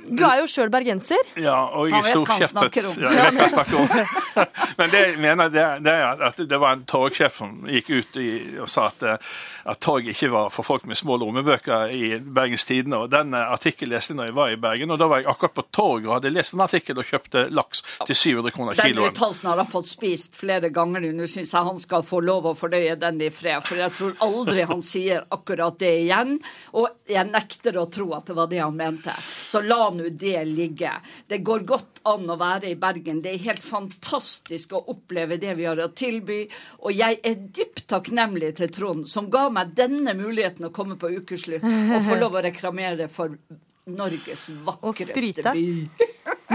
Du 0.09 0.23
er 0.25 0.41
jo 0.41 0.47
sjøl 0.49 0.69
bergenser. 0.73 1.21
Ja, 1.39 1.55
og 1.77 1.87
jeg 1.89 2.01
er 2.01 2.09
storkjeftet. 2.11 2.79
Ja, 2.99 3.11
jeg 3.13 3.23
vet 3.23 3.37
hva 3.37 3.45
jeg 3.45 3.53
snakker 3.53 3.79
om. 3.79 4.45
Men 4.79 4.91
det 4.91 5.01
jeg 5.05 5.19
mener 5.21 5.49
det, 5.53 5.65
det 5.85 5.93
er 5.93 6.23
at 6.27 6.41
det 6.49 6.59
var 6.59 6.75
en 6.75 6.83
togsjef 6.89 7.37
som 7.39 7.53
gikk 7.69 7.89
ut 7.93 8.17
i, 8.21 8.27
og 8.59 8.69
sa 8.71 8.87
at, 8.89 9.03
eh, 9.05 9.35
at 9.71 9.79
tog 9.85 10.07
ikke 10.11 10.29
var 10.33 10.49
for 10.53 10.65
folk 10.67 10.85
med 10.89 10.97
små 10.99 11.17
lommebøker 11.21 11.93
i 11.95 12.17
Bergens 12.19 12.65
Tidende. 12.67 12.99
Og 13.05 13.11
den 13.13 13.33
eh, 13.37 13.53
artikkelen 13.55 13.93
leste 13.95 14.11
jeg 14.13 14.19
når 14.19 14.31
jeg 14.31 14.37
var 14.41 14.53
i 14.55 14.59
Bergen, 14.67 14.91
og 14.95 14.99
da 15.01 15.07
var 15.11 15.21
jeg 15.23 15.29
akkurat 15.31 15.55
på 15.61 15.65
torget 15.75 16.09
og 16.09 16.15
hadde 16.17 16.33
lest 16.33 16.55
en 16.57 16.65
artikkel 16.65 16.99
og 17.01 17.07
kjøpte 17.09 17.45
laks 17.55 17.83
til 18.09 18.15
700 18.19 18.55
kroner 18.57 18.79
Den 18.81 18.91
kiloen. 18.91 19.13
uttalelsen 19.13 19.49
har 19.53 19.61
han 19.63 19.71
fått 19.71 19.89
spist 19.93 20.35
flere 20.41 20.69
ganger 20.73 21.05
nå. 21.05 21.13
Nå 21.21 21.29
syns 21.31 21.53
jeg 21.53 21.69
han 21.69 21.79
skal 21.81 22.03
få 22.05 22.23
lov 22.25 22.49
å 22.49 22.55
fordøye 22.57 22.95
den 22.99 23.21
i 23.23 23.29
fred. 23.33 23.63
For 23.65 23.79
jeg 23.79 23.93
tror 23.97 24.15
aldri 24.25 24.65
han 24.67 24.81
sier 24.85 25.25
akkurat 25.33 25.77
det 25.81 25.91
igjen. 26.03 26.35
Og 26.75 27.09
jeg 27.09 27.29
nekter 27.31 27.79
å 27.79 27.87
tro 27.91 28.09
at 28.17 28.29
det 28.29 28.37
var 28.37 28.49
det 28.51 28.61
han 28.63 28.77
mente. 28.77 29.15
Så 29.47 29.61
la 29.65 29.89
nå 29.93 30.09
det 30.11 30.43
ligge. 30.49 30.93
Det 31.27 31.41
går 31.45 31.65
godt 31.69 32.01
an 32.09 32.29
å 32.29 32.37
være 32.39 32.71
i 32.71 32.79
Bergen. 32.79 33.21
Det 33.23 33.33
er 33.33 33.45
helt 33.47 33.65
fantastisk 33.65 34.75
å 34.75 34.83
oppleve 34.93 35.39
det 35.41 35.55
vi 35.59 35.67
har 35.69 35.81
å 35.81 35.91
tilby. 35.95 36.43
Og 36.85 36.95
jeg 36.95 37.21
er 37.25 37.45
dypt 37.55 37.85
takknemlig 37.91 38.55
til 38.59 38.73
Trond, 38.73 39.05
som 39.09 39.29
ga 39.33 39.47
meg 39.53 39.75
denne 39.77 40.15
muligheten 40.17 40.69
å 40.69 40.73
komme 40.75 40.99
på 41.01 41.13
ukeslutt 41.21 41.65
og 41.65 42.01
få 42.05 42.19
lov 42.19 42.37
å 42.37 42.43
reklamere 42.45 43.09
for 43.11 43.37
Norges 43.85 44.49
vakreste 44.65 45.53
by. 45.53 45.65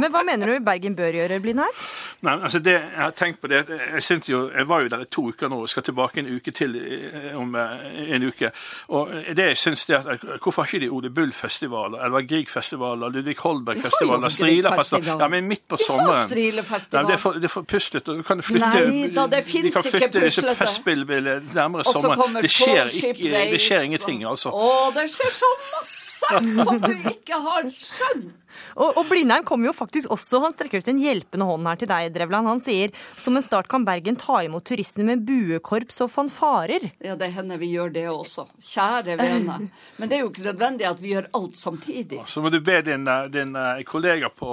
Men 0.00 0.12
hva 0.14 0.22
mener 0.26 0.50
du 0.50 0.64
Bergen 0.64 0.96
bør 0.96 1.16
gjøre, 1.20 1.40
Blindheim? 1.44 1.80
Nei, 2.26 2.34
altså 2.36 2.58
det, 2.60 2.72
jeg 2.72 3.00
har 3.00 3.14
tenkt 3.16 3.40
på 3.40 3.48
det, 3.48 3.62
jeg, 3.68 4.02
synes 4.04 4.28
jo, 4.28 4.42
jeg 4.52 4.68
var 4.68 4.82
jo 4.84 4.90
der 4.92 5.04
i 5.04 5.08
to 5.12 5.26
uker 5.32 5.48
nå 5.48 5.60
og 5.64 5.70
skal 5.72 5.84
tilbake 5.86 6.20
en 6.20 6.28
uke 6.36 6.52
til 6.56 6.76
eh, 6.76 7.30
om 7.38 7.54
eh, 7.56 8.12
en 8.16 8.26
uke. 8.28 8.50
Og 8.96 9.12
det 9.36 9.46
jeg 9.52 9.56
synes 9.56 9.86
det 9.88 9.96
er 9.96 10.10
at 10.16 10.26
Hvorfor 10.40 10.62
har 10.62 10.68
ikke 10.68 10.84
de 10.84 10.90
Ole 10.90 11.10
Bull-festivaler, 11.10 12.04
eller 12.04 12.26
Grieg-festivaler, 12.28 13.08
Ludvig 13.08 13.36
Holberg-festivaler, 13.40 14.28
jo 14.28 14.34
Striler-festivaler? 14.36 15.24
Ja, 15.24 15.28
men 15.28 15.48
midt 15.48 15.64
på 15.68 15.78
sommeren. 15.86 16.28
Nei, 16.28 17.02
det 17.08 17.16
er 17.16 17.22
for, 17.22 17.32
det 17.32 17.48
er 17.48 17.54
for 17.54 17.68
puslete. 17.68 18.16
Du 18.16 18.22
kan 18.26 18.42
flytte, 18.42 18.84
Nei 18.90 19.08
da, 19.14 19.26
det 19.30 19.44
de 19.44 19.50
finnes 19.50 19.74
kan 19.74 19.84
ikke 19.84 19.98
flytte 19.98 20.24
disse 20.26 20.54
festspillene 20.60 21.40
nærmere 21.54 21.86
Og 21.86 21.92
sommeren. 21.94 22.40
Det 22.42 22.52
skjer, 22.52 22.92
ikke, 23.00 23.44
det 23.52 23.60
skjer 23.60 23.90
ingenting, 23.90 24.24
altså. 24.28 24.52
Å, 24.52 24.90
det 24.96 25.08
skjer 25.12 25.36
så 25.42 25.52
masse 25.74 26.09
som 26.64 26.80
du 26.82 26.92
ikke 27.10 27.40
har 27.40 27.70
skjønt! 27.74 28.36
Og, 28.74 28.96
og 28.98 29.04
Blindheim 29.06 29.44
kommer 29.46 29.68
jo 29.70 29.72
faktisk 29.76 30.10
også, 30.10 30.40
han 30.42 30.54
strekker 30.54 30.82
ut 30.82 30.88
en 30.90 30.98
hjelpende 30.98 31.46
hånd 31.46 31.68
her 31.70 31.78
til 31.80 31.90
deg, 31.90 32.08
Drevland. 32.14 32.48
Han 32.50 32.62
sier 32.62 32.90
som 33.20 33.36
en 33.38 33.44
start 33.44 33.68
kan 33.70 33.84
Bergen 33.86 34.18
ta 34.18 34.40
imot 34.42 34.64
turistene 34.66 35.06
med 35.06 35.22
buekorps 35.26 36.00
og 36.04 36.10
fanfarer. 36.10 36.88
Ja, 36.98 37.16
det 37.18 37.30
hender 37.36 37.60
vi 37.60 37.70
gjør 37.74 37.92
det 37.94 38.06
også. 38.10 38.46
Kjære 38.72 39.16
vene. 39.20 39.58
Men 40.00 40.10
det 40.10 40.18
er 40.18 40.24
jo 40.24 40.30
ikke 40.32 40.46
nødvendig 40.48 40.88
at 40.90 41.02
vi 41.02 41.14
gjør 41.14 41.28
alt 41.38 41.58
samtidig. 41.60 42.20
Så 42.30 42.42
må 42.42 42.50
du 42.52 42.58
be 42.64 42.80
din, 42.86 43.06
eh, 43.06 43.28
din 43.32 43.54
eh, 43.58 43.82
kollega 43.86 44.30
på, 44.34 44.50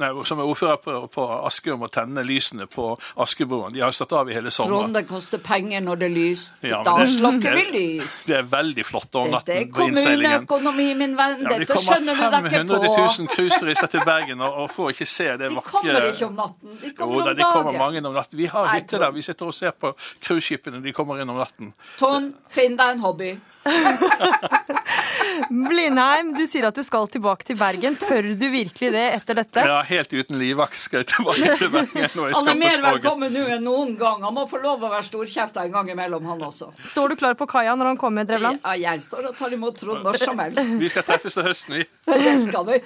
nei, 0.00 0.10
som 0.28 0.40
er 0.40 0.48
ordfører 0.48 0.80
på, 0.84 0.96
på 1.14 1.28
Asker 1.44 1.76
om 1.76 1.84
å 1.86 1.90
tenne 1.92 2.24
lysene 2.26 2.68
på 2.70 2.94
Askebroen. 3.20 3.74
De 3.76 3.84
har 3.84 3.92
stått 3.94 4.16
av 4.16 4.30
i 4.30 4.36
hele 4.36 4.52
Trond, 4.54 4.72
sommer. 4.72 4.94
det 4.96 5.04
koster 5.10 5.42
penger 5.44 5.84
når 5.84 6.00
det 6.00 6.08
er 6.08 6.14
lyst. 6.16 6.56
Ja, 6.64 6.80
da 6.86 6.96
slukker 7.04 7.60
vi 7.60 7.66
lys. 7.74 8.16
Det 8.28 8.38
er 8.40 8.48
veldig 8.48 8.88
flott 8.88 9.20
om 9.20 9.32
Dette 9.34 9.52
er 9.52 9.64
natten 9.66 9.74
på 9.74 9.88
innseilingen. 9.90 10.46
kommuneøkonomi, 10.48 10.88
min 11.04 11.16
venn. 11.20 11.44
Ja, 11.44 11.54
Dette 11.54 11.70
kommer 11.70 11.94
skjønner 11.94 12.18
du 12.18 12.24
deg 12.24 12.50
ikke 12.50 12.56
500 12.56 12.92
000 13.20 13.32
cruiseturister 13.36 13.92
til 13.94 14.04
Bergen 14.08 14.44
og, 14.44 14.60
og 14.64 14.70
får 14.74 14.92
ikke 14.96 15.08
se 15.14 15.30
det 15.40 15.50
vakre 15.54 15.78
Kommer 15.78 16.10
ikke 16.10 16.28
om 16.28 16.36
natten. 16.42 16.76
De 16.82 16.92
kommer 16.98 17.14
Jo 17.14 17.24
da, 17.24 17.30
om 17.30 17.40
de 17.40 17.48
kommer 17.52 17.78
mange 17.78 18.04
om 18.04 18.14
natten. 18.18 18.38
Vi 18.40 18.50
har 18.50 18.70
hytte 18.74 19.00
der. 19.02 19.10
Vi 19.14 19.22
sitter 19.22 19.50
og 19.50 19.54
ser 19.56 19.74
på 19.78 19.94
cruiseskipene. 20.24 20.82
De 20.84 20.92
kommer 20.96 21.20
inn 21.22 21.30
om 21.30 21.40
natten. 21.40 21.74
Trond, 22.00 22.32
finn 22.52 22.78
deg 22.80 22.96
en 22.96 23.04
hobby. 23.04 23.34
Blindheim, 25.68 26.32
du 26.36 26.44
sier 26.48 26.66
at 26.68 26.76
du 26.76 26.82
skal 26.86 27.06
tilbake 27.12 27.46
til 27.48 27.56
Bergen. 27.58 27.96
Tør 28.00 28.26
du 28.36 28.46
virkelig 28.52 28.90
det 28.94 29.04
etter 29.16 29.38
dette? 29.40 29.64
Ja, 29.66 29.80
helt 29.86 30.12
uten 30.14 30.38
livvakt 30.40 30.78
skal 30.80 31.02
jeg 31.02 31.10
tilbake 31.14 31.56
til 31.60 31.70
Bergen. 31.72 32.10
når 32.14 32.30
jeg 32.30 32.38
Han 32.38 32.50
er 32.52 32.58
mer 32.60 32.82
velkommen 32.84 33.34
nå 33.34 33.44
enn 33.56 33.64
noen 33.66 33.94
gang. 34.00 34.24
Han 34.26 34.36
må 34.36 34.46
få 34.50 34.60
lov 34.62 34.84
å 34.84 34.90
være 34.92 35.06
storkjefta 35.08 35.64
en 35.66 35.74
gang 35.76 35.92
imellom, 35.94 36.26
han 36.32 36.44
også. 36.48 36.70
Står 36.94 37.14
du 37.14 37.18
klar 37.20 37.38
på 37.38 37.48
kaia 37.50 37.76
når 37.78 37.92
han 37.92 38.00
kommer, 38.00 38.28
Drevland? 38.28 38.60
Ja, 38.64 38.74
jeg 38.90 39.04
står 39.06 39.30
og 39.30 39.38
tar 39.38 39.56
imot 39.56 39.78
Trond 39.80 40.04
når 40.06 40.20
som 40.22 40.38
helst. 40.42 40.74
Vi 40.80 40.92
skal 40.92 41.06
treffes 41.08 41.38
til 41.38 41.48
høsten, 41.48 41.78
vi. 41.80 41.88
Det 42.24 42.36
skal 42.44 42.68
vi. 42.68 42.80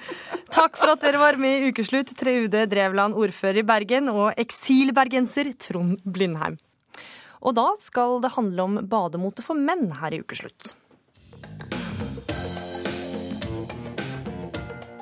Takk 0.53 0.79
for 0.79 0.95
at 0.95 1.03
dere 1.03 1.21
var 1.21 1.39
med 1.41 1.59
i 1.59 1.73
Ukeslutt, 1.73 2.15
Treude 2.19 2.65
Drevland, 2.71 3.17
ordfører 3.19 3.61
i 3.63 3.67
Bergen, 3.67 4.09
og 4.13 4.31
eksilbergenser 4.39 5.53
Trond 5.59 5.99
Blindheim. 6.05 6.57
Og 7.39 7.55
da 7.55 7.69
skal 7.79 8.19
det 8.23 8.33
handle 8.35 8.65
om 8.67 8.77
bademote 8.91 9.43
for 9.45 9.55
menn 9.55 9.89
her 10.01 10.15
i 10.15 10.19
Ukeslutt. 10.23 10.73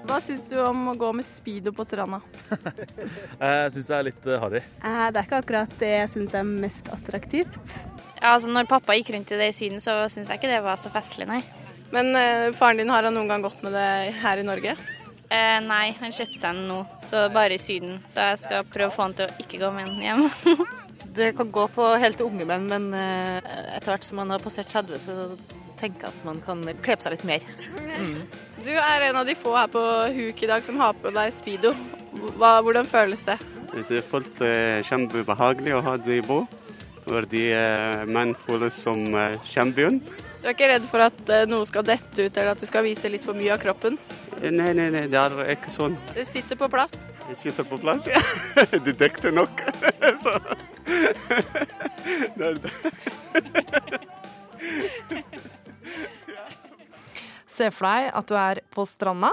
Hva 0.08 0.22
syns 0.24 0.46
du 0.48 0.56
om 0.64 0.86
å 0.88 0.94
gå 0.96 1.10
med 1.18 1.26
speedo 1.28 1.74
på 1.76 1.84
stranda? 1.84 2.22
Jeg 3.42 3.74
syns 3.76 3.90
det 3.90 3.96
er 3.98 4.06
litt 4.08 4.28
eh, 4.30 4.40
harry. 4.40 4.62
Eh, 4.80 5.08
Det 5.12 5.20
er 5.20 5.26
ikke 5.28 5.42
akkurat 5.42 5.74
det 5.82 5.90
jeg 5.98 6.12
syns 6.14 6.36
er 6.38 6.48
mest 6.48 6.88
attraktivt. 6.96 7.74
Ja, 8.22 8.32
altså 8.38 8.54
Når 8.54 8.70
pappa 8.72 8.96
gikk 8.96 9.12
rundt 9.18 9.34
i 9.36 9.40
det 9.42 9.50
i 9.52 9.58
Syden, 9.58 9.84
så 9.84 9.98
syns 10.10 10.32
jeg 10.32 10.40
ikke 10.40 10.54
det 10.54 10.62
var 10.66 10.80
så 10.80 10.90
festlig, 10.94 11.28
nei. 11.30 11.42
Men 11.92 12.14
eh, 12.16 12.48
faren 12.56 12.80
din, 12.80 12.90
har 12.94 13.04
han 13.04 13.18
noen 13.18 13.28
gang 13.34 13.44
gått 13.44 13.60
med 13.68 13.76
det 13.76 13.90
her 14.24 14.40
i 14.42 14.48
Norge? 14.48 14.78
Eh, 15.28 15.60
nei, 15.68 15.92
han 16.00 16.16
kjøpte 16.16 16.40
seg 16.40 16.56
den 16.56 16.70
nå, 16.72 16.80
så 17.04 17.28
bare 17.36 17.60
i 17.60 17.62
Syden. 17.62 18.00
Så 18.08 18.24
jeg 18.32 18.42
skal 18.46 18.68
prøve 18.72 18.94
å 18.94 18.96
få 18.96 19.10
han 19.10 19.18
til 19.20 19.28
å 19.28 19.44
ikke 19.44 19.60
gå 19.66 19.74
med 19.76 19.92
den 19.92 20.06
hjem. 20.08 20.30
Det 21.18 21.32
kan 21.34 21.52
gå 21.52 21.64
på 21.74 21.86
helt 21.98 22.20
til 22.20 22.28
unge 22.30 22.46
menn, 22.46 22.68
men 22.70 22.92
eh, 22.94 23.38
etter 23.74 23.90
hvert 23.90 24.06
som 24.06 24.20
man 24.22 24.30
har 24.30 24.44
passert 24.44 24.70
30, 24.70 25.00
så 25.02 25.16
tenker 25.80 26.06
jeg 26.06 26.14
at 26.14 26.28
man 26.28 26.42
kan 26.46 26.62
kle 26.84 26.98
på 26.98 27.06
seg 27.06 27.16
litt 27.16 27.26
mer. 27.26 27.48
Mm. 27.98 28.20
Du 28.62 28.70
er 28.74 29.06
en 29.08 29.18
av 29.24 29.26
de 29.26 29.34
få 29.38 29.56
her 29.58 29.72
på 29.74 29.82
huk 30.14 30.44
i 30.46 30.50
dag 30.52 30.66
som 30.66 30.78
har 30.82 30.94
på 31.02 31.14
deg 31.16 31.34
speedo. 31.34 31.74
Hva, 32.38 32.60
hvordan 32.62 32.86
føles 32.90 33.26
det? 33.26 33.40
Det 33.74 34.00
er 34.00 34.06
fullt 34.06 34.46
eh, 34.46 34.86
kjempeubehagelig 34.86 35.76
å 35.78 35.82
ha 35.90 35.98
det 36.06 36.22
på, 36.30 36.44
fordi 37.08 37.48
eh, 37.56 38.06
menn 38.06 38.38
føles 38.46 38.78
som 38.86 39.10
champion. 39.50 39.98
Du 40.38 40.46
er 40.46 40.54
ikke 40.54 40.70
redd 40.70 40.86
for 40.86 41.02
at 41.02 41.36
noe 41.50 41.66
skal 41.66 41.86
dette 41.88 42.28
ut, 42.28 42.30
eller 42.30 42.54
at 42.54 42.62
du 42.62 42.70
skal 42.70 42.86
vise 42.86 43.10
litt 43.10 43.26
for 43.26 43.38
mye 43.38 43.56
av 43.58 43.62
kroppen? 43.66 43.98
Nei, 44.44 44.70
nei, 44.70 44.92
nei, 44.94 45.08
det 45.10 45.18
er 45.18 45.40
ikke 45.58 45.74
sånn. 45.74 45.98
Det 46.14 46.30
sitter 46.30 46.60
på 46.62 46.70
plass. 46.70 46.94
Jeg 47.28 47.38
sitter 47.38 47.66
på 47.68 47.78
plass, 47.82 48.08
ja. 48.14 48.22
Det 48.72 48.94
dekte 49.00 49.32
nok. 49.36 49.62
Så 50.24 50.32
det 52.38 52.46
er. 52.48 52.56
Se 57.58 57.72
for 57.74 57.88
deg 57.90 58.12
at 58.14 58.30
du 58.30 58.36
er 58.38 58.62
på 58.74 58.86
stranda. 58.86 59.32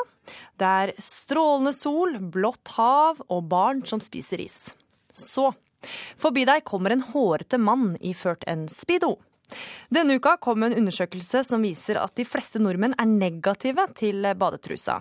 Det 0.57 0.65
er 0.67 0.93
strålende 1.03 1.75
sol, 1.77 2.17
blått 2.33 2.69
hav 2.79 3.21
og 3.29 3.43
barn 3.51 3.85
som 3.87 4.01
spiser 4.01 4.41
is. 4.41 4.75
Så 5.13 5.53
forbi 6.17 6.47
deg 6.49 6.65
kommer 6.65 6.91
en 6.95 7.05
hårete 7.13 7.59
mann 7.61 7.97
iført 8.01 8.45
en 8.49 8.65
speedo. 8.73 9.19
Denne 9.93 10.19
uka 10.19 10.37
kom 10.43 10.65
en 10.67 10.77
undersøkelse 10.77 11.45
som 11.47 11.65
viser 11.65 12.01
at 12.01 12.15
de 12.19 12.27
fleste 12.29 12.63
nordmenn 12.63 12.97
er 12.99 13.11
negative 13.11 13.87
til 13.99 14.27
badetrusa. 14.39 15.01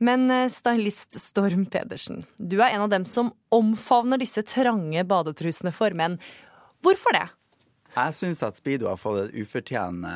Men 0.00 0.30
eh, 0.32 0.48
stylist 0.52 1.18
Storm 1.20 1.66
Pedersen, 1.68 2.24
du 2.38 2.60
er 2.60 2.72
en 2.72 2.86
av 2.86 2.92
dem 2.92 3.04
som 3.08 3.32
omfavner 3.52 4.20
disse 4.20 4.44
trange 4.48 5.04
badetrusene 5.04 5.74
for 5.76 5.92
menn. 5.96 6.16
Hvorfor 6.80 7.12
det? 7.16 7.26
Jeg 7.96 8.14
syns 8.14 8.44
at 8.46 8.58
speedo 8.60 8.86
har 8.90 9.00
fått 9.00 9.24
et 9.24 9.36
ufortjent, 9.42 10.06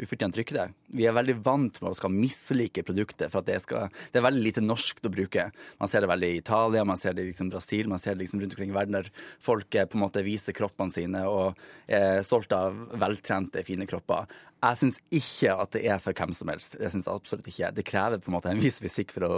ufortjent 0.00 0.36
rykte. 0.38 0.66
Vi 0.96 1.06
er 1.06 1.14
veldig 1.14 1.36
vant 1.44 1.78
med 1.82 1.92
å 1.92 1.96
skal 1.96 2.12
mislike 2.14 2.82
produktet, 2.86 3.30
for 3.30 3.42
at 3.42 3.48
det, 3.50 3.60
skal, 3.62 3.88
det 4.10 4.20
er 4.20 4.26
veldig 4.26 4.42
lite 4.42 4.64
norsk 4.64 5.02
å 5.06 5.12
bruke. 5.12 5.46
Man 5.80 5.92
ser 5.92 6.04
det 6.04 6.10
veldig 6.10 6.30
i 6.32 6.40
Italia, 6.40 6.84
man 6.88 7.00
ser 7.00 7.14
det 7.16 7.24
i 7.24 7.30
liksom 7.30 7.52
Brasil, 7.52 7.90
man 7.90 8.02
ser 8.02 8.16
det 8.16 8.24
liksom 8.24 8.42
rundt 8.42 8.56
omkring 8.56 8.72
i 8.72 8.76
verden 8.76 8.98
der 8.98 9.10
folk 9.44 9.74
eh, 9.74 9.86
på 9.86 9.98
en 9.98 10.04
måte 10.06 10.24
viser 10.26 10.56
kroppene 10.56 10.94
sine 10.94 11.24
og 11.30 11.60
er 11.86 12.24
stolte 12.26 12.58
av 12.58 12.80
veltrente, 13.00 13.64
fine 13.66 13.86
kropper. 13.90 14.30
Jeg 14.60 14.80
syns 14.82 15.00
ikke 15.14 15.54
at 15.56 15.76
det 15.76 15.84
er 15.88 16.00
for 16.02 16.16
hvem 16.16 16.34
som 16.36 16.50
helst. 16.52 16.74
Det 16.80 16.90
synes 16.92 17.08
absolutt 17.08 17.48
ikke. 17.48 17.70
Det 17.76 17.86
krever 17.86 18.20
på 18.20 18.32
en 18.32 18.36
måte 18.36 18.50
en 18.52 18.60
viss 18.60 18.80
fysikk 18.82 19.14
for 19.16 19.28
å 19.28 19.36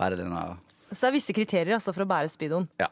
være 0.00 0.18
denne 0.20 0.48
Så 0.90 1.04
det 1.04 1.12
er 1.12 1.20
visse 1.20 1.36
kriterier 1.36 1.78
altså, 1.78 1.94
for 1.96 2.04
å 2.04 2.10
bære 2.10 2.32
speedoen. 2.32 2.68
Ja. 2.82 2.90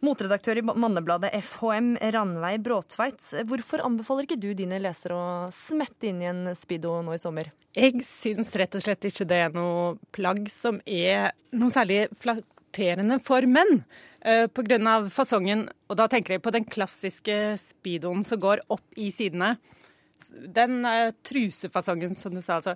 Motredaktør 0.00 0.56
i 0.56 0.64
Mannebladet 0.64 1.28
FHM, 1.44 1.90
Ranveig 2.14 2.62
Bråtveit. 2.64 3.20
Hvorfor 3.48 3.82
anbefaler 3.84 4.24
ikke 4.24 4.38
du 4.40 4.50
dine 4.56 4.78
lesere 4.80 5.16
å 5.16 5.24
smette 5.52 6.08
inn 6.08 6.22
i 6.24 6.28
en 6.30 6.46
speedo 6.56 6.94
nå 7.04 7.12
i 7.12 7.20
sommer? 7.20 7.50
Jeg 7.76 8.00
syns 8.08 8.54
rett 8.58 8.78
og 8.78 8.82
slett 8.82 9.04
ikke 9.10 9.26
det 9.28 9.42
er 9.44 9.52
noe 9.54 9.98
plagg 10.16 10.48
som 10.50 10.80
er 10.88 11.28
noe 11.52 11.70
særlig 11.74 12.06
flatterende 12.22 13.18
for 13.22 13.44
menn. 13.46 13.82
eh, 14.24 14.46
På 14.48 14.64
grunn 14.66 14.88
av 14.88 15.10
fasongen, 15.12 15.66
og 15.88 15.96
da 16.00 16.08
tenker 16.08 16.34
jeg 16.38 16.42
på 16.42 16.52
den 16.56 16.64
klassiske 16.64 17.36
speedoen 17.60 18.24
som 18.24 18.40
går 18.40 18.64
opp 18.72 18.86
i 18.96 19.10
sidene. 19.12 19.58
Den 20.32 20.80
eh, 20.88 21.12
trusefasongen, 21.28 22.16
som 22.16 22.34
du 22.34 22.40
sa, 22.40 22.56
altså. 22.56 22.74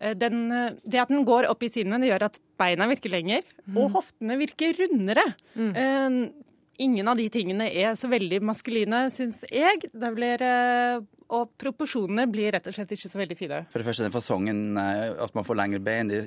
eh, 0.00 0.16
den, 0.16 0.48
det 0.82 0.98
at 1.04 1.12
den 1.12 1.24
går 1.28 1.44
opp 1.52 1.62
i 1.62 1.68
sidene, 1.72 2.00
det 2.00 2.08
gjør 2.08 2.26
at 2.30 2.40
beina 2.58 2.88
virker 2.88 3.12
lenger, 3.12 3.44
og 3.76 3.92
hoftene 4.00 4.40
virker 4.40 4.74
rundere. 4.80 5.28
Eh, 5.54 6.18
ingen 6.78 7.08
av 7.08 7.18
de 7.18 7.28
tingene 7.32 7.68
er 7.70 7.94
så 7.98 8.08
veldig 8.10 8.40
maskuline, 8.44 9.06
syns 9.14 9.42
jeg. 9.50 9.88
Det 9.92 10.10
blir, 10.14 10.42
eh, 10.42 11.00
og 11.32 11.54
proporsjonene 11.56 12.26
blir 12.28 12.52
rett 12.52 12.66
og 12.68 12.74
slett 12.76 12.90
ikke 12.92 13.08
så 13.08 13.18
veldig 13.18 13.36
fine. 13.38 13.60
For 13.72 13.80
det 13.80 13.86
første, 13.86 14.04
den 14.04 14.12
fasongen, 14.12 14.58
eh, 14.76 15.14
at 15.24 15.32
man 15.36 15.46
får 15.46 15.56
lengre 15.56 15.80
bein, 15.80 16.10
det 16.10 16.26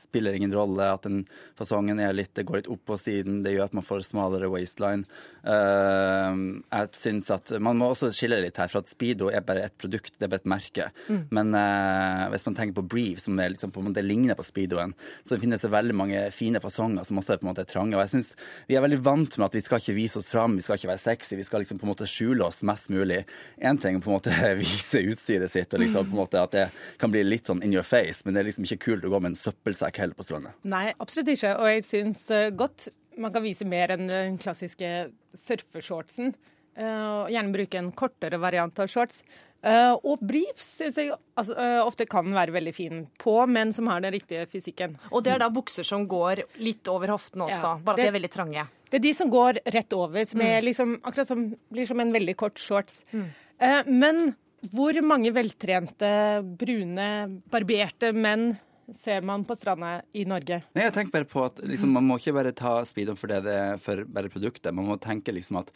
spiller 0.00 0.32
ingen 0.36 0.54
rolle. 0.54 0.86
At 0.94 1.04
den 1.04 1.26
fasongen 1.58 2.00
er 2.00 2.14
litt, 2.16 2.32
det 2.34 2.46
går 2.48 2.62
litt 2.62 2.70
opp 2.72 2.80
på 2.88 2.96
siden, 3.00 3.42
det 3.44 3.52
gjør 3.54 3.68
at 3.68 3.76
man 3.76 3.84
får 3.84 4.06
smalere 4.06 4.48
waistline. 4.48 5.04
Uh, 5.48 6.60
jeg 6.68 6.88
synes 6.98 7.30
at 7.32 7.50
Man 7.62 7.78
må 7.80 7.86
også 7.92 8.10
skille 8.12 8.40
litt 8.42 8.58
her, 8.60 8.68
for 8.68 8.82
at 8.82 8.90
Speedo 8.90 9.30
er 9.32 9.44
bare 9.46 9.62
et 9.68 9.76
produkt, 9.80 10.14
det 10.16 10.26
er 10.26 10.32
bare 10.32 10.42
et 10.42 10.50
merke. 10.50 10.88
Mm. 11.08 11.20
Men 11.34 11.52
uh, 11.56 12.24
hvis 12.32 12.46
man 12.48 12.56
tenker 12.58 12.78
på 12.80 12.86
Brief, 12.96 13.22
som 13.24 13.36
det, 13.38 13.50
liksom 13.54 13.72
på 13.74 13.82
en 13.82 13.90
måte 13.90 14.04
ligner 14.04 14.38
på 14.38 14.46
Speedoen, 14.46 14.96
så 15.28 15.38
finnes 15.40 15.64
det 15.64 15.72
veldig 15.72 15.96
mange 15.96 16.24
fine 16.34 16.60
fasonger 16.64 17.06
som 17.06 17.20
også 17.20 17.36
er 17.36 17.42
på 17.42 17.48
en 17.48 17.52
måte 17.52 17.68
trange. 17.68 17.96
Og 17.96 18.04
jeg 18.06 18.14
synes 18.16 18.34
Vi 18.68 18.76
er 18.76 18.84
veldig 18.84 19.00
vant 19.04 19.38
med 19.38 19.48
at 19.50 19.60
vi 19.60 19.64
skal 19.64 19.82
ikke 19.82 19.96
vise 19.96 20.20
oss 20.20 20.32
fram, 20.32 20.56
vi 20.56 20.64
skal 20.64 20.80
ikke 20.80 20.92
være 20.94 21.04
sexy, 21.04 21.36
vi 21.36 21.46
skal 21.46 21.64
liksom 21.64 21.80
på 21.80 21.88
en 21.88 21.92
måte 21.92 22.08
skjule 22.08 22.48
oss 22.48 22.64
mest 22.66 22.88
mulig. 22.92 23.22
Én 23.60 23.80
ting 23.80 24.00
på 24.00 24.10
en 24.10 24.18
måte 24.18 24.37
vise 24.62 25.00
utstyret 25.12 25.50
sitt, 25.50 25.74
og 25.74 25.80
liksom 25.80 26.06
på 26.10 26.14
en 26.16 26.20
måte 26.22 26.42
at 26.42 26.50
det 26.56 26.66
kan 26.98 27.10
bli 27.10 27.22
litt 27.24 27.44
sånn 27.48 27.62
in 27.64 27.72
your 27.72 27.82
face, 27.86 28.22
men 28.24 28.34
det 28.34 28.40
er 28.42 28.48
liksom 28.50 28.64
ikke 28.68 28.78
kult 28.86 29.04
å 29.04 29.10
gå 29.10 29.20
med 29.20 29.30
en 29.34 29.40
søppelsekk 29.40 29.96
heller 30.02 30.14
på 30.18 30.24
stranda. 30.26 30.54
Nei, 30.64 30.92
absolutt 30.98 31.28
ikke. 31.34 31.54
Og 31.58 31.66
jeg 31.72 31.84
syns 31.88 32.30
eh, 32.30 32.50
godt 32.50 32.88
man 33.18 33.32
kan 33.34 33.42
vise 33.42 33.66
mer 33.66 33.90
enn 33.96 34.06
den 34.06 34.36
klassiske 34.38 35.10
surfeshortsen. 35.34 36.34
eh, 36.76 36.84
Og 37.24 37.30
gjerne 37.34 37.52
bruke 37.54 37.78
en 37.80 37.92
kortere 37.92 38.38
variant 38.38 38.78
av 38.78 38.86
shorts. 38.88 39.22
Uh, 39.58 39.96
Og 40.06 40.20
briefs 40.22 40.68
syns 40.78 40.94
jeg 41.00 41.10
altså, 41.36 41.56
uh, 41.58 41.80
ofte 41.82 42.04
kan 42.06 42.28
være 42.30 42.52
veldig 42.54 42.72
fin 42.76 43.00
på 43.18 43.32
men 43.50 43.72
som 43.74 43.88
har 43.90 44.00
den 44.04 44.12
riktige 44.14 44.44
fysikken. 44.46 44.94
Og 45.10 45.24
det 45.26 45.32
er 45.34 45.38
da 45.42 45.48
bukser 45.50 45.82
som 45.82 46.04
går 46.06 46.44
litt 46.62 46.86
over 46.86 47.08
hoftene 47.10 47.48
også, 47.48 47.72
Ja, 47.74 47.78
bare 47.82 47.94
at 47.94 47.96
det- 47.96 48.04
de 48.04 48.08
er 48.12 48.20
veldig 48.20 48.30
trange. 48.30 48.68
Det 48.88 48.94
er 49.00 49.02
de 49.02 49.12
som 49.12 49.28
går 49.28 49.58
rett 49.66 49.92
over, 49.92 50.24
som 50.24 50.40
er 50.40 50.60
Mm. 50.60 50.64
liksom, 50.64 51.00
akkurat 51.02 51.26
som, 51.26 51.56
blir 51.72 51.86
som 51.88 51.98
en 51.98 52.12
veldig 52.12 52.36
kort 52.36 52.54
shorts. 52.54 53.04
Eh, 53.12 53.24
Men 53.60 54.32
hvor 54.72 54.96
mange 55.06 55.30
veltrente, 55.34 56.08
brune, 56.58 57.06
barberte 57.50 58.10
menn 58.14 58.50
ser 58.98 59.22
man 59.26 59.44
på 59.46 59.56
stranda 59.58 59.98
i 60.16 60.24
Norge? 60.28 60.62
Nei, 60.74 60.86
jeg 60.86 60.94
tenker 60.96 61.14
bare 61.18 61.28
på 61.28 61.44
at 61.44 61.60
liksom, 61.62 61.92
Man 61.94 62.06
må 62.08 62.16
ikke 62.18 62.36
bare 62.38 62.54
ta 62.56 62.78
speedoen 62.88 63.18
for 63.20 63.30
det 63.30 63.42
det 63.46 63.56
er 63.60 63.82
for 63.82 64.04
bare 64.08 64.32
produktet. 64.32 64.74
Man 64.74 64.88
må 64.88 64.96
tenke 65.02 65.34
liksom 65.34 65.60
at 65.62 65.72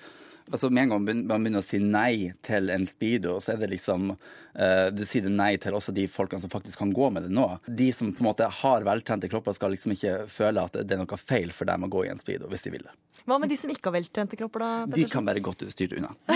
altså 0.50 0.70
Med 0.70 0.82
en 0.82 0.94
gang 0.94 1.04
man 1.04 1.44
begynner 1.44 1.62
å 1.62 1.66
si 1.66 1.78
nei 1.82 2.32
til 2.44 2.70
en 2.72 2.86
speedo, 2.88 3.38
så 3.42 3.54
er 3.54 3.62
det 3.62 3.70
liksom 3.74 4.12
uh, 4.14 4.88
Du 4.94 5.04
sier 5.08 5.26
det 5.26 5.34
nei 5.34 5.54
til 5.62 5.76
også 5.78 5.94
de 5.94 6.08
folkene 6.10 6.42
som 6.42 6.52
faktisk 6.52 6.82
kan 6.82 6.92
gå 6.94 7.10
med 7.14 7.28
det 7.28 7.32
nå. 7.34 7.46
De 7.66 7.88
som 7.94 8.12
på 8.12 8.24
en 8.24 8.30
måte 8.30 8.48
har 8.62 8.86
veltrente 8.86 9.30
kropper, 9.30 9.56
skal 9.56 9.74
liksom 9.76 9.94
ikke 9.96 10.18
føle 10.32 10.66
at 10.66 10.76
det 10.82 10.96
er 10.96 11.02
noe 11.02 11.20
feil 11.20 11.54
for 11.54 11.68
dem 11.68 11.86
å 11.86 11.92
gå 11.92 12.06
i 12.06 12.12
en 12.12 12.20
speedo 12.20 12.50
hvis 12.52 12.66
de 12.66 12.74
vil 12.74 12.86
det. 12.88 12.94
Hva 13.28 13.38
med 13.38 13.52
de 13.52 13.56
som 13.58 13.70
ikke 13.70 13.86
har 13.86 13.94
veltrente 14.00 14.38
kropper, 14.38 14.64
da? 14.64 14.70
De 14.96 15.04
kan 15.10 15.26
være 15.26 15.42
godt 15.44 15.62
styrt 15.70 15.94
unna. 15.94 16.10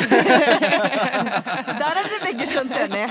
Der 1.80 1.82
er 1.88 1.98
dere 1.98 2.20
begge 2.22 2.46
skjønt 2.46 2.76
enige. 2.78 3.08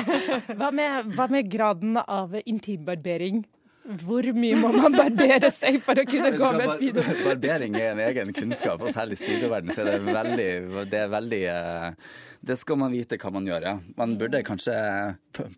Hva 0.56 0.70
med, 0.72 1.12
hva 1.18 1.28
med 1.32 1.50
graden 1.52 2.00
av 2.00 2.38
intimbarbering? 2.46 3.43
Hvor 3.86 4.26
mye 4.34 4.58
må 4.58 4.72
man 4.74 4.96
barbere 4.98 5.52
seg 5.54 5.76
for 5.86 6.00
å 6.02 6.06
kunne 6.10 6.32
gå 6.34 6.52
med 6.58 6.72
speedo? 6.76 7.04
Bar- 7.06 7.20
Barbering 7.30 7.76
er 7.78 7.92
en 7.92 8.00
egen 8.08 8.32
kunnskap, 8.34 8.82
og 8.82 8.90
særlig 8.96 9.20
i 9.20 9.24
speedoverden 9.24 9.74
så 9.76 9.84
er 9.84 9.92
det 9.92 10.00
veldig, 10.08 10.48
det 10.90 11.02
er 11.04 11.12
veldig 11.14 11.42
eh, 11.52 12.16
Det 12.50 12.58
skal 12.62 12.78
man 12.82 12.94
vite 12.94 13.20
hva 13.22 13.32
man 13.34 13.46
gjør, 13.50 13.68
ja. 13.70 13.76
Man 13.98 14.16
burde 14.18 14.42
kanskje 14.46 14.74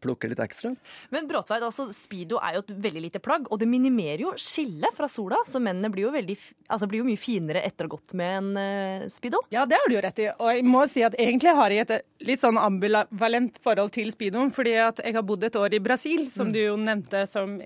plukke 0.03 0.27
litt 0.31 0.39
ekstra. 0.43 0.73
Men 1.13 1.27
Bråtveit, 1.29 1.63
altså, 1.63 1.87
Speedo 1.95 2.39
er 2.43 2.57
jo 2.57 2.63
et 2.65 2.71
veldig 2.87 3.03
lite 3.07 3.21
plagg, 3.23 3.47
og 3.51 3.59
det 3.63 3.67
minimerer 3.71 4.23
jo 4.25 4.31
skillet 4.39 4.95
fra 4.95 5.07
sola. 5.11 5.39
Så 5.47 5.59
mennene 5.63 5.91
blir 5.93 6.07
jo, 6.07 6.13
veldig, 6.15 6.37
altså, 6.67 6.87
blir 6.91 7.03
jo 7.03 7.07
mye 7.07 7.19
finere 7.19 7.63
etter 7.67 7.87
å 7.87 7.91
ha 7.91 7.95
gått 7.95 8.15
med 8.19 8.37
en 8.41 8.49
eh, 8.61 9.07
Speedo. 9.11 9.39
Ja, 9.55 9.63
det 9.69 9.79
har 9.79 9.87
du 9.91 9.95
jo 9.97 10.03
rett 10.03 10.23
i. 10.23 10.29
Og 10.35 10.51
jeg 10.51 10.67
må 10.67 10.83
si 10.91 11.03
at 11.07 11.15
egentlig 11.19 11.55
har 11.59 11.75
jeg 11.75 11.87
et 11.87 12.07
litt 12.27 12.43
sånn 12.43 12.59
ambivalent 12.59 13.59
forhold 13.63 13.91
til 13.95 14.11
speedoen, 14.15 14.51
fordi 14.55 14.75
at 14.83 15.03
jeg 15.05 15.15
har 15.15 15.27
bodd 15.27 15.47
et 15.47 15.59
år 15.59 15.75
i 15.79 15.83
Brasil, 15.83 16.27
som 16.33 16.51
du 16.55 16.59
jo 16.63 16.75
nevnte, 16.79 17.23
som 17.29 17.59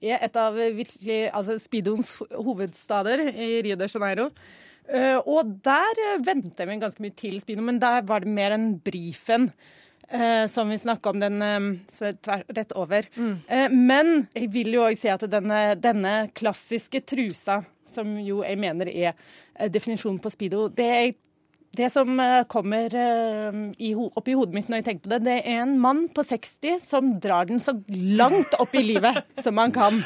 er 0.00 0.22
et 0.22 0.36
av 0.38 0.54
virkelig 0.54 1.18
altså 1.32 1.58
speedoens 1.62 2.14
hovedstader 2.32 3.24
i 3.32 3.50
Rio 3.66 3.76
de 3.76 3.88
Janeiro. 3.90 4.28
Eh, 4.88 5.18
og 5.28 5.58
der 5.64 6.22
ventet 6.24 6.64
vi 6.68 6.78
ganske 6.80 7.02
mye 7.04 7.16
til 7.18 7.40
speedo, 7.42 7.62
men 7.66 7.80
der 7.82 8.06
var 8.08 8.24
det 8.24 8.32
mer 8.32 8.56
enn 8.56 8.78
brifen. 8.80 9.50
eh, 10.08 10.46
som 10.46 10.68
vi 10.68 10.78
snakka 10.78 11.10
om, 11.10 11.20
den 11.20 11.42
eh, 11.42 12.32
rett 12.48 12.72
over. 12.72 13.08
Eh, 13.48 13.68
men 13.70 14.28
jeg 14.34 14.50
vil 14.52 14.72
jo 14.74 14.86
òg 14.86 14.96
si 14.98 15.10
at 15.12 15.24
denne, 15.30 15.74
denne 15.76 16.14
klassiske 16.34 17.02
trusa, 17.04 17.62
som 17.88 18.16
jo 18.20 18.42
jeg 18.44 18.58
mener 18.60 18.88
er 18.88 19.12
eh, 19.12 19.68
definisjonen 19.72 20.20
på 20.20 20.32
speedo, 20.32 20.68
det 20.68 20.88
det 21.76 21.90
som 21.90 22.20
eh, 22.20 22.44
kommer 22.48 22.94
eh, 22.96 23.98
opp 23.98 24.28
i 24.28 24.34
hodet 24.34 24.54
mitt 24.56 24.70
når 24.70 24.80
jeg 24.80 24.86
tenker 24.86 25.04
på 25.04 25.10
det, 25.12 25.18
det 25.26 25.34
er 25.38 25.60
en 25.62 25.74
mann 25.80 26.06
på 26.14 26.24
60 26.26 26.80
som 26.82 27.10
drar 27.22 27.48
den 27.50 27.60
så 27.62 27.74
langt 27.92 28.56
opp 28.58 28.74
i 28.78 28.82
livet 28.86 29.20
som 29.44 29.60
han 29.60 29.74
kan. 29.74 30.00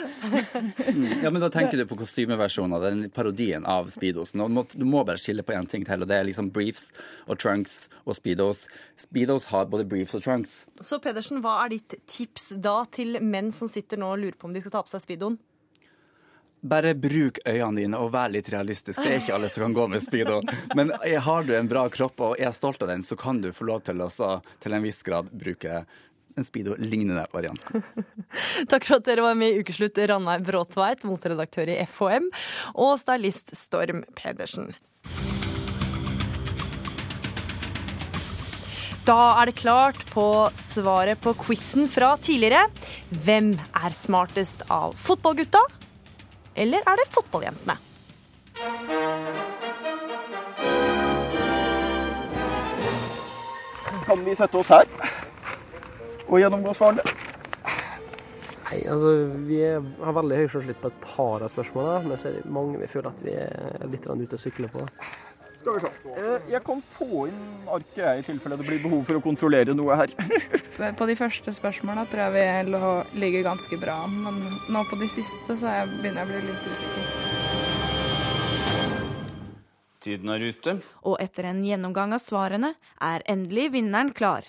Ja, 1.22 1.30
men 1.30 1.40
da 1.40 1.48
tenker 1.52 1.78
du 1.78 1.86
på 1.88 2.00
kostymeversjonen 2.02 2.76
av 2.76 2.86
den 2.86 3.04
parodien 3.14 3.66
av 3.68 3.92
speedosen. 3.94 4.42
Og 4.42 4.74
du 4.74 4.84
må 4.88 5.04
bare 5.06 5.20
skille 5.20 5.46
på 5.46 5.54
én 5.56 5.68
ting 5.70 5.86
til, 5.88 6.02
og 6.02 6.10
det 6.10 6.18
er 6.18 6.28
liksom 6.28 6.50
briefs 6.54 6.90
og 7.26 7.38
trunks 7.40 7.86
og 8.04 8.18
speedos. 8.18 8.66
Speedos 8.98 9.48
har 9.52 9.70
både 9.70 9.86
briefs 9.88 10.16
og 10.18 10.26
trunks. 10.26 10.62
Så 10.82 11.00
Pedersen, 11.02 11.40
hva 11.44 11.60
er 11.64 11.76
ditt 11.76 11.96
tips 12.10 12.52
da 12.62 12.82
til 12.92 13.20
menn 13.22 13.52
som 13.54 13.70
sitter 13.70 14.00
nå 14.00 14.12
og 14.12 14.22
lurer 14.26 14.38
på 14.38 14.50
om 14.50 14.54
de 14.54 14.64
skal 14.64 14.76
ta 14.76 14.84
på 14.84 14.92
seg 14.92 15.06
Speedoen? 15.06 15.38
Bare 16.62 16.94
bruk 16.94 17.40
øynene 17.42 17.80
dine 17.80 17.98
og 17.98 18.12
vær 18.14 18.30
litt 18.30 18.46
realistisk. 18.52 19.00
Det 19.02 19.10
er 19.10 19.18
ikke 19.18 19.34
alle 19.34 19.48
som 19.50 19.64
kan 19.66 19.74
gå 19.74 19.86
med 19.90 20.04
speedo. 20.04 20.38
Men 20.78 20.92
eh, 21.00 21.18
har 21.18 21.42
du 21.42 21.56
en 21.58 21.70
bra 21.70 21.88
kropp 21.90 22.22
og 22.22 22.38
er 22.38 22.54
stolt 22.54 22.84
av 22.86 22.92
den, 22.92 23.02
så 23.02 23.18
kan 23.18 23.40
du 23.42 23.50
få 23.50 23.66
lov 23.66 23.82
til 23.88 23.98
å 24.04 24.08
til 24.62 24.76
en 24.76 24.84
viss 24.84 25.02
grad 25.02 25.32
bruke 25.34 25.82
en 26.38 26.46
speedo-lignende 26.46 27.26
variant. 27.34 27.66
Takk 28.70 28.86
for 28.86 29.00
at 29.00 29.10
dere 29.10 29.26
var 29.26 29.34
med 29.36 29.52
i 29.52 29.60
Ukeslutt, 29.64 29.98
Ranveig 29.98 30.46
Bråtveit, 30.46 31.02
motredaktør 31.08 31.74
i 31.74 31.80
FHM, 31.82 32.30
og 32.78 32.94
stylist 33.02 33.52
Storm 33.58 34.06
Pedersen. 34.16 34.70
Da 39.02 39.18
er 39.42 39.50
det 39.50 39.58
klart 39.58 39.98
på 40.14 40.24
svaret 40.54 41.18
på 41.24 41.34
quizen 41.42 41.90
fra 41.90 42.14
tidligere. 42.22 42.68
Hvem 43.26 43.56
er 43.58 43.96
smartest 43.98 44.62
av 44.70 44.94
fotballgutta? 44.94 45.66
Eller 46.54 46.84
er 46.84 47.00
det 47.00 47.08
fotballjentene? 47.12 47.78
Kan 54.06 54.24
vi 54.26 54.34
sette 54.36 54.58
oss 54.58 54.72
her 54.72 54.88
og 56.26 56.40
gjennomgå 56.40 56.74
svarene? 56.76 57.04
Nei, 58.72 58.78
altså 58.88 59.10
Vi 59.48 59.60
har 59.62 60.16
veldig 60.16 60.38
høy 60.42 60.46
selvtillit 60.48 60.80
på 60.80 60.90
et 60.92 61.02
par 61.04 61.44
av 61.44 61.52
spørsmålene, 61.52 62.08
men 62.08 62.20
så 62.20 62.28
er 62.28 62.38
det 62.38 62.52
mange 62.52 62.80
vi 62.80 62.88
føler 62.90 63.12
at 63.12 63.24
vi 63.24 63.36
er 63.36 63.88
litt 63.92 64.08
ute 64.08 64.36
å 64.36 64.40
sykle 64.40 64.68
på. 64.72 64.84
Skal 65.62 65.74
vi 65.76 65.80
se. 65.80 65.90
Eh, 66.18 66.40
Jeg 66.50 66.62
kan 66.66 66.80
få 66.82 67.28
inn 67.30 67.42
arket 67.70 67.98
jeg, 68.02 68.18
i 68.18 68.24
tilfelle 68.26 68.56
det 68.58 68.66
blir 68.66 68.80
behov 68.82 69.04
for 69.06 69.14
å 69.20 69.22
kontrollere 69.22 69.74
noe 69.78 69.94
her. 70.00 70.10
På 70.98 71.06
de 71.06 71.14
første 71.18 71.54
spørsmålene 71.54 72.02
tror 72.10 72.24
jeg 72.26 72.32
vi 72.34 72.72
lå, 72.74 72.90
ligger 73.22 73.44
ganske 73.46 73.78
bra, 73.78 74.00
men 74.10 74.40
nå 74.74 74.82
på 74.90 74.98
de 74.98 75.06
siste 75.12 75.54
så 75.60 75.70
jeg, 75.70 75.92
begynner 76.00 76.24
jeg 76.24 76.26
å 76.26 76.30
bli 76.32 76.40
litt 76.50 76.64
usikker. 76.66 77.04
Tiden 80.02 80.32
er 80.34 80.42
ute. 80.50 80.74
Og 81.06 81.14
etter 81.22 81.46
en 81.52 81.62
gjennomgang 81.62 82.10
av 82.16 82.18
svarene 82.24 82.72
er 82.98 83.22
endelig 83.30 83.68
vinneren 83.76 84.10
klar. 84.18 84.48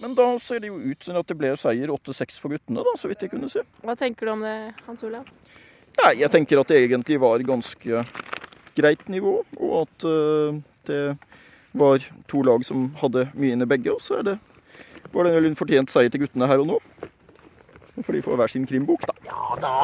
Men 0.00 0.14
da 0.16 0.28
ser 0.40 0.62
det 0.62 0.70
jo 0.70 0.78
ut 0.78 1.02
som 1.04 1.18
at 1.18 1.26
det 1.28 1.36
ble 1.42 1.50
seier 1.60 1.90
8-6 1.92 2.38
for 2.40 2.54
guttene, 2.54 2.86
da, 2.86 2.94
så 2.96 3.10
vidt 3.10 3.26
jeg 3.26 3.34
kunne 3.34 3.50
se. 3.52 3.66
Hva 3.82 3.98
tenker 3.98 4.30
du 4.30 4.32
om 4.38 4.46
det, 4.46 4.54
Hans 4.86 5.02
Olav? 5.04 5.26
Nei, 5.98 6.12
jeg 6.22 6.30
tenker 6.32 6.60
at 6.62 6.70
det 6.70 6.78
egentlig 6.84 7.18
var 7.20 7.42
ganske 7.44 8.04
greit 8.78 9.08
nivå, 9.12 9.40
og 9.58 9.74
at 9.82 10.06
eh, 10.08 10.60
det 10.88 11.00
var 11.76 12.04
to 12.30 12.42
lag 12.46 12.64
som 12.66 12.88
hadde 13.02 13.26
mye 13.34 13.56
inne 13.56 13.68
begge. 13.68 13.92
Og 13.92 14.02
så 14.02 14.20
er 14.20 14.28
det, 14.30 14.36
var 15.12 15.26
det 15.26 15.34
vel 15.36 15.50
en 15.50 15.58
fortjent 15.58 15.92
seier 15.92 16.12
til 16.12 16.24
guttene 16.24 16.48
her 16.50 16.62
og 16.62 16.70
nå. 16.72 16.78
For 18.00 18.16
de 18.16 18.22
får 18.24 18.38
hver 18.40 18.52
sin 18.52 18.68
krimbok, 18.68 19.04
da. 19.10 19.16
Ja 19.26 19.58
da! 19.60 19.74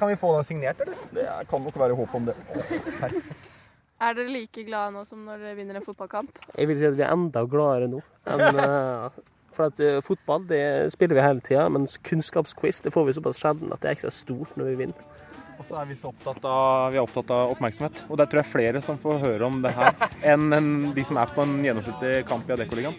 Kan 0.00 0.08
vi 0.08 0.16
få 0.16 0.32
den 0.36 0.46
signert, 0.48 0.80
eller? 0.80 0.96
Det 1.12 1.26
kan 1.48 1.62
nok 1.64 1.76
være 1.76 1.96
håp 1.96 2.14
om 2.16 2.28
det. 2.28 2.36
Er 4.00 4.14
dere 4.16 4.32
like 4.32 4.62
glade 4.64 4.94
nå 4.94 5.02
som 5.04 5.26
når 5.26 5.42
dere 5.42 5.56
vinner 5.58 5.76
en 5.76 5.84
fotballkamp? 5.84 6.38
Jeg 6.56 6.68
vil 6.70 6.78
si 6.78 6.86
at 6.88 6.96
vi 6.96 7.04
er 7.04 7.12
enda 7.12 7.42
gladere 7.44 7.90
nå. 7.92 8.00
enn, 8.32 8.60
eh, 8.62 9.18
for 9.56 9.70
at 9.70 9.80
uh, 9.82 10.00
fotball 10.04 10.44
det 10.48 10.64
spiller 10.94 11.18
vi 11.18 11.24
hele 11.24 11.44
tida, 11.44 11.68
mens 11.72 11.96
kunnskapsquiz 12.06 12.82
det 12.84 12.92
får 12.94 13.08
vi 13.08 13.16
såpass 13.18 13.40
sjelden 13.42 13.72
at 13.74 13.82
det 13.82 13.90
er 13.90 13.98
ekstra 13.98 14.12
stort 14.14 14.56
når 14.60 14.72
vi 14.72 14.78
vinner. 14.84 15.08
Og 15.60 15.66
så 15.68 15.76
er 15.76 15.90
vi 15.90 15.96
så 16.00 16.08
opptatt 16.08 16.44
av, 16.48 16.88
vi 16.88 16.96
er 16.96 17.04
opptatt 17.04 17.30
av 17.36 17.50
oppmerksomhet. 17.52 18.06
Og 18.08 18.16
der 18.16 18.28
tror 18.30 18.40
jeg 18.40 18.48
flere 18.48 18.80
som 18.80 18.96
får 19.00 19.18
høre 19.20 19.44
om 19.44 19.58
det 19.60 19.74
her, 19.76 19.92
enn 20.32 20.46
en, 20.56 20.70
de 20.96 21.04
som 21.04 21.20
er 21.20 21.34
på 21.34 21.44
en 21.44 21.58
gjennomsnittlig 21.66 22.22
kamp 22.30 22.48
i 22.48 22.54
Adeccoligaen. 22.56 22.96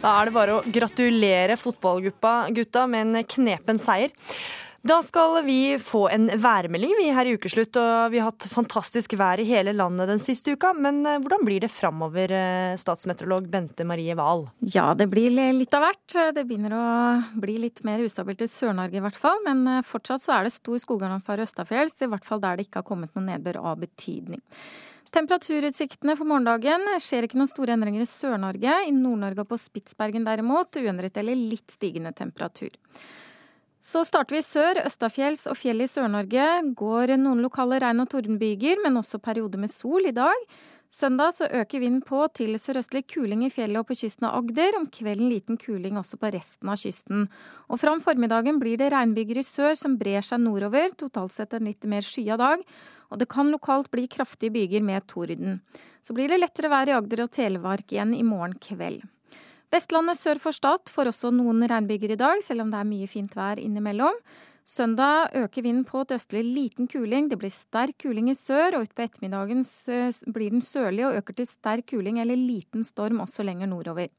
Da 0.00 0.16
er 0.16 0.26
det 0.26 0.34
bare 0.34 0.56
å 0.56 0.64
gratulere 0.66 1.58
fotballgutta 1.60 2.34
gutta 2.56 2.86
med 2.90 3.06
en 3.06 3.28
knepen 3.36 3.78
seier. 3.78 4.10
Da 4.80 5.02
skal 5.04 5.42
vi 5.44 5.76
få 5.76 6.06
en 6.08 6.30
værmelding 6.40 6.94
vi 6.96 7.10
her 7.12 7.28
i 7.28 7.34
ukeslutt, 7.36 7.76
og 7.76 8.14
vi 8.14 8.20
har 8.20 8.30
hatt 8.30 8.46
fantastisk 8.48 9.12
vær 9.20 9.42
i 9.42 9.44
hele 9.44 9.74
landet 9.76 10.08
den 10.08 10.22
siste 10.24 10.54
uka. 10.56 10.70
Men 10.72 11.02
eh, 11.04 11.18
hvordan 11.20 11.44
blir 11.44 11.60
det 11.60 11.68
framover, 11.68 12.32
eh, 12.32 12.78
statsmeteorolog 12.80 13.50
Bente 13.52 13.84
Marie 13.84 14.16
Wahl? 14.16 14.46
Ja, 14.64 14.94
det 14.96 15.10
blir 15.12 15.28
litt 15.36 15.76
av 15.76 15.84
hvert. 15.84 16.16
Det 16.32 16.46
begynner 16.48 16.78
å 16.78 16.86
bli 17.44 17.58
litt 17.66 17.84
mer 17.84 18.00
ustabilt 18.06 18.46
i 18.46 18.48
Sør-Norge 18.48 18.96
i 18.96 19.04
hvert 19.04 19.20
fall. 19.20 19.44
Men 19.44 19.66
eh, 19.68 19.84
fortsatt 19.84 20.24
så 20.24 20.38
er 20.38 20.48
det 20.48 20.56
stor 20.56 20.80
skogaranfare 20.80 21.44
østafjells, 21.44 22.00
i 22.00 22.08
hvert 22.08 22.24
fall 22.24 22.40
der 22.40 22.56
det 22.56 22.70
ikke 22.70 22.80
har 22.80 22.88
kommet 22.88 23.12
noe 23.12 23.28
nedbør 23.28 23.60
av 23.60 23.84
betydning. 23.84 24.40
Temperaturutsiktene 25.12 26.16
for 26.16 26.24
morgendagen 26.24 26.88
skjer 27.04 27.28
ikke 27.28 27.36
noen 27.36 27.52
store 27.52 27.76
endringer 27.76 28.06
i 28.06 28.08
Sør-Norge. 28.08 28.80
I 28.88 28.96
Nord-Norge 28.96 29.44
og 29.44 29.52
på 29.52 29.60
Spitsbergen 29.60 30.24
derimot 30.24 30.80
uendret 30.80 31.20
eller 31.20 31.36
litt 31.36 31.76
stigende 31.76 32.16
temperatur. 32.16 32.72
Så 33.80 34.02
starter 34.04 34.36
vi 34.36 34.42
i 34.42 34.44
sør. 34.44 34.76
Østafjells 34.84 35.46
og 35.48 35.56
fjell 35.56 35.80
i 35.80 35.86
Sør-Norge 35.88 36.46
går 36.76 37.14
noen 37.16 37.40
lokale 37.40 37.78
regn- 37.80 38.02
og 38.02 38.10
tordenbyger, 38.12 38.76
men 38.84 39.00
også 39.00 39.16
perioder 39.24 39.62
med 39.62 39.72
sol 39.72 40.04
i 40.04 40.12
dag. 40.12 40.36
Søndag 40.92 41.32
så 41.32 41.46
øker 41.48 41.80
vinden 41.80 42.02
på 42.04 42.26
til 42.34 42.58
sørøstlig 42.60 43.06
kuling 43.08 43.46
i 43.46 43.48
fjellet 43.48 43.80
og 43.80 43.86
på 43.88 43.96
kysten 43.96 44.26
av 44.28 44.34
Agder. 44.36 44.76
Om 44.76 44.88
kvelden 44.92 45.30
liten 45.30 45.56
kuling 45.56 45.96
også 45.96 46.18
på 46.20 46.28
resten 46.34 46.68
av 46.68 46.76
kysten. 46.82 47.28
Og 47.70 47.80
fram 47.80 48.02
formiddagen 48.04 48.58
blir 48.60 48.76
det 48.76 48.90
regnbyger 48.92 49.40
i 49.40 49.46
sør 49.46 49.72
som 49.78 49.94
brer 49.96 50.26
seg 50.28 50.42
nordover. 50.44 50.92
Totalt 51.00 51.32
sett 51.32 51.54
en 51.56 51.70
litt 51.70 51.86
mer 51.88 52.04
skya 52.04 52.36
dag. 52.36 52.66
Og 53.08 53.22
det 53.22 53.30
kan 53.32 53.48
lokalt 53.48 53.88
bli 53.94 54.04
kraftige 54.12 54.52
byger 54.58 54.84
med 54.84 55.06
torden. 55.08 55.62
Så 56.04 56.12
blir 56.12 56.28
det 56.28 56.42
lettere 56.42 56.68
vær 56.68 56.90
i 56.90 56.98
Agder 56.98 57.24
og 57.24 57.32
Telemark 57.32 57.88
igjen 57.94 58.12
i 58.18 58.26
morgen 58.26 58.58
kveld. 58.60 59.06
Vestlandet 59.70 60.18
sør 60.18 60.40
for 60.42 60.50
Stad 60.50 60.90
får 60.90 61.12
også 61.12 61.30
noen 61.30 61.62
regnbyger 61.70 62.16
i 62.16 62.18
dag, 62.18 62.40
selv 62.42 62.64
om 62.64 62.72
det 62.72 62.78
er 62.80 62.88
mye 62.88 63.06
fint 63.06 63.34
vær 63.38 63.60
innimellom. 63.62 64.16
Søndag 64.66 65.30
øker 65.38 65.62
vinden 65.62 65.84
på 65.86 66.02
til 66.06 66.18
østlig 66.18 66.42
liten 66.42 66.88
kuling. 66.90 67.28
Det 67.30 67.38
blir 67.38 67.52
sterk 67.54 67.94
kuling 68.02 68.32
i 68.32 68.34
sør, 68.34 68.76
og 68.76 68.88
utpå 68.88 69.04
ettermiddagen 69.06 69.62
blir 70.34 70.50
den 70.50 70.62
sørlig 70.62 71.04
og 71.06 71.20
øker 71.20 71.38
til 71.38 71.46
sterk 71.46 71.86
kuling 71.92 72.18
eller 72.18 72.38
liten 72.38 72.82
storm 72.86 73.22
også 73.22 73.46
lenger 73.46 73.70
nordover. 73.70 74.10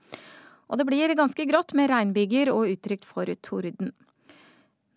Og 0.71 0.79
det 0.79 0.87
blir 0.87 1.15
ganske 1.19 1.45
grått 1.49 1.75
med 1.75 1.91
regnbyger 1.91 2.53
og 2.53 2.71
utrygt 2.71 3.03
for 3.07 3.27
torden. 3.43 3.91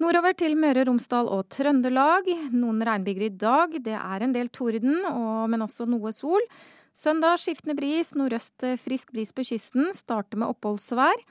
Nordover 0.02 0.34
til 0.38 0.54
Møre 0.58 0.84
og 0.84 0.92
Romsdal 0.92 1.32
og 1.34 1.48
Trøndelag. 1.50 2.30
Noen 2.54 2.82
regnbyger 2.86 3.26
i 3.26 3.34
dag. 3.34 3.74
Det 3.82 3.98
er 3.98 4.22
en 4.22 4.34
del 4.34 4.54
torden, 4.54 5.02
men 5.50 5.66
også 5.66 5.86
noe 5.90 6.14
sol. 6.14 6.46
Søndag 6.94 7.40
skiftende 7.42 7.74
bris, 7.74 8.12
nordøst 8.14 8.62
frisk 8.78 9.10
bris 9.10 9.32
på 9.34 9.42
kysten. 9.42 9.88
Starter 9.98 10.38
med 10.38 10.52
oppholdsvær. 10.52 11.24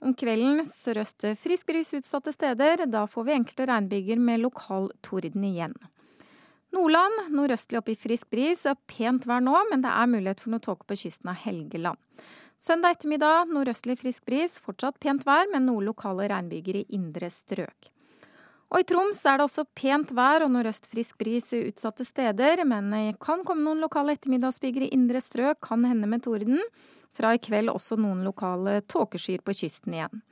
Om 0.00 0.14
kvelden 0.16 0.62
sørøst 0.64 1.26
frisk 1.36 1.68
bris 1.68 1.92
utsatte 1.92 2.32
steder. 2.32 2.86
Da 2.88 3.04
får 3.04 3.26
vi 3.26 3.34
enkelte 3.36 3.66
regnbyger 3.68 4.16
med 4.16 4.40
lokal 4.46 4.88
torden 5.04 5.44
igjen. 5.44 5.76
Nordland 6.72 7.34
nordøstlig 7.34 7.82
opp 7.82 7.92
i 7.92 7.98
frisk 8.00 8.30
bris 8.32 8.64
pent 8.88 9.28
vær 9.28 9.44
nå, 9.44 9.58
men 9.68 9.84
det 9.84 9.92
er 9.92 10.08
mulighet 10.08 10.40
for 10.40 10.54
noe 10.54 10.64
tåke 10.64 10.88
på 10.88 10.96
kysten 11.02 11.28
av 11.28 11.40
Helgeland. 11.44 12.00
Søndag 12.56 12.96
ettermiddag 12.96 13.52
nordøstlig 13.52 13.98
frisk 14.00 14.24
bris, 14.24 14.56
fortsatt 14.56 15.00
pent 15.04 15.26
vær, 15.28 15.50
men 15.52 15.68
noe 15.68 15.84
lokale 15.84 16.30
regnbyger 16.32 16.80
i 16.80 16.86
indre 16.96 17.28
strøk. 17.28 17.92
Og 18.70 18.84
i 18.84 18.86
Troms 18.86 19.18
er 19.26 19.40
det 19.40 19.48
også 19.48 19.64
pent 19.74 20.12
vær 20.14 20.44
og 20.44 20.52
nordøst 20.54 20.86
frisk 20.92 21.18
bris 21.18 21.48
utsatte 21.56 22.06
steder, 22.06 22.62
men 22.70 22.92
det 22.94 23.18
kan 23.22 23.42
komme 23.46 23.64
noen 23.66 23.82
lokale 23.82 24.14
ettermiddagsbyger 24.14 24.86
i 24.86 24.92
indre 24.94 25.18
strøk, 25.22 25.58
kan 25.66 25.82
hende 25.88 26.06
med 26.10 26.22
torden. 26.22 26.62
Fra 27.10 27.34
i 27.34 27.42
kveld 27.42 27.72
også 27.72 27.98
noen 27.98 28.22
lokale 28.22 28.78
tåkeskyer 28.86 29.42
på 29.42 29.56
kysten 29.58 29.96
igjen. 29.96 30.22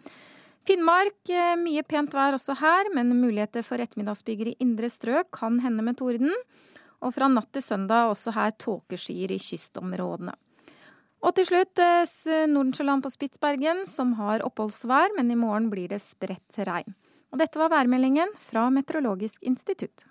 Finnmark 0.69 1.33
eh, 1.33 1.57
mye 1.59 1.83
pent 1.83 2.15
vær 2.15 2.37
også 2.37 2.55
her, 2.61 2.93
men 2.95 3.11
muligheter 3.19 3.65
for 3.67 3.83
ettermiddagsbyger 3.83 4.53
i 4.53 4.59
indre 4.63 4.91
strøk 4.93 5.33
kan 5.35 5.59
hende 5.65 5.83
med 5.83 5.99
torden. 5.99 6.31
Og 7.03 7.15
fra 7.17 7.27
natt 7.33 7.51
til 7.55 7.65
søndag 7.65 8.13
også 8.13 8.37
her 8.37 8.55
tåkeskyer 8.61 9.35
i 9.35 9.41
kystområdene. 9.43 10.37
Og 11.27 11.35
til 11.35 11.49
slutt 11.49 11.83
eh, 11.83 12.47
Nordensjøland 12.47 13.03
på 13.03 13.11
Spitsbergen, 13.17 13.83
som 13.91 14.15
har 14.21 14.47
oppholdsvær, 14.47 15.17
men 15.19 15.35
i 15.35 15.41
morgen 15.41 15.67
blir 15.75 15.91
det 15.91 16.05
spredt 16.05 16.63
regn. 16.69 16.95
Og 17.29 17.41
dette 17.43 17.61
var 17.61 17.69
værmeldingen 17.73 18.31
fra 18.41 18.69
Meteorologisk 18.73 19.43
institutt. 19.45 20.07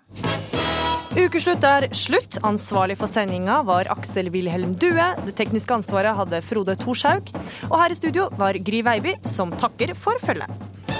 Ukeslutt 1.18 1.64
er 1.66 1.88
slutt. 1.96 2.38
Ansvarlig 2.46 2.98
for 3.00 3.10
sendinga 3.10 3.62
var 3.66 3.90
Aksel 3.90 4.30
Wilhelm 4.30 4.76
Due. 4.78 5.08
Det 5.26 5.34
tekniske 5.40 5.80
ansvaret 5.80 6.14
hadde 6.14 6.42
Frode 6.46 6.76
Thorshaug. 6.78 7.32
Og 7.72 7.78
her 7.82 7.94
i 7.94 7.98
studio 7.98 8.28
var 8.38 8.60
Gry 8.62 8.84
Veiby, 8.86 9.16
som 9.26 9.50
takker 9.50 9.96
for 9.98 10.20
følget. 10.22 10.97